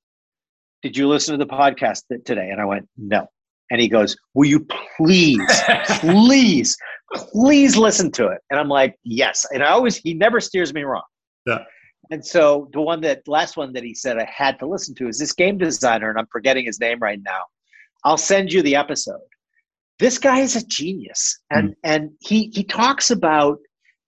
[0.82, 3.28] did you listen to the podcast today?" And I went, "No."
[3.70, 4.68] And he goes, "Will you
[4.98, 5.62] please,
[6.00, 6.78] please,
[7.14, 10.84] please listen to it?" And I'm like, "Yes." And I always he never steers me
[10.84, 11.04] wrong.
[11.46, 11.60] Yeah.
[12.10, 15.08] And so the one that last one that he said I had to listen to
[15.08, 17.44] is this game designer, and I'm forgetting his name right now.
[18.04, 19.22] I'll send you the episode.
[20.00, 21.76] This guy is a genius, and mm.
[21.84, 23.60] and he he talks about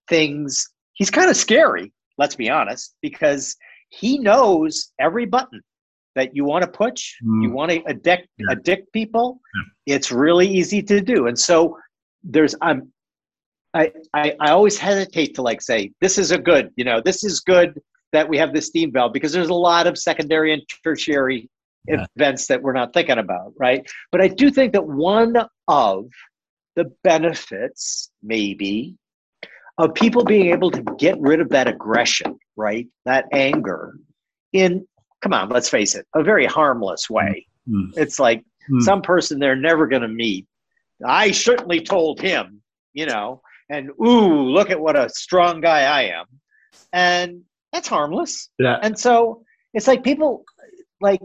[0.09, 0.67] things.
[0.93, 3.55] He's kind of scary, let's be honest, because
[3.89, 5.61] he knows every button
[6.15, 7.13] that you want to push.
[7.23, 7.43] Mm.
[7.43, 8.53] You want to addict yeah.
[8.53, 9.39] addict people.
[9.85, 9.95] Yeah.
[9.95, 11.77] It's really easy to do, and so
[12.23, 12.91] there's I'm
[13.73, 17.23] I, I I always hesitate to like say this is a good, you know, this
[17.23, 17.81] is good
[18.11, 21.49] that we have this steam valve because there's a lot of secondary and tertiary
[21.87, 22.05] yeah.
[22.15, 23.89] events that we're not thinking about, right?
[24.11, 25.35] But I do think that one
[25.67, 26.05] of
[26.75, 28.95] the benefits, maybe,
[29.77, 32.87] of people being able to get rid of that aggression, right?
[33.05, 33.97] That anger
[34.53, 34.87] in,
[35.21, 37.47] come on, let's face it, a very harmless way.
[37.67, 37.99] Mm-hmm.
[37.99, 38.81] It's like mm-hmm.
[38.81, 40.45] some person they're never going to meet.
[41.05, 42.61] I certainly told him,
[42.93, 43.41] you know,
[43.73, 46.25] and ooh, look at what a strong guy I am.
[46.91, 47.41] And
[47.71, 48.49] that's harmless.
[48.59, 48.77] Yeah.
[48.81, 49.43] And so
[49.73, 50.45] it's like people
[51.01, 51.19] like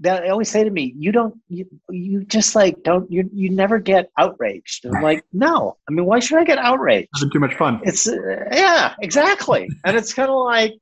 [0.00, 3.78] they always say to me, "You don't, you, you just like don't, you, you never
[3.78, 7.08] get outraged." And I'm like, "No, I mean, why should I get outraged?
[7.16, 10.72] Having too much fun." It's uh, yeah, exactly, and it's kind of like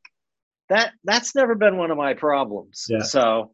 [0.68, 0.92] that.
[1.02, 2.86] That's never been one of my problems.
[2.88, 3.02] Yeah.
[3.02, 3.52] So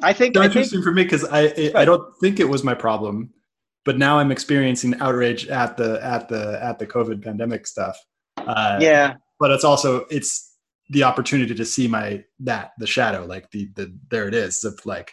[0.00, 2.74] I think I interesting think, for me because I I don't think it was my
[2.74, 3.30] problem,
[3.84, 7.98] but now I'm experiencing outrage at the at the at the COVID pandemic stuff.
[8.38, 10.54] Uh, yeah, but it's also it's
[10.90, 14.78] the opportunity to see my that the shadow like the the there it is of
[14.84, 15.12] like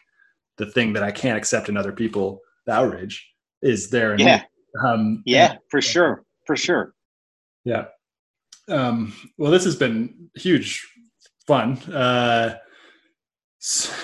[0.57, 3.25] the thing that I can't accept in other people the outrage
[3.61, 4.43] is there yeah.
[4.85, 6.93] Um yeah and, for sure for sure.
[7.63, 7.85] Yeah.
[8.67, 10.85] Um well this has been huge
[11.47, 11.77] fun.
[11.91, 12.55] Uh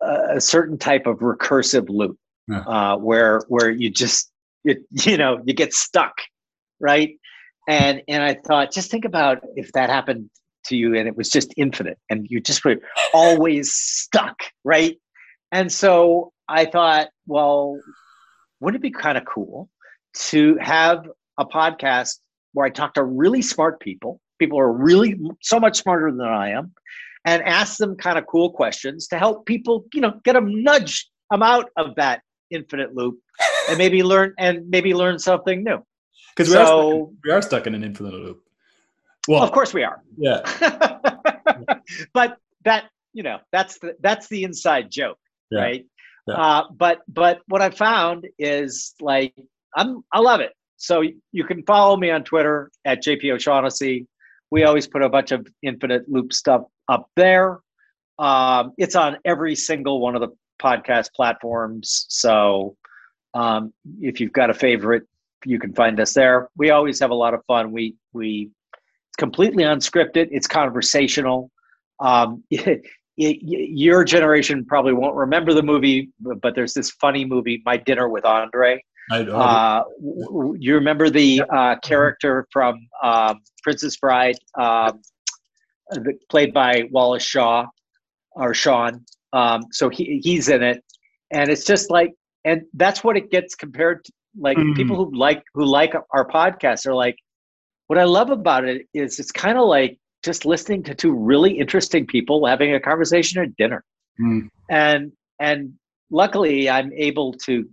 [0.00, 2.16] a certain type of recursive loop
[2.48, 2.60] yeah.
[2.60, 4.30] uh, where, where you just,
[4.64, 6.14] it, you know, you get stuck.
[6.80, 7.18] Right.
[7.68, 10.30] And, and I thought, just think about if that happened
[10.66, 12.76] to you and it was just infinite and you just were
[13.12, 14.96] always stuck right?
[15.52, 17.78] And so i thought well
[18.60, 19.68] wouldn't it be kind of cool
[20.14, 21.08] to have
[21.38, 22.18] a podcast
[22.52, 26.20] where i talk to really smart people people who are really so much smarter than
[26.26, 26.72] i am
[27.24, 31.08] and ask them kind of cool questions to help people you know get them nudge
[31.30, 32.20] them out of that
[32.50, 33.18] infinite loop
[33.68, 35.78] and maybe learn and maybe learn something new
[36.36, 38.44] because we, so, we are stuck in an infinite loop
[39.28, 40.02] well, of course we are.
[40.16, 40.40] Yeah.
[42.12, 45.18] but that you know that's the that's the inside joke,
[45.50, 45.60] yeah.
[45.60, 45.86] right?
[46.26, 46.34] Yeah.
[46.34, 49.34] Uh, but but what I found is like
[49.74, 50.52] I'm I love it.
[50.76, 51.02] So
[51.32, 54.06] you can follow me on Twitter at JP O'Shaughnessy.
[54.50, 57.60] We always put a bunch of infinite loop stuff up there.
[58.18, 60.28] Um, it's on every single one of the
[60.60, 62.06] podcast platforms.
[62.08, 62.76] So
[63.32, 65.04] um, if you've got a favorite,
[65.44, 66.48] you can find us there.
[66.56, 67.72] We always have a lot of fun.
[67.72, 70.28] We we it's completely unscripted.
[70.30, 71.50] It's conversational.
[72.00, 72.82] Um, it,
[73.16, 78.08] it, your generation probably won't remember the movie, but there's this funny movie, My Dinner
[78.08, 78.82] with Andre.
[79.12, 79.84] I, uh,
[80.58, 85.00] you remember the uh, character from um, Princess Bride, um,
[86.30, 87.66] played by Wallace Shaw
[88.32, 89.04] or Sean.
[89.32, 90.82] Um, so he, he's in it,
[91.30, 92.14] and it's just like,
[92.44, 94.12] and that's what it gets compared to.
[94.38, 94.74] Like mm.
[94.74, 97.16] people who like who like our podcast are like,
[97.86, 101.58] what I love about it is it's kind of like just listening to two really
[101.58, 103.84] interesting people having a conversation at dinner.
[104.20, 104.48] Mm.
[104.70, 105.74] And and
[106.10, 107.68] luckily I'm able to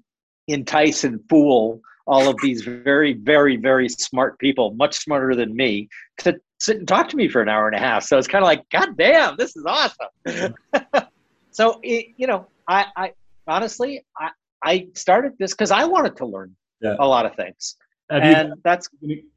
[0.48, 5.88] entice and fool all of these very, very, very smart people, much smarter than me,
[6.18, 8.04] to sit and talk to me for an hour and a half.
[8.04, 10.56] So it's kind of like, God damn, this is awesome.
[11.52, 13.14] so it, you know, I, I
[13.48, 14.32] honestly I,
[14.64, 16.96] I started this because I wanted to learn yeah.
[17.00, 17.76] a lot of things.
[18.10, 18.90] Have and you, that's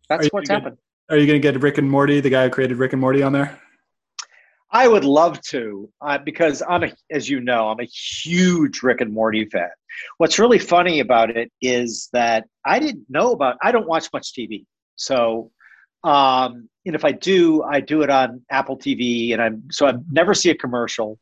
[0.08, 0.76] that's what's happened.
[1.10, 3.22] Are you going to get Rick and Morty, the guy who created Rick and Morty,
[3.22, 3.60] on there?
[4.70, 9.02] I would love to, uh, because I'm a, as you know, I'm a huge Rick
[9.02, 9.68] and Morty fan.
[10.16, 13.56] What's really funny about it is that I didn't know about.
[13.62, 14.64] I don't watch much TV,
[14.96, 15.52] so
[16.02, 19.94] um, and if I do, I do it on Apple TV, and I'm so I
[20.10, 21.18] never see a commercial.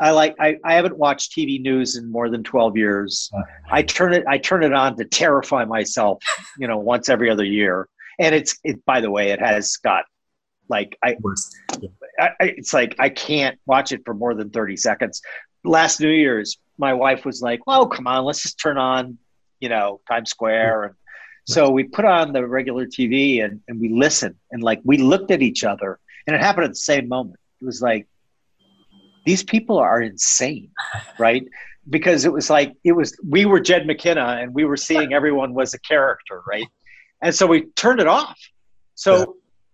[0.00, 3.30] I like I, I haven't watched TV news in more than 12 years.
[3.70, 6.22] I turn it I turn it on to terrify myself,
[6.58, 7.88] you know, once every other year.
[8.18, 10.04] And it's it by the way, it has got
[10.68, 11.16] like I,
[12.18, 15.20] I it's like I can't watch it for more than 30 seconds.
[15.64, 19.18] Last New Year's, my wife was like, "Oh, come on, let's just turn on,
[19.58, 20.94] you know, Times Square." And
[21.46, 25.30] so we put on the regular TV and, and we listened and like we looked
[25.30, 27.38] at each other and it happened at the same moment.
[27.60, 28.06] It was like
[29.24, 30.70] these people are insane,
[31.18, 31.44] right?
[31.88, 35.54] Because it was like it was we were Jed McKenna and we were seeing everyone
[35.54, 36.66] was a character, right?
[37.22, 38.38] And so we turned it off.
[38.94, 39.18] So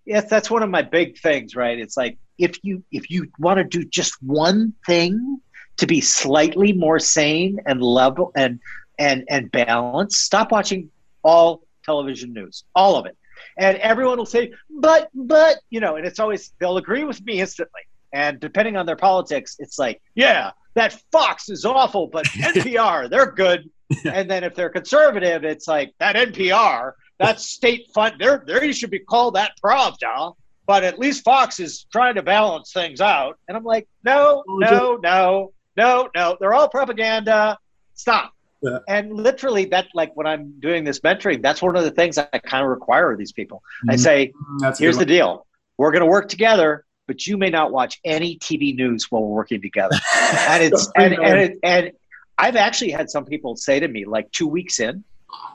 [0.05, 0.21] yeah.
[0.21, 1.79] yes, that's one of my big things, right?
[1.79, 5.41] It's like if you if you want to do just one thing
[5.79, 8.61] to be slightly more sane and level and
[8.99, 10.91] and and balanced, stop watching
[11.23, 13.17] all television news, all of it.
[13.59, 17.41] And everyone will say, but but you know, and it's always they'll agree with me
[17.41, 17.83] instantly.
[18.17, 23.31] And depending on their politics, it's like, yeah, that Fox is awful, but NPR, they're
[23.31, 23.69] good.
[24.07, 28.15] And then if they're conservative, it's like that NPR, that's state fund.
[28.19, 30.33] There, there you should be called that Pravda.
[30.67, 33.39] But at least Fox is trying to balance things out.
[33.49, 36.37] And I'm like, no, no, no, no, no.
[36.41, 37.59] They're all propaganda.
[37.95, 38.33] Stop.
[38.63, 38.79] Yeah.
[38.89, 42.25] And literally, that like when I'm doing this mentoring, that's one of the things I
[42.25, 43.59] kind of require of these people.
[43.83, 43.91] Mm-hmm.
[43.91, 47.73] I say, that's here's the deal: we're going to work together, but you may not
[47.73, 49.97] watch any TV news while we're working together.
[50.17, 51.93] and it's and and, it, and
[52.39, 55.05] I've actually had some people say to me, like two weeks in,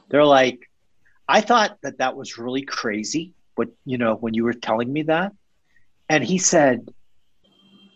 [0.10, 0.70] they're like,
[1.28, 3.34] I thought that that was really crazy.
[3.56, 5.34] But you know, when you were telling me that,
[6.10, 6.88] and he said,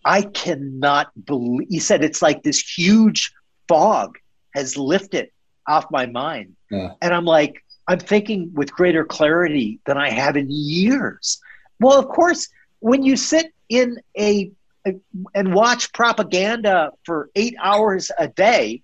[0.04, 1.68] I cannot believe.
[1.70, 3.34] He said it's like this huge
[3.68, 4.18] fog
[4.54, 5.30] has lifted
[5.68, 6.92] off my mind, yeah.
[7.02, 11.40] and I'm like, I'm thinking with greater clarity than I have in years.
[11.80, 12.48] Well, of course,
[12.86, 14.52] when you sit in a,
[14.86, 14.94] a
[15.34, 18.84] and watch propaganda for eight hours a day,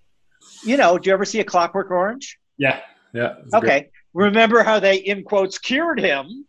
[0.64, 2.36] you know, do you ever see a Clockwork Orange?
[2.58, 2.80] Yeah,
[3.14, 3.36] yeah.
[3.54, 3.60] Okay.
[3.60, 3.90] Great.
[4.12, 6.46] Remember how they in quotes cured him?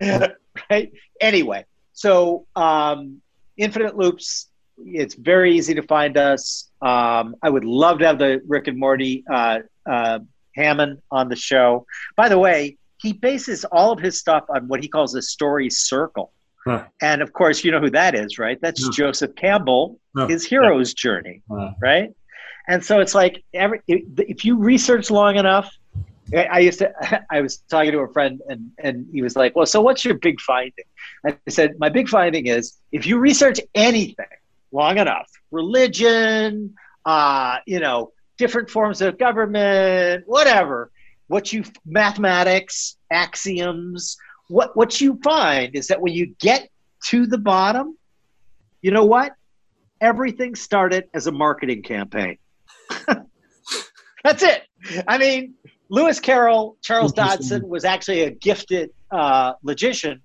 [0.00, 0.26] Yeah.
[0.70, 0.92] right.
[1.20, 3.22] Anyway, so um,
[3.56, 4.48] Infinite Loops.
[4.84, 6.68] It's very easy to find us.
[6.80, 10.18] Um, I would love to have the Rick and Morty uh, uh,
[10.56, 11.86] Harmon on the show.
[12.16, 15.70] By the way, he bases all of his stuff on what he calls a story
[15.70, 16.32] circle.
[16.64, 16.84] Huh.
[17.00, 18.58] And of course, you know who that is, right?
[18.60, 19.98] That's Joseph Campbell,
[20.28, 20.94] his hero's yeah.
[20.96, 21.42] journey,
[21.80, 22.14] right?
[22.68, 25.74] And so it's like every if you research long enough,
[26.32, 29.66] I used to I was talking to a friend and and he was like, "Well,
[29.66, 30.84] so what's your big finding?"
[31.26, 34.26] I said, "My big finding is if you research anything
[34.70, 36.74] long enough, religion,
[37.04, 40.90] uh, you know, different forms of government, whatever,
[41.26, 44.16] what you mathematics, axioms,
[44.52, 46.68] what what you find is that when you get
[47.06, 47.96] to the bottom,
[48.82, 49.32] you know what?
[50.00, 52.36] Everything started as a marketing campaign.
[54.24, 54.64] That's it.
[55.08, 55.54] I mean,
[55.88, 60.20] Lewis Carroll, Charles Dodgson was actually a gifted uh, logician,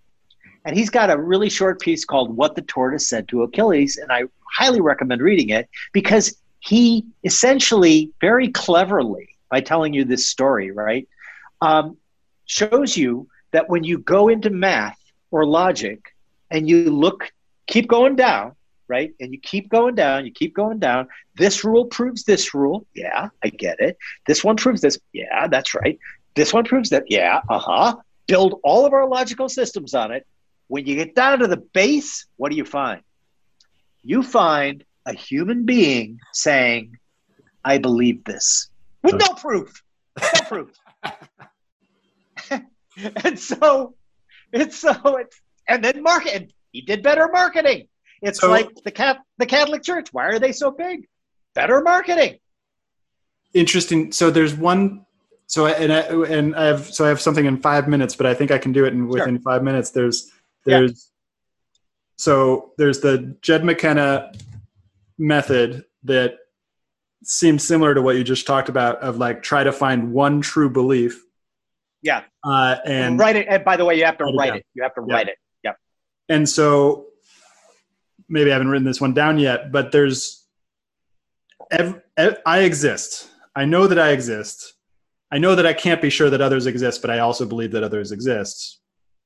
[0.66, 4.12] and he's got a really short piece called "What the Tortoise Said to Achilles," and
[4.12, 4.24] I
[4.58, 11.08] highly recommend reading it because he essentially, very cleverly, by telling you this story, right,
[11.62, 11.96] um,
[12.46, 14.98] shows you that when you go into math
[15.32, 16.16] or logic
[16.52, 17.32] and you look,
[17.68, 18.56] keep going down,
[18.88, 19.14] right?
[19.20, 21.08] And you keep going down, you keep going down.
[21.36, 22.86] This rule proves this rule.
[22.94, 23.98] Yeah, I get it.
[24.26, 24.98] This one proves this.
[25.14, 26.00] Yeah, that's right.
[26.36, 27.10] This one proves that.
[27.10, 27.96] Yeah, uh huh.
[28.28, 30.28] Build all of our logical systems on it.
[30.68, 33.02] When you get down to the base, what do you find?
[34.04, 36.98] You find a human being saying,
[37.64, 38.70] I believe this
[39.04, 39.82] with no proof.
[40.18, 40.72] No proof.
[43.24, 43.96] and so
[44.52, 47.88] it's so it's and then market he did better marketing
[48.22, 51.08] it's so, like the cat the catholic church why are they so big
[51.54, 52.38] better marketing
[53.54, 55.06] interesting so there's one
[55.48, 58.34] so and I, and I have so I have something in five minutes, but I
[58.34, 59.42] think I can do it in within sure.
[59.42, 59.92] five minutes.
[59.92, 60.30] There's
[60.66, 61.10] there's
[61.72, 61.80] yeah.
[62.18, 64.34] so there's the Jed McKenna
[65.18, 66.36] method that
[67.24, 70.70] seems similar to what you just talked about of like try to find one true
[70.70, 71.24] belief
[72.08, 72.24] yeah.
[72.44, 73.48] Uh, and write it.
[73.50, 75.14] And by the way, you have to write, write it, it, You have to yeah.
[75.16, 75.38] write it.
[75.64, 75.74] Yeah.
[76.30, 77.08] And so
[78.30, 80.46] maybe I haven't written this one down yet, but there's
[81.72, 83.30] ev- ev- I exist.
[83.56, 84.76] I know that I exist.
[85.32, 87.84] I know that I can't be sure that others exist, but I also believe that
[87.84, 88.80] others exist.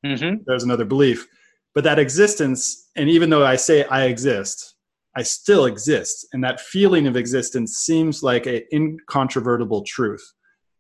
[0.04, 0.44] Mm-hmm.
[0.48, 1.28] There's another belief.
[1.76, 4.76] But that existence, and even though I say I exist,
[5.16, 6.28] I still exist.
[6.34, 10.26] And that feeling of existence seems like an incontrovertible truth.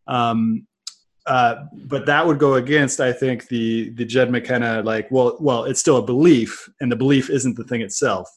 [0.07, 0.65] Um,
[1.27, 5.65] uh, but that would go against, I think, the the Jed McKenna like, well, well,
[5.65, 8.29] it's still a belief, and the belief isn't the thing itself.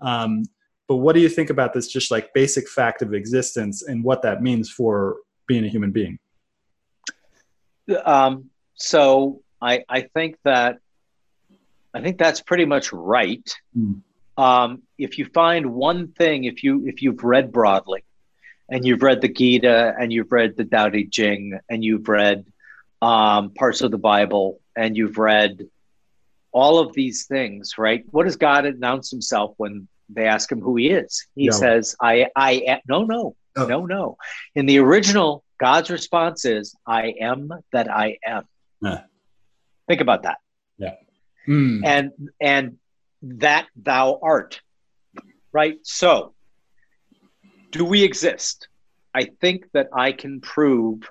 [0.00, 0.44] Um,
[0.88, 4.22] but what do you think about this, just like basic fact of existence, and what
[4.22, 6.18] that means for being a human being?
[8.04, 10.78] Um, so I I think that
[11.94, 13.48] I think that's pretty much right.
[13.76, 14.02] Mm.
[14.38, 18.04] Um, if you find one thing, if you if you've read broadly,
[18.68, 22.44] and you've read the Gita and you've read the Tao Te Ching and you've read
[23.00, 25.66] um, parts of the Bible and you've read
[26.52, 28.04] all of these things, right?
[28.10, 31.26] What does God announce himself when they ask him who he is?
[31.34, 31.52] He no.
[31.52, 33.66] says, I, I no, no, oh.
[33.66, 34.18] no, no.
[34.54, 38.44] In the original, God's response is, I am that I am.
[38.80, 39.02] Yeah.
[39.88, 40.38] Think about that.
[40.78, 40.94] Yeah.
[41.48, 41.82] Mm.
[41.84, 42.10] And,
[42.40, 42.78] and
[43.22, 44.60] that thou art.
[45.52, 45.78] Right?
[45.82, 46.34] So,
[47.72, 48.68] do we exist?
[49.14, 51.10] I think that I can prove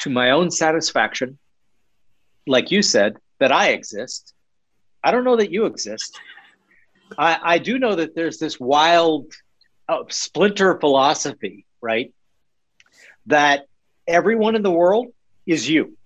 [0.00, 1.38] to my own satisfaction,
[2.46, 4.32] like you said, that I exist.
[5.02, 6.18] I don't know that you exist.
[7.16, 9.32] I, I do know that there's this wild
[9.88, 12.12] uh, splinter philosophy, right?
[13.26, 13.66] That
[14.08, 15.08] everyone in the world
[15.46, 15.96] is you.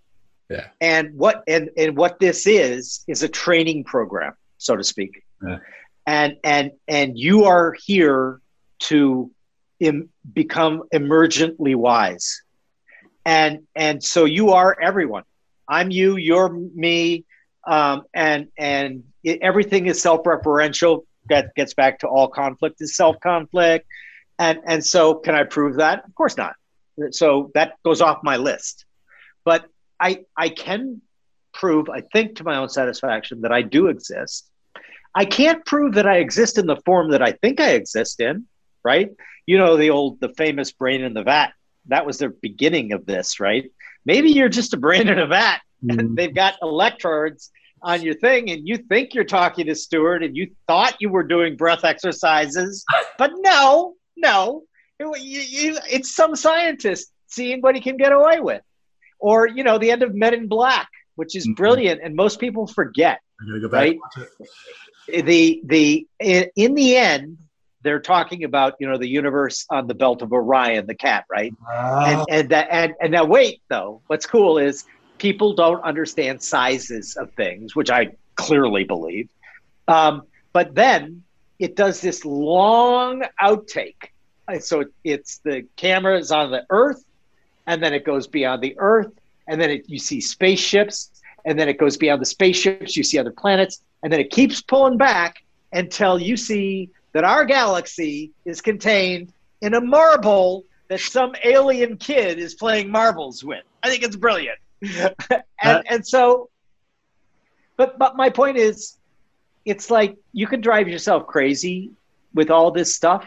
[0.51, 0.69] Yeah.
[0.81, 5.25] And what and and what this is is a training program, so to speak.
[5.47, 5.59] Yeah.
[6.07, 8.41] And and and you are here
[8.81, 9.31] to
[9.81, 12.43] Im- become emergently wise.
[13.25, 15.25] And and so you are everyone.
[15.69, 17.25] I'm you, you're me,
[17.67, 21.05] um, and and it, everything is self-referential.
[21.29, 23.87] That gets back to all conflict is self-conflict,
[24.39, 26.05] and and so can I prove that?
[26.07, 26.55] Of course not.
[27.11, 28.87] So that goes off my list.
[29.45, 29.67] But
[30.01, 31.03] I I can
[31.53, 34.49] prove, I think, to my own satisfaction that I do exist.
[35.15, 38.47] I can't prove that I exist in the form that I think I exist in,
[38.85, 39.11] right?
[39.47, 41.53] You know the old, the famous brain in the vat.
[41.87, 43.71] That was the beginning of this, right?
[44.05, 45.99] Maybe you're just a brain in a vat, mm.
[45.99, 47.51] and they've got electrodes
[47.83, 51.23] on your thing and you think you're talking to Stuart and you thought you were
[51.23, 52.85] doing breath exercises,
[53.19, 54.65] but no, no,
[54.99, 58.63] it, you, you, it's some scientist seeing what he can get away with.
[59.21, 61.55] Or, you know, the end of Men in Black, which is mm-hmm.
[61.55, 63.21] brilliant and most people forget.
[63.61, 63.99] Go right?
[65.09, 67.39] The, the, in, in the end,
[67.83, 71.55] they're talking about you know the universe on the belt of Orion, the cat, right?
[71.71, 74.85] And and that and and now wait though, what's cool is
[75.19, 79.29] people don't understand sizes of things, which I clearly believe.
[79.87, 80.23] Um,
[80.53, 81.23] but then
[81.59, 84.11] it does this long outtake.
[84.61, 87.05] So it's the camera is on the Earth,
[87.67, 89.13] and then it goes beyond the Earth,
[89.47, 91.11] and then it, you see spaceships,
[91.45, 92.97] and then it goes beyond the spaceships.
[92.97, 97.45] You see other planets, and then it keeps pulling back until you see that our
[97.45, 103.65] galaxy is contained in a marble that some alien kid is playing marbles with.
[103.83, 104.59] I think it's brilliant.
[105.63, 106.51] and and so
[107.77, 108.97] but but my point is
[109.65, 111.91] it's like you can drive yourself crazy
[112.35, 113.27] with all this stuff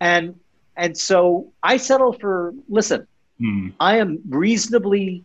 [0.00, 0.38] and
[0.76, 3.06] and so i settle for listen
[3.38, 3.68] hmm.
[3.78, 5.24] i am reasonably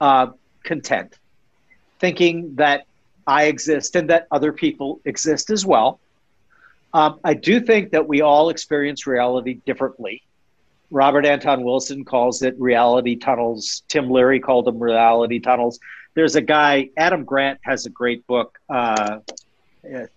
[0.00, 0.26] uh,
[0.64, 1.18] content
[2.00, 2.84] thinking that
[3.26, 6.00] i exist and that other people exist as well
[6.94, 10.22] um, i do think that we all experience reality differently
[10.90, 13.82] Robert Anton Wilson calls it reality tunnels.
[13.88, 15.78] Tim Leary called them reality tunnels.
[16.14, 19.18] There's a guy, Adam Grant has a great book, uh,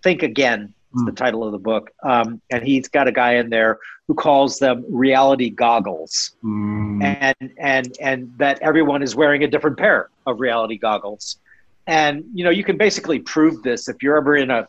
[0.02, 1.14] Think Again, is the hmm.
[1.14, 1.90] title of the book.
[2.02, 3.78] Um, and he's got a guy in there
[4.08, 6.32] who calls them reality goggles.
[6.42, 7.04] Mm.
[7.04, 11.38] And, and, and that everyone is wearing a different pair of reality goggles.
[11.86, 14.68] And, you know, you can basically prove this if you're ever in a,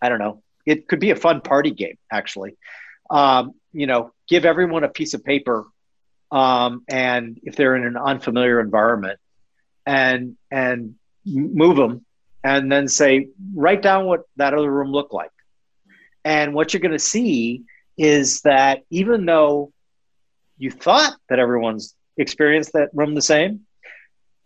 [0.00, 2.56] I don't know, it could be a fun party game, actually.
[3.08, 5.66] Um, you know, give everyone a piece of paper,
[6.30, 9.18] um, and if they're in an unfamiliar environment,
[9.86, 12.04] and and move them,
[12.44, 15.30] and then say, write down what that other room looked like,
[16.22, 17.62] and what you're going to see
[17.96, 19.72] is that even though
[20.58, 23.60] you thought that everyone's experienced that room the same,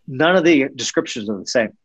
[0.06, 1.76] none of the descriptions are the same,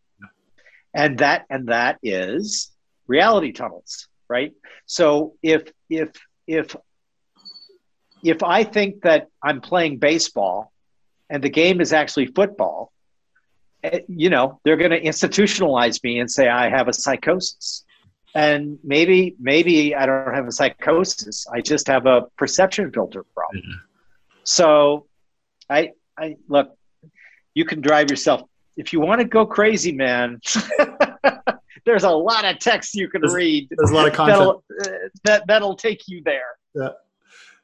[0.94, 2.72] and that and that is
[3.08, 4.54] reality tunnels, right?
[4.86, 6.10] So if if
[6.48, 6.76] if
[8.24, 10.72] if I think that I'm playing baseball
[11.30, 12.92] and the game is actually football,
[13.84, 17.84] eh, you know, they're going to institutionalize me and say I have a psychosis.
[18.36, 21.48] And maybe, maybe I don't have a psychosis.
[21.52, 23.64] I just have a perception filter problem.
[23.64, 23.80] Mm-hmm.
[24.44, 25.08] So,
[25.70, 26.74] I, I look.
[27.54, 28.42] You can drive yourself
[28.78, 30.40] if you want to go crazy, man.
[31.88, 33.68] there's a lot of text you can there's, read.
[33.72, 36.58] There's a lot of content that'll, uh, that that'll take you there.
[36.76, 36.90] Yeah.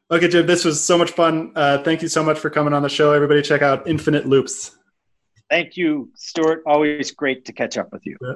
[0.10, 1.52] Okay, Jim, this was so much fun.
[1.56, 3.12] Uh, thank you so much for coming on the show.
[3.12, 4.78] Everybody, check out Infinite Loops.
[5.50, 6.64] Thank you, Stuart.
[6.66, 8.18] Always great to catch up with you.
[8.22, 8.34] Yeah.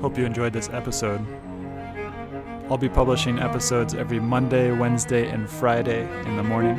[0.00, 1.20] Hope you enjoyed this episode.
[2.70, 6.78] I'll be publishing episodes every Monday, Wednesday, and Friday in the morning.